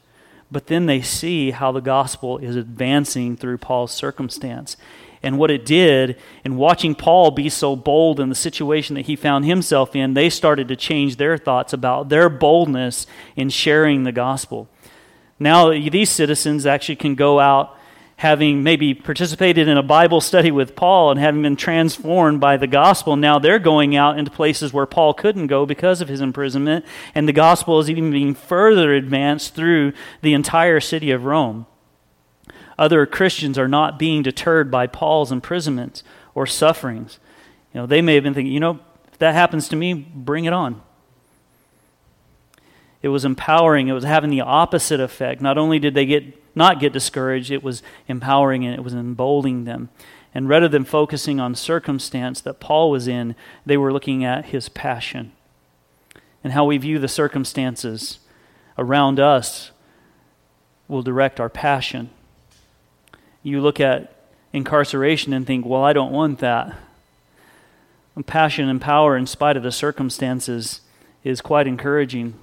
But 0.50 0.66
then 0.66 0.86
they 0.86 1.00
see 1.00 1.52
how 1.52 1.72
the 1.72 1.80
gospel 1.80 2.38
is 2.38 2.56
advancing 2.56 3.36
through 3.36 3.58
Paul's 3.58 3.92
circumstance. 3.92 4.76
And 5.22 5.38
what 5.38 5.50
it 5.50 5.66
did, 5.66 6.16
in 6.44 6.56
watching 6.56 6.94
Paul 6.94 7.30
be 7.30 7.48
so 7.48 7.76
bold 7.76 8.18
in 8.18 8.30
the 8.30 8.34
situation 8.34 8.94
that 8.94 9.06
he 9.06 9.16
found 9.16 9.44
himself 9.44 9.94
in, 9.94 10.14
they 10.14 10.30
started 10.30 10.66
to 10.68 10.76
change 10.76 11.16
their 11.16 11.36
thoughts 11.36 11.72
about 11.72 12.08
their 12.08 12.28
boldness 12.28 13.06
in 13.36 13.50
sharing 13.50 14.04
the 14.04 14.12
gospel. 14.12 14.68
Now, 15.38 15.70
these 15.70 16.10
citizens 16.10 16.66
actually 16.66 16.96
can 16.96 17.14
go 17.14 17.38
out 17.38 17.76
having 18.20 18.62
maybe 18.62 18.92
participated 18.92 19.66
in 19.66 19.78
a 19.78 19.82
Bible 19.82 20.20
study 20.20 20.50
with 20.50 20.76
Paul 20.76 21.10
and 21.10 21.18
having 21.18 21.40
been 21.40 21.56
transformed 21.56 22.38
by 22.38 22.58
the 22.58 22.66
gospel, 22.66 23.16
now 23.16 23.38
they're 23.38 23.58
going 23.58 23.96
out 23.96 24.18
into 24.18 24.30
places 24.30 24.74
where 24.74 24.84
Paul 24.84 25.14
couldn't 25.14 25.46
go 25.46 25.64
because 25.64 26.02
of 26.02 26.08
his 26.08 26.20
imprisonment, 26.20 26.84
and 27.14 27.26
the 27.26 27.32
gospel 27.32 27.80
is 27.80 27.88
even 27.88 28.10
being 28.10 28.34
further 28.34 28.92
advanced 28.92 29.54
through 29.54 29.94
the 30.20 30.34
entire 30.34 30.80
city 30.80 31.10
of 31.10 31.24
Rome. 31.24 31.64
Other 32.78 33.06
Christians 33.06 33.56
are 33.56 33.68
not 33.68 33.98
being 33.98 34.22
deterred 34.22 34.70
by 34.70 34.86
Paul's 34.86 35.32
imprisonment 35.32 36.02
or 36.34 36.46
sufferings. 36.46 37.18
You 37.72 37.80
know, 37.80 37.86
they 37.86 38.02
may 38.02 38.16
have 38.16 38.24
been 38.24 38.34
thinking, 38.34 38.52
you 38.52 38.60
know, 38.60 38.80
if 39.10 39.18
that 39.18 39.32
happens 39.32 39.66
to 39.70 39.76
me, 39.76 39.94
bring 39.94 40.44
it 40.44 40.52
on. 40.52 40.82
It 43.02 43.08
was 43.08 43.24
empowering. 43.24 43.88
It 43.88 43.92
was 43.92 44.04
having 44.04 44.30
the 44.30 44.42
opposite 44.42 45.00
effect. 45.00 45.40
Not 45.40 45.58
only 45.58 45.78
did 45.78 45.94
they 45.94 46.06
get 46.06 46.36
not 46.54 46.80
get 46.80 46.92
discouraged, 46.92 47.50
it 47.50 47.62
was 47.62 47.82
empowering 48.08 48.64
and 48.64 48.74
it 48.74 48.82
was 48.82 48.92
emboldening 48.92 49.64
them. 49.64 49.88
And 50.34 50.48
rather 50.48 50.68
than 50.68 50.84
focusing 50.84 51.40
on 51.40 51.54
circumstance 51.54 52.40
that 52.40 52.60
Paul 52.60 52.90
was 52.90 53.08
in, 53.08 53.34
they 53.66 53.76
were 53.76 53.92
looking 53.92 54.24
at 54.24 54.46
his 54.46 54.68
passion. 54.68 55.32
And 56.42 56.52
how 56.52 56.64
we 56.64 56.78
view 56.78 56.98
the 56.98 57.08
circumstances 57.08 58.20
around 58.78 59.20
us 59.20 59.70
will 60.88 61.02
direct 61.02 61.40
our 61.40 61.48
passion. 61.48 62.10
You 63.42 63.60
look 63.60 63.80
at 63.80 64.14
incarceration 64.52 65.32
and 65.32 65.46
think, 65.46 65.64
well, 65.64 65.84
I 65.84 65.92
don't 65.92 66.12
want 66.12 66.38
that. 66.40 66.76
Passion 68.26 68.68
and 68.68 68.82
power, 68.82 69.16
in 69.16 69.26
spite 69.26 69.56
of 69.56 69.62
the 69.62 69.72
circumstances, 69.72 70.82
is 71.24 71.40
quite 71.40 71.66
encouraging. 71.66 72.34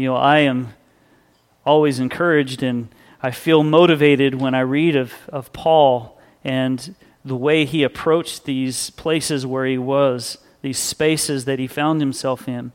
You 0.00 0.06
know, 0.06 0.16
I 0.16 0.38
am 0.38 0.72
always 1.66 1.98
encouraged 1.98 2.62
and 2.62 2.88
I 3.22 3.32
feel 3.32 3.62
motivated 3.62 4.34
when 4.34 4.54
I 4.54 4.60
read 4.60 4.96
of, 4.96 5.12
of 5.28 5.52
Paul 5.52 6.18
and 6.42 6.94
the 7.22 7.36
way 7.36 7.66
he 7.66 7.82
approached 7.82 8.46
these 8.46 8.88
places 8.88 9.44
where 9.44 9.66
he 9.66 9.76
was, 9.76 10.38
these 10.62 10.78
spaces 10.78 11.44
that 11.44 11.58
he 11.58 11.66
found 11.66 12.00
himself 12.00 12.48
in. 12.48 12.72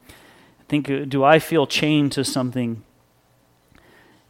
I 0.60 0.64
think, 0.70 0.88
uh, 0.88 1.06
do 1.06 1.24
I 1.24 1.40
feel 1.40 1.66
chained 1.66 2.12
to 2.12 2.24
something? 2.24 2.84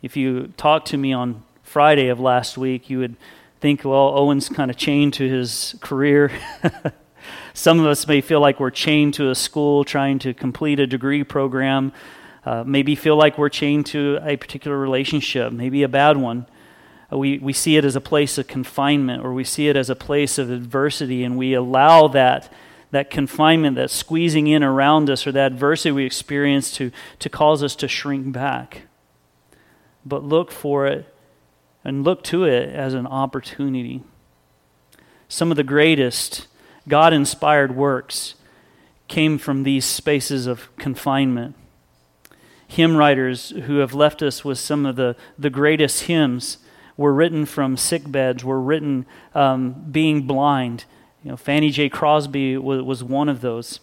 If 0.02 0.16
you 0.16 0.54
talked 0.56 0.88
to 0.88 0.98
me 0.98 1.12
on 1.12 1.44
Friday 1.64 2.08
of 2.08 2.22
last 2.22 2.58
week, 2.58 2.90
you 2.90 3.00
would 3.00 3.18
think, 3.60 3.84
well, 3.84 4.18
Owen's 4.18 4.48
kind 4.48 4.72
of 4.72 4.78
chained 4.78 5.16
to 5.16 5.28
his 5.28 5.76
career. 5.82 6.32
Some 7.54 7.82
of 7.82 7.88
us 7.88 8.08
may 8.08 8.22
feel 8.22 8.40
like 8.40 8.62
we're 8.62 8.70
chained 8.70 9.16
to 9.16 9.30
a 9.30 9.36
school 9.36 9.84
trying 9.84 10.18
to 10.20 10.34
complete 10.34 10.80
a 10.80 10.88
degree 10.88 11.26
program 11.26 11.92
uh, 12.46 12.64
maybe 12.64 12.96
feel 12.96 13.16
like 13.16 13.38
we're 13.38 13.50
chained 13.50 13.88
to 13.88 14.20
a 14.22 14.38
particular 14.38 14.78
relationship, 14.78 15.52
maybe 15.52 15.82
a 15.82 15.88
bad 15.88 16.16
one. 16.16 16.46
Uh, 17.12 17.18
we, 17.18 17.40
we 17.40 17.52
see 17.52 17.76
it 17.76 17.84
as 17.84 17.96
a 17.96 18.02
place 18.02 18.38
of 18.38 18.48
confinement 18.48 19.24
or 19.24 19.34
we 19.34 19.44
see 19.44 19.68
it 19.68 19.76
as 19.76 19.90
a 19.90 19.96
place 19.96 20.38
of 20.38 20.52
adversity, 20.52 21.24
and 21.24 21.38
we 21.38 21.54
allow 21.54 22.08
that, 22.08 22.52
that 22.92 23.10
confinement, 23.10 23.76
that 23.76 23.90
squeezing 23.90 24.46
in 24.46 24.64
around 24.64 25.10
us, 25.10 25.26
or 25.26 25.32
that 25.32 25.54
adversity 25.54 25.92
we 25.92 26.06
experience 26.06 26.72
to, 26.76 26.92
to 27.18 27.30
cause 27.30 27.64
us 27.64 27.76
to 27.76 27.88
shrink 27.88 28.32
back. 28.32 28.84
But 30.06 30.24
look 30.24 30.52
for 30.52 30.86
it 30.86 31.12
and 31.84 32.04
look 32.04 32.24
to 32.26 32.44
it 32.46 32.70
as 32.70 32.94
an 32.94 33.08
opportunity. 33.08 34.04
Some 35.28 35.50
of 35.50 35.58
the 35.58 35.64
greatest 35.64 36.46
God 36.88 37.12
inspired 37.12 37.76
works 37.76 38.36
came 39.08 39.40
from 39.40 39.64
these 39.64 39.86
spaces 39.86 40.46
of 40.46 40.76
confinement 40.78 41.56
hymn 42.68 42.98
writers 42.98 43.50
who 43.50 43.78
have 43.78 43.94
left 43.94 44.22
us 44.22 44.44
with 44.44 44.58
some 44.58 44.86
of 44.86 44.96
the, 44.96 45.16
the 45.38 45.50
greatest 45.50 46.04
hymns 46.04 46.58
were 46.98 47.14
written 47.14 47.46
from 47.46 47.78
sick 47.78 48.10
beds, 48.10 48.44
were 48.44 48.62
written 48.62 49.06
um, 49.34 49.86
being 49.92 50.24
blind. 50.24 50.86
You 51.24 51.32
know, 51.32 51.38
Fanny 51.38 51.70
J. 51.70 51.90
Crosby 51.90 52.58
was, 52.58 52.82
was 52.82 53.04
one 53.04 53.30
of 53.30 53.42
those. 53.42 53.80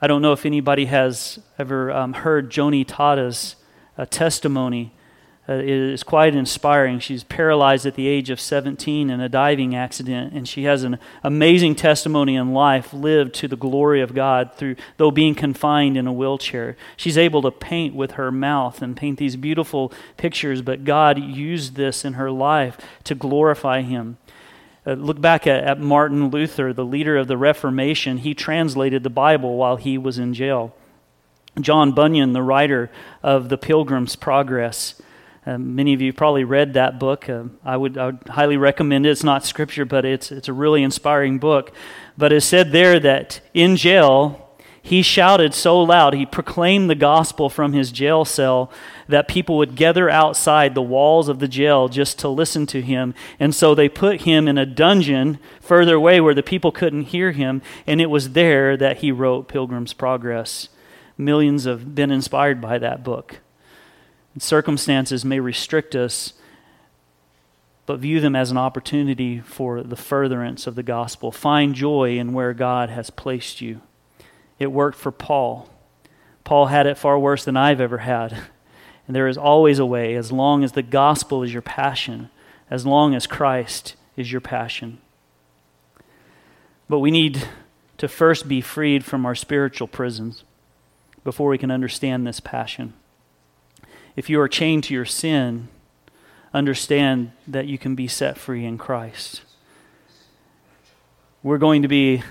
I 0.00 0.06
don't 0.06 0.22
know 0.22 0.32
if 0.32 0.46
anybody 0.46 0.86
has 0.86 1.38
ever 1.58 1.90
um, 1.92 2.12
heard 2.12 2.50
Joni 2.50 2.84
Tada's 2.86 3.56
uh, 3.96 4.06
testimony 4.06 4.92
uh, 5.48 5.60
is 5.62 6.02
quite 6.02 6.34
inspiring. 6.34 6.98
She's 6.98 7.22
paralyzed 7.22 7.84
at 7.84 7.96
the 7.96 8.06
age 8.06 8.30
of 8.30 8.40
17 8.40 9.10
in 9.10 9.20
a 9.20 9.28
diving 9.28 9.74
accident, 9.74 10.32
and 10.32 10.48
she 10.48 10.64
has 10.64 10.84
an 10.84 10.98
amazing 11.22 11.74
testimony 11.74 12.34
in 12.34 12.54
life 12.54 12.94
lived 12.94 13.34
to 13.36 13.48
the 13.48 13.56
glory 13.56 14.00
of 14.00 14.14
God 14.14 14.54
through 14.54 14.76
though 14.96 15.10
being 15.10 15.34
confined 15.34 15.96
in 15.96 16.06
a 16.06 16.12
wheelchair. 16.12 16.76
She's 16.96 17.18
able 17.18 17.42
to 17.42 17.50
paint 17.50 17.94
with 17.94 18.12
her 18.12 18.32
mouth 18.32 18.80
and 18.80 18.96
paint 18.96 19.18
these 19.18 19.36
beautiful 19.36 19.92
pictures, 20.16 20.62
but 20.62 20.84
God 20.84 21.18
used 21.18 21.74
this 21.74 22.04
in 22.04 22.14
her 22.14 22.30
life 22.30 22.78
to 23.04 23.14
glorify 23.14 23.82
Him. 23.82 24.16
Uh, 24.86 24.92
look 24.94 25.20
back 25.20 25.46
at, 25.46 25.64
at 25.64 25.80
Martin 25.80 26.28
Luther, 26.28 26.72
the 26.72 26.84
leader 26.84 27.16
of 27.16 27.28
the 27.28 27.36
Reformation. 27.36 28.18
He 28.18 28.34
translated 28.34 29.02
the 29.02 29.10
Bible 29.10 29.56
while 29.56 29.76
he 29.76 29.96
was 29.98 30.18
in 30.18 30.34
jail. 30.34 30.74
John 31.60 31.92
Bunyan, 31.92 32.32
the 32.32 32.42
writer 32.42 32.90
of 33.22 33.48
The 33.48 33.56
Pilgrim's 33.56 34.16
Progress, 34.16 35.00
uh, 35.46 35.58
many 35.58 35.92
of 35.92 36.00
you 36.00 36.12
probably 36.12 36.44
read 36.44 36.74
that 36.74 36.98
book. 36.98 37.28
Uh, 37.28 37.44
I, 37.64 37.76
would, 37.76 37.98
I 37.98 38.06
would 38.06 38.28
highly 38.28 38.56
recommend 38.56 39.04
it. 39.04 39.10
It's 39.10 39.24
not 39.24 39.44
scripture, 39.44 39.84
but 39.84 40.04
it's, 40.04 40.32
it's 40.32 40.48
a 40.48 40.52
really 40.52 40.82
inspiring 40.82 41.38
book. 41.38 41.72
But 42.16 42.32
it 42.32 42.40
said 42.40 42.72
there 42.72 42.98
that 43.00 43.40
in 43.52 43.76
jail, 43.76 44.44
he 44.80 45.02
shouted 45.02 45.54
so 45.54 45.80
loud, 45.80 46.14
he 46.14 46.26
proclaimed 46.26 46.90
the 46.90 46.94
gospel 46.94 47.48
from 47.48 47.72
his 47.72 47.90
jail 47.90 48.24
cell 48.24 48.70
that 49.08 49.28
people 49.28 49.56
would 49.56 49.76
gather 49.76 50.10
outside 50.10 50.74
the 50.74 50.82
walls 50.82 51.28
of 51.28 51.38
the 51.38 51.48
jail 51.48 51.88
just 51.88 52.18
to 52.18 52.28
listen 52.28 52.66
to 52.66 52.82
him. 52.82 53.14
And 53.40 53.54
so 53.54 53.74
they 53.74 53.88
put 53.88 54.22
him 54.22 54.48
in 54.48 54.58
a 54.58 54.66
dungeon 54.66 55.38
further 55.60 55.94
away 55.96 56.20
where 56.20 56.34
the 56.34 56.42
people 56.42 56.70
couldn't 56.70 57.04
hear 57.04 57.32
him. 57.32 57.62
And 57.86 58.00
it 58.00 58.10
was 58.10 58.30
there 58.30 58.76
that 58.76 58.98
he 58.98 59.10
wrote 59.10 59.48
Pilgrim's 59.48 59.94
Progress. 59.94 60.68
Millions 61.16 61.64
have 61.64 61.94
been 61.94 62.10
inspired 62.10 62.60
by 62.60 62.78
that 62.78 63.02
book. 63.04 63.40
Circumstances 64.38 65.24
may 65.24 65.38
restrict 65.38 65.94
us, 65.94 66.32
but 67.86 68.00
view 68.00 68.20
them 68.20 68.34
as 68.34 68.50
an 68.50 68.56
opportunity 68.56 69.40
for 69.40 69.82
the 69.82 69.96
furtherance 69.96 70.66
of 70.66 70.74
the 70.74 70.82
gospel. 70.82 71.30
Find 71.30 71.74
joy 71.74 72.18
in 72.18 72.32
where 72.32 72.52
God 72.52 72.90
has 72.90 73.10
placed 73.10 73.60
you. 73.60 73.80
It 74.58 74.72
worked 74.72 74.98
for 74.98 75.12
Paul. 75.12 75.68
Paul 76.42 76.66
had 76.66 76.86
it 76.86 76.98
far 76.98 77.18
worse 77.18 77.44
than 77.44 77.56
I've 77.56 77.80
ever 77.80 77.98
had. 77.98 78.36
And 79.06 79.14
there 79.14 79.28
is 79.28 79.36
always 79.36 79.78
a 79.78 79.84
way 79.84 80.14
as 80.14 80.32
long 80.32 80.64
as 80.64 80.72
the 80.72 80.82
gospel 80.82 81.42
is 81.42 81.52
your 81.52 81.60
passion, 81.60 82.30
as 82.70 82.86
long 82.86 83.14
as 83.14 83.26
Christ 83.26 83.96
is 84.16 84.32
your 84.32 84.40
passion. 84.40 84.96
But 86.88 87.00
we 87.00 87.10
need 87.10 87.46
to 87.98 88.08
first 88.08 88.48
be 88.48 88.62
freed 88.62 89.04
from 89.04 89.26
our 89.26 89.34
spiritual 89.34 89.88
prisons 89.88 90.44
before 91.22 91.50
we 91.50 91.58
can 91.58 91.70
understand 91.70 92.26
this 92.26 92.40
passion. 92.40 92.94
If 94.16 94.30
you 94.30 94.40
are 94.40 94.48
chained 94.48 94.84
to 94.84 94.94
your 94.94 95.04
sin, 95.04 95.68
understand 96.52 97.32
that 97.48 97.66
you 97.66 97.78
can 97.78 97.96
be 97.96 98.06
set 98.06 98.38
free 98.38 98.64
in 98.64 98.78
Christ. 98.78 99.42
We're 101.42 101.58
going 101.58 101.82
to 101.82 101.88
be 101.88 102.22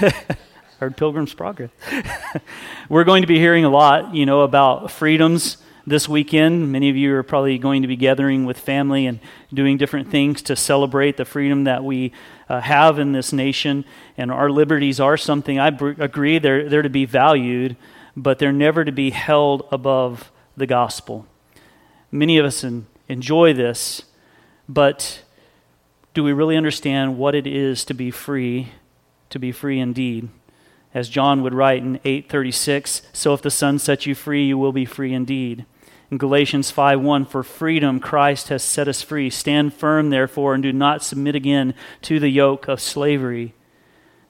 our 0.80 0.90
Pilgrim's 0.90 1.34
Progress. 1.34 1.70
We're 2.88 3.04
going 3.04 3.22
to 3.22 3.26
be 3.26 3.38
hearing 3.38 3.64
a 3.64 3.68
lot, 3.68 4.14
you 4.14 4.26
know, 4.26 4.42
about 4.42 4.92
freedoms 4.92 5.56
this 5.86 6.08
weekend. 6.08 6.70
Many 6.70 6.88
of 6.88 6.96
you 6.96 7.14
are 7.16 7.24
probably 7.24 7.58
going 7.58 7.82
to 7.82 7.88
be 7.88 7.96
gathering 7.96 8.44
with 8.46 8.58
family 8.58 9.06
and 9.06 9.18
doing 9.52 9.76
different 9.76 10.10
things 10.10 10.40
to 10.42 10.54
celebrate 10.54 11.16
the 11.16 11.24
freedom 11.24 11.64
that 11.64 11.82
we 11.82 12.12
uh, 12.48 12.60
have 12.60 13.00
in 13.00 13.12
this 13.12 13.32
nation. 13.32 13.84
And 14.16 14.30
our 14.30 14.50
liberties 14.50 15.00
are 15.00 15.16
something 15.16 15.58
I 15.58 15.70
br- 15.70 15.92
agree 15.98 16.38
they're, 16.38 16.68
they're 16.68 16.82
to 16.82 16.88
be 16.88 17.06
valued, 17.06 17.76
but 18.16 18.38
they're 18.38 18.52
never 18.52 18.84
to 18.84 18.92
be 18.92 19.10
held 19.10 19.66
above 19.72 20.30
the 20.56 20.66
gospel. 20.66 21.26
Many 22.10 22.38
of 22.38 22.46
us 22.46 22.62
en- 22.64 22.86
enjoy 23.08 23.52
this, 23.52 24.02
but 24.68 25.22
do 26.14 26.22
we 26.22 26.32
really 26.32 26.56
understand 26.56 27.18
what 27.18 27.34
it 27.34 27.46
is 27.46 27.84
to 27.86 27.94
be 27.94 28.10
free, 28.10 28.68
to 29.30 29.38
be 29.38 29.52
free 29.52 29.80
indeed? 29.80 30.28
As 30.94 31.08
John 31.08 31.42
would 31.42 31.54
write 31.54 31.82
in 31.82 31.96
836, 32.04 33.02
so 33.12 33.34
if 33.34 33.42
the 33.42 33.50
Son 33.50 33.80
sets 33.80 34.06
you 34.06 34.14
free, 34.14 34.46
you 34.46 34.56
will 34.56 34.72
be 34.72 34.84
free 34.84 35.12
indeed. 35.12 35.66
In 36.10 36.18
Galatians 36.18 36.70
5:1, 36.70 37.24
for 37.24 37.42
freedom 37.42 37.98
Christ 37.98 38.48
has 38.48 38.62
set 38.62 38.86
us 38.86 39.02
free. 39.02 39.30
Stand 39.30 39.74
firm, 39.74 40.10
therefore, 40.10 40.54
and 40.54 40.62
do 40.62 40.72
not 40.72 41.02
submit 41.02 41.34
again 41.34 41.74
to 42.02 42.20
the 42.20 42.28
yoke 42.28 42.68
of 42.68 42.80
slavery. 42.80 43.54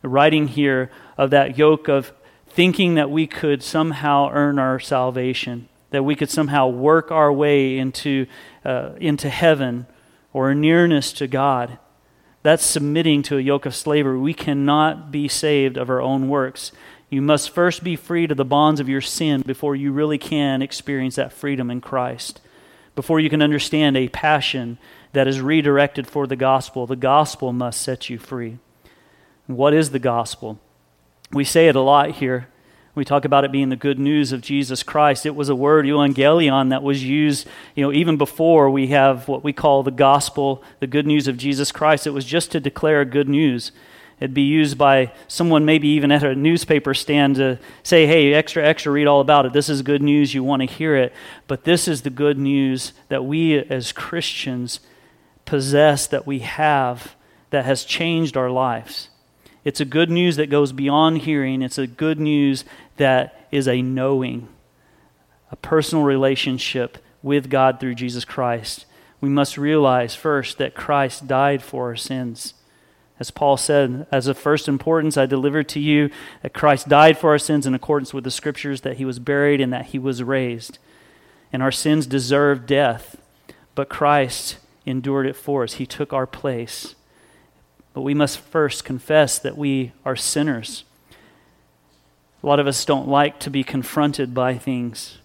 The 0.01 0.09
writing 0.09 0.49
here 0.49 0.91
of 1.19 1.29
that 1.31 1.59
yoke 1.59 1.89
of 1.89 2.13
thinking 2.47 2.95
that 2.95 3.11
we 3.11 3.27
could 3.27 3.63
somehow 3.63 4.31
earn 4.33 4.59
our 4.59 4.79
salvation, 4.81 5.69
that 5.95 6.03
we 6.03 6.15
could 6.15 6.31
somehow 6.31 6.69
work 6.69 7.11
our 7.11 7.33
way 7.33 7.79
into, 7.79 8.27
uh, 8.65 8.91
into 8.99 9.29
heaven 9.29 9.87
or 10.33 10.55
nearness 10.55 11.13
to 11.15 11.27
God. 11.27 11.79
That's 12.43 12.65
submitting 12.65 13.23
to 13.25 13.39
a 13.39 13.41
yoke 13.41 13.65
of 13.65 13.75
slavery. 13.75 14.19
We 14.19 14.35
cannot 14.35 15.11
be 15.11 15.29
saved 15.29 15.77
of 15.77 15.89
our 15.89 16.03
own 16.03 16.29
works. 16.29 16.73
You 17.09 17.23
must 17.23 17.51
first 17.51 17.85
be 17.85 17.97
free 17.97 18.27
to 18.27 18.35
the 18.35 18.45
bonds 18.45 18.81
of 18.81 18.89
your 18.89 19.01
sin 19.01 19.43
before 19.43 19.77
you 19.77 19.93
really 19.93 20.19
can 20.19 20.63
experience 20.63 21.15
that 21.15 21.33
freedom 21.33 21.71
in 21.71 21.81
Christ. 21.81 22.41
Before 22.95 23.21
you 23.21 23.31
can 23.31 23.43
understand 23.43 23.97
a 23.97 24.09
passion 24.09 24.79
that 25.13 25.29
is 25.29 25.41
redirected 25.41 26.07
for 26.07 26.27
the 26.27 26.37
gospel, 26.37 26.87
the 26.87 26.97
gospel 26.97 27.53
must 27.53 27.81
set 27.81 28.11
you 28.11 28.19
free. 28.19 28.59
What 29.47 29.75
is 29.75 29.91
the 29.91 29.99
gospel? 29.99 30.59
We 31.33 31.45
say 31.45 31.69
it 31.69 31.77
a 31.77 31.81
lot 31.81 32.13
here. 32.13 32.49
We 32.95 33.05
talk 33.05 33.25
about 33.25 33.45
it 33.45 33.51
being 33.51 33.71
the 33.71 33.77
good 33.77 33.99
news 33.99 34.31
of 34.31 34.41
Jesus 34.41 34.85
Christ. 34.85 35.27
It 35.27 35.35
was 35.35 35.49
a 35.49 35.55
word, 35.57 35.85
euangelion, 35.85 36.71
that 36.71 36.83
was 36.83 37.03
used, 37.03 37.49
you 37.75 37.83
know, 37.83 37.93
even 37.93 38.17
before 38.17 38.71
we 38.71 38.89
have 38.89 39.27
what 39.27 39.43
we 39.43 39.53
call 39.53 39.83
the 39.83 39.91
gospel, 39.91 40.63
the 40.79 40.87
good 40.87 41.07
news 41.07 41.27
of 41.27 41.37
Jesus 41.37 41.73
Christ. 41.73 42.07
It 42.07 42.11
was 42.11 42.25
just 42.25 42.53
to 42.53 42.61
declare 42.61 43.05
good 43.05 43.29
news. 43.29 43.73
It'd 44.21 44.33
be 44.33 44.43
used 44.43 44.79
by 44.79 45.13
someone, 45.27 45.65
maybe 45.65 45.89
even 45.89 46.13
at 46.13 46.23
a 46.23 46.37
newspaper 46.37 46.95
stand, 46.95 47.35
to 47.37 47.59
say, 47.83 48.07
hey, 48.07 48.33
extra, 48.33 48.65
extra, 48.65 48.93
read 48.93 49.09
all 49.09 49.21
about 49.21 49.45
it. 49.45 49.53
This 49.53 49.69
is 49.69 49.83
good 49.83 50.03
news. 50.03 50.33
You 50.33 50.45
want 50.45 50.63
to 50.63 50.67
hear 50.67 50.95
it. 50.95 51.13
But 51.49 51.65
this 51.65 51.89
is 51.89 52.03
the 52.03 52.11
good 52.11 52.39
news 52.39 52.93
that 53.09 53.25
we 53.25 53.59
as 53.59 53.91
Christians 53.91 54.79
possess, 55.47 56.07
that 56.07 56.29
we 56.29 56.39
have, 56.39 57.17
that 57.51 57.65
has 57.65 57.85
changed 57.85 58.37
our 58.37 58.51
lives. 58.51 59.09
It's 59.65 59.81
a 59.81 59.87
good 59.87 60.11
news 60.11 60.37
that 60.37 60.51
goes 60.51 60.73
beyond 60.73 61.23
hearing. 61.23 61.63
It's 61.63 61.79
a 61.79 61.87
good 61.87 62.21
news 62.21 62.65
that 62.97 63.47
is 63.51 63.69
a 63.69 63.83
knowing, 63.83 64.49
a 65.51 65.57
personal 65.57 66.05
relationship 66.05 66.99
with 67.23 67.51
God 67.51 67.81
through 67.81 67.95
Jesus 67.95 68.25
Christ. 68.25 68.87
We 69.21 69.29
must 69.29 69.57
realize 69.57 70.15
first 70.15 70.59
that 70.59 70.75
Christ 70.75 71.27
died 71.27 71.63
for 71.63 71.85
our 71.87 71.97
sins. 71.97 72.55
As 73.19 73.31
Paul 73.31 73.57
said, 73.57 74.07
as 74.11 74.27
of 74.27 74.37
first 74.37 74.69
importance, 74.69 75.17
I 75.17 75.27
delivered 75.27 75.69
to 75.71 75.81
you 75.81 76.11
that 76.43 76.53
Christ 76.53 76.89
died 76.89 77.17
for 77.17 77.31
our 77.31 77.39
sins 77.39 77.65
in 77.67 77.75
accordance 77.75 78.13
with 78.13 78.25
the 78.25 78.31
Scriptures, 78.31 78.81
that 78.81 78.97
he 78.97 79.05
was 79.05 79.19
buried, 79.19 79.61
and 79.61 79.73
that 79.73 79.87
he 79.87 79.99
was 79.99 80.23
raised. 80.23 80.79
And 81.53 81.63
our 81.63 81.73
sins 81.73 82.07
deserve 82.07 82.67
death, 82.67 83.17
but 83.75 83.89
Christ 83.89 84.59
endured 84.85 85.27
it 85.27 85.37
for 85.37 85.63
us. 85.63 85.75
He 85.75 85.87
took 85.87 86.13
our 86.13 86.27
place. 86.27 86.97
But 87.93 88.03
we 88.03 88.15
must 88.15 88.41
first 88.41 88.85
confess 88.85 89.39
that 89.39 89.57
we 89.57 89.93
are 90.05 90.17
sinners. 90.17 90.85
A 92.45 92.47
lot 92.47 92.61
of 92.61 92.67
us 92.67 92.85
don't 92.85 93.09
like 93.09 93.41
to 93.41 93.49
be 93.49 93.65
confronted 93.65 94.35
by 94.35 94.59
things. 94.59 95.17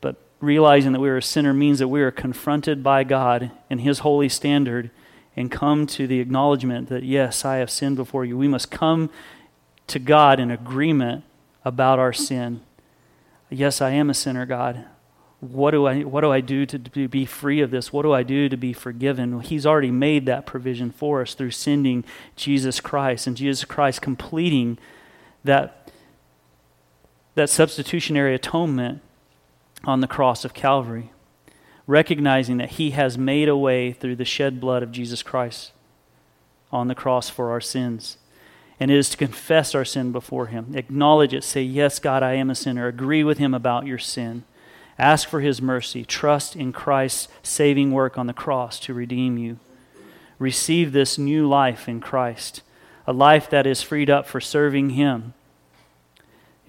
But 0.00 0.14
realizing 0.38 0.92
that 0.92 1.00
we 1.00 1.08
are 1.08 1.16
a 1.16 1.22
sinner 1.22 1.52
means 1.52 1.80
that 1.80 1.88
we 1.88 2.02
are 2.02 2.12
confronted 2.12 2.84
by 2.84 3.02
God 3.02 3.50
and 3.68 3.80
His 3.80 3.98
holy 3.98 4.28
standard 4.28 4.92
and 5.34 5.50
come 5.50 5.88
to 5.88 6.06
the 6.06 6.20
acknowledgement 6.20 6.88
that, 6.88 7.02
yes, 7.02 7.44
I 7.44 7.56
have 7.56 7.68
sinned 7.68 7.96
before 7.96 8.24
you. 8.24 8.38
We 8.38 8.46
must 8.46 8.70
come 8.70 9.10
to 9.88 9.98
God 9.98 10.38
in 10.38 10.52
agreement 10.52 11.24
about 11.64 11.98
our 11.98 12.12
sin. 12.12 12.60
Yes, 13.50 13.80
I 13.80 13.90
am 13.90 14.08
a 14.08 14.14
sinner, 14.14 14.46
God 14.46 14.84
what 15.40 15.70
do 15.70 15.86
I 15.86 16.00
what 16.02 16.22
do 16.22 16.32
I 16.32 16.40
do 16.40 16.66
to, 16.66 16.80
to 16.80 17.06
be 17.06 17.24
free 17.24 17.60
of 17.60 17.70
this? 17.70 17.92
What 17.92 18.02
do 18.02 18.12
I 18.12 18.24
do 18.24 18.48
to 18.48 18.56
be 18.56 18.72
forgiven? 18.72 19.38
He's 19.38 19.66
already 19.66 19.92
made 19.92 20.26
that 20.26 20.46
provision 20.46 20.90
for 20.90 21.22
us 21.22 21.34
through 21.34 21.52
sending 21.52 22.04
Jesus 22.34 22.80
Christ 22.80 23.28
and 23.28 23.36
Jesus 23.36 23.64
Christ 23.64 24.02
completing 24.02 24.78
that 25.44 25.87
that 27.38 27.50
substitutionary 27.50 28.34
atonement 28.34 29.00
on 29.84 30.00
the 30.00 30.06
cross 30.06 30.44
of 30.44 30.54
Calvary, 30.54 31.10
recognizing 31.86 32.58
that 32.58 32.72
he 32.72 32.90
has 32.90 33.16
made 33.16 33.48
a 33.48 33.56
way 33.56 33.92
through 33.92 34.16
the 34.16 34.24
shed 34.24 34.60
blood 34.60 34.82
of 34.82 34.92
Jesus 34.92 35.22
Christ 35.22 35.72
on 36.70 36.88
the 36.88 36.94
cross 36.94 37.30
for 37.30 37.50
our 37.50 37.60
sins. 37.60 38.18
And 38.78 38.90
it 38.90 38.96
is 38.96 39.10
to 39.10 39.16
confess 39.16 39.74
our 39.74 39.84
sin 39.84 40.12
before 40.12 40.46
him, 40.46 40.74
acknowledge 40.74 41.32
it, 41.32 41.42
say, 41.42 41.62
Yes, 41.62 41.98
God, 41.98 42.22
I 42.22 42.34
am 42.34 42.50
a 42.50 42.54
sinner, 42.54 42.86
agree 42.86 43.24
with 43.24 43.38
him 43.38 43.54
about 43.54 43.86
your 43.86 43.98
sin 43.98 44.44
Ask 44.98 45.28
for 45.28 45.40
his 45.40 45.62
mercy. 45.62 46.04
Trust 46.04 46.56
in 46.56 46.72
Christ's 46.72 47.28
saving 47.42 47.92
work 47.92 48.18
on 48.18 48.26
the 48.26 48.32
cross 48.32 48.80
to 48.80 48.94
redeem 48.94 49.38
you. 49.38 49.58
Receive 50.38 50.92
this 50.92 51.16
new 51.18 51.48
life 51.48 51.88
in 51.88 52.00
Christ, 52.00 52.62
a 53.06 53.12
life 53.12 53.48
that 53.50 53.66
is 53.66 53.82
freed 53.82 54.10
up 54.10 54.26
for 54.26 54.40
serving 54.40 54.90
him. 54.90 55.34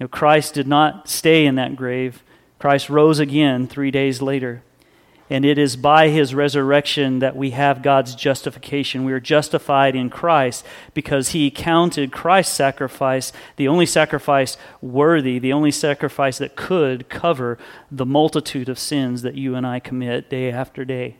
Know, 0.00 0.08
Christ 0.08 0.54
did 0.54 0.66
not 0.66 1.08
stay 1.08 1.44
in 1.44 1.56
that 1.56 1.76
grave. 1.76 2.24
Christ 2.58 2.88
rose 2.88 3.18
again 3.18 3.66
three 3.66 3.90
days 3.90 4.22
later. 4.22 4.62
And 5.28 5.44
it 5.44 5.58
is 5.58 5.76
by 5.76 6.08
his 6.08 6.34
resurrection 6.34 7.20
that 7.20 7.36
we 7.36 7.50
have 7.50 7.82
God's 7.82 8.16
justification. 8.16 9.04
We 9.04 9.12
are 9.12 9.20
justified 9.20 9.94
in 9.94 10.10
Christ 10.10 10.66
because 10.92 11.28
he 11.28 11.52
counted 11.52 12.10
Christ's 12.10 12.56
sacrifice 12.56 13.32
the 13.54 13.68
only 13.68 13.86
sacrifice 13.86 14.56
worthy, 14.82 15.38
the 15.38 15.52
only 15.52 15.70
sacrifice 15.70 16.38
that 16.38 16.56
could 16.56 17.08
cover 17.08 17.58
the 17.92 18.06
multitude 18.06 18.68
of 18.68 18.78
sins 18.78 19.22
that 19.22 19.36
you 19.36 19.54
and 19.54 19.64
I 19.64 19.78
commit 19.78 20.30
day 20.30 20.50
after 20.50 20.84
day. 20.84 21.18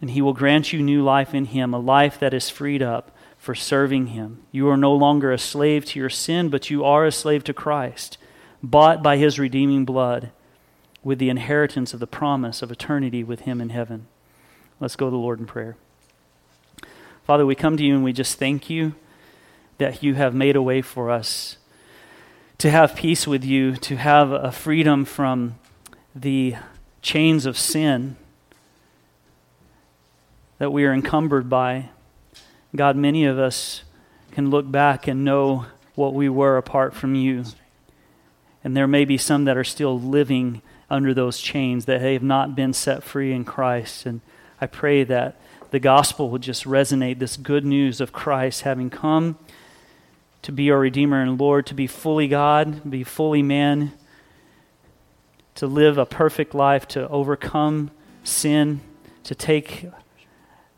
And 0.00 0.10
he 0.10 0.20
will 0.20 0.32
grant 0.32 0.72
you 0.72 0.82
new 0.82 1.04
life 1.04 1.32
in 1.32 1.44
him, 1.44 1.72
a 1.72 1.78
life 1.78 2.18
that 2.18 2.34
is 2.34 2.50
freed 2.50 2.82
up 2.82 3.15
for 3.46 3.54
serving 3.54 4.08
him. 4.08 4.42
You 4.52 4.68
are 4.68 4.76
no 4.76 4.92
longer 4.92 5.32
a 5.32 5.38
slave 5.38 5.86
to 5.86 5.98
your 5.98 6.10
sin, 6.10 6.50
but 6.50 6.68
you 6.68 6.84
are 6.84 7.06
a 7.06 7.12
slave 7.12 7.44
to 7.44 7.54
Christ, 7.54 8.18
bought 8.62 9.02
by 9.02 9.16
his 9.16 9.38
redeeming 9.38 9.86
blood 9.86 10.32
with 11.06 11.20
the 11.20 11.30
inheritance 11.30 11.94
of 11.94 12.00
the 12.00 12.06
promise 12.08 12.62
of 12.62 12.72
eternity 12.72 13.22
with 13.22 13.42
Him 13.42 13.60
in 13.60 13.68
heaven. 13.68 14.08
Let's 14.80 14.96
go 14.96 15.06
to 15.06 15.10
the 15.12 15.16
Lord 15.16 15.38
in 15.38 15.46
prayer. 15.46 15.76
Father, 17.24 17.46
we 17.46 17.54
come 17.54 17.76
to 17.76 17.84
you 17.84 17.94
and 17.94 18.02
we 18.02 18.12
just 18.12 18.40
thank 18.40 18.68
you 18.68 18.92
that 19.78 20.02
you 20.02 20.14
have 20.14 20.34
made 20.34 20.56
a 20.56 20.62
way 20.62 20.82
for 20.82 21.08
us 21.08 21.58
to 22.58 22.72
have 22.72 22.96
peace 22.96 23.24
with 23.24 23.44
you, 23.44 23.76
to 23.76 23.94
have 23.94 24.32
a 24.32 24.50
freedom 24.50 25.04
from 25.04 25.54
the 26.12 26.56
chains 27.02 27.46
of 27.46 27.56
sin 27.56 28.16
that 30.58 30.72
we 30.72 30.84
are 30.84 30.92
encumbered 30.92 31.48
by. 31.48 31.90
God, 32.76 32.96
many 32.96 33.24
of 33.24 33.38
us 33.38 33.82
can 34.32 34.50
look 34.50 34.70
back 34.70 35.08
and 35.08 35.24
know 35.24 35.66
what 35.94 36.14
we 36.14 36.28
were 36.28 36.56
apart 36.56 36.94
from 36.94 37.14
you. 37.14 37.44
And 38.62 38.76
there 38.76 38.86
may 38.86 39.04
be 39.04 39.18
some 39.18 39.44
that 39.44 39.56
are 39.56 39.64
still 39.64 39.98
living 39.98 40.62
under 40.90 41.14
those 41.14 41.40
chains, 41.40 41.86
that 41.86 42.00
have 42.00 42.22
not 42.22 42.54
been 42.54 42.72
set 42.72 43.02
free 43.02 43.32
in 43.32 43.44
Christ. 43.44 44.06
And 44.06 44.20
I 44.60 44.66
pray 44.66 45.04
that 45.04 45.36
the 45.70 45.80
gospel 45.80 46.30
would 46.30 46.42
just 46.42 46.64
resonate 46.64 47.18
this 47.18 47.36
good 47.36 47.64
news 47.64 48.00
of 48.00 48.12
Christ 48.12 48.62
having 48.62 48.90
come 48.90 49.38
to 50.42 50.52
be 50.52 50.70
our 50.70 50.78
Redeemer 50.78 51.22
and 51.22 51.40
Lord, 51.40 51.66
to 51.66 51.74
be 51.74 51.88
fully 51.88 52.28
God, 52.28 52.88
be 52.88 53.02
fully 53.02 53.42
man, 53.42 53.92
to 55.56 55.66
live 55.66 55.98
a 55.98 56.06
perfect 56.06 56.54
life, 56.54 56.86
to 56.88 57.08
overcome 57.08 57.90
sin, 58.22 58.80
to 59.24 59.34
take 59.34 59.86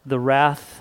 the 0.07 0.19
wrath 0.19 0.78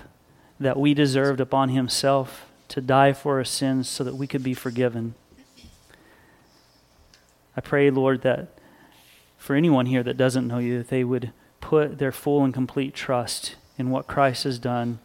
that 0.60 0.78
we 0.78 0.94
deserved 0.94 1.40
upon 1.40 1.70
himself, 1.70 2.46
to 2.68 2.80
die 2.80 3.12
for 3.12 3.38
our 3.38 3.44
sins 3.44 3.88
so 3.88 4.04
that 4.04 4.16
we 4.16 4.26
could 4.26 4.42
be 4.42 4.54
forgiven. 4.54 5.14
I 7.56 7.60
pray, 7.60 7.90
Lord, 7.90 8.22
that 8.22 8.48
for 9.38 9.56
anyone 9.56 9.86
here 9.86 10.02
that 10.02 10.16
doesn't 10.16 10.46
know 10.46 10.58
you, 10.58 10.78
that 10.78 10.88
they 10.88 11.04
would 11.04 11.32
put 11.60 11.98
their 11.98 12.12
full 12.12 12.44
and 12.44 12.52
complete 12.52 12.94
trust 12.94 13.56
in 13.78 13.90
what 13.90 14.06
Christ 14.06 14.44
has 14.44 14.58
done 14.58 14.98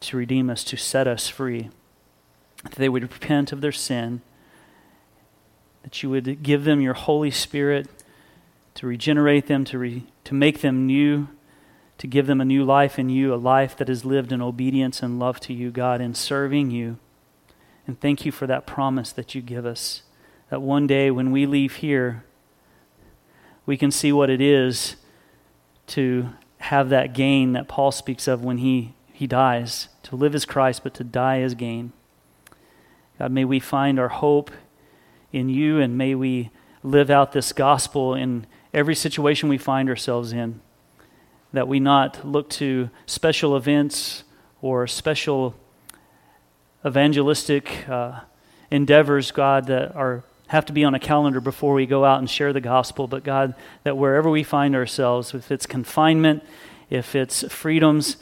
to 0.00 0.16
redeem 0.16 0.48
us, 0.50 0.64
to 0.64 0.76
set 0.76 1.06
us 1.06 1.28
free. 1.28 1.70
That 2.62 2.74
they 2.74 2.88
would 2.88 3.02
repent 3.02 3.52
of 3.52 3.60
their 3.60 3.72
sin, 3.72 4.22
that 5.82 6.02
you 6.02 6.10
would 6.10 6.42
give 6.42 6.64
them 6.64 6.80
your 6.80 6.94
Holy 6.94 7.30
Spirit 7.30 7.88
to 8.74 8.86
regenerate 8.86 9.46
them, 9.46 9.64
to, 9.66 9.78
re, 9.78 10.04
to 10.24 10.34
make 10.34 10.60
them 10.60 10.86
new, 10.86 11.28
to 11.98 12.06
give 12.06 12.26
them 12.26 12.40
a 12.40 12.44
new 12.44 12.64
life 12.64 12.98
in 12.98 13.08
you, 13.08 13.32
a 13.32 13.36
life 13.36 13.76
that 13.76 13.88
is 13.88 14.04
lived 14.04 14.32
in 14.32 14.42
obedience 14.42 15.02
and 15.02 15.18
love 15.18 15.40
to 15.40 15.52
you, 15.52 15.70
God, 15.70 16.00
in 16.00 16.14
serving 16.14 16.70
you. 16.70 16.98
And 17.86 17.98
thank 18.00 18.26
you 18.26 18.32
for 18.32 18.46
that 18.46 18.66
promise 18.66 19.12
that 19.12 19.34
you 19.34 19.40
give 19.40 19.64
us, 19.64 20.02
that 20.50 20.60
one 20.60 20.86
day 20.86 21.10
when 21.10 21.30
we 21.30 21.46
leave 21.46 21.76
here, 21.76 22.24
we 23.64 23.76
can 23.76 23.90
see 23.90 24.12
what 24.12 24.30
it 24.30 24.40
is 24.40 24.96
to 25.88 26.30
have 26.58 26.88
that 26.88 27.14
gain 27.14 27.52
that 27.52 27.68
Paul 27.68 27.92
speaks 27.92 28.28
of 28.28 28.44
when 28.44 28.58
he, 28.58 28.94
he 29.12 29.26
dies. 29.26 29.88
To 30.04 30.16
live 30.16 30.34
as 30.34 30.44
Christ, 30.44 30.82
but 30.82 30.94
to 30.94 31.04
die 31.04 31.40
as 31.40 31.54
gain. 31.54 31.92
God, 33.18 33.32
may 33.32 33.44
we 33.44 33.58
find 33.58 33.98
our 33.98 34.08
hope 34.08 34.50
in 35.32 35.48
you, 35.48 35.80
and 35.80 35.96
may 35.96 36.14
we 36.14 36.50
live 36.82 37.10
out 37.10 37.32
this 37.32 37.52
gospel 37.52 38.14
in 38.14 38.46
every 38.72 38.94
situation 38.94 39.48
we 39.48 39.58
find 39.58 39.88
ourselves 39.88 40.32
in. 40.32 40.60
That 41.56 41.68
we 41.68 41.80
not 41.80 42.22
look 42.22 42.50
to 42.50 42.90
special 43.06 43.56
events 43.56 44.24
or 44.60 44.86
special 44.86 45.54
evangelistic 46.84 47.88
uh, 47.88 48.20
endeavors, 48.70 49.30
God, 49.30 49.68
that 49.68 49.96
are 49.96 50.22
have 50.48 50.66
to 50.66 50.74
be 50.74 50.84
on 50.84 50.94
a 50.94 50.98
calendar 50.98 51.40
before 51.40 51.72
we 51.72 51.86
go 51.86 52.04
out 52.04 52.18
and 52.18 52.28
share 52.28 52.52
the 52.52 52.60
gospel. 52.60 53.08
But 53.08 53.24
God, 53.24 53.54
that 53.84 53.96
wherever 53.96 54.28
we 54.28 54.42
find 54.42 54.76
ourselves, 54.76 55.32
if 55.32 55.50
it's 55.50 55.64
confinement, 55.64 56.44
if 56.90 57.14
it's 57.14 57.50
freedoms, 57.50 58.18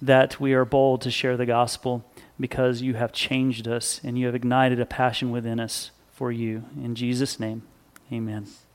that 0.00 0.40
we 0.40 0.54
are 0.54 0.64
bold 0.64 1.02
to 1.02 1.10
share 1.10 1.36
the 1.36 1.44
gospel 1.44 2.06
because 2.40 2.80
you 2.80 2.94
have 2.94 3.12
changed 3.12 3.68
us 3.68 4.00
and 4.02 4.18
you 4.18 4.24
have 4.24 4.34
ignited 4.34 4.80
a 4.80 4.86
passion 4.86 5.30
within 5.30 5.60
us 5.60 5.90
for 6.14 6.32
you. 6.32 6.64
In 6.82 6.94
Jesus' 6.94 7.38
name, 7.38 7.64
amen. 8.10 8.46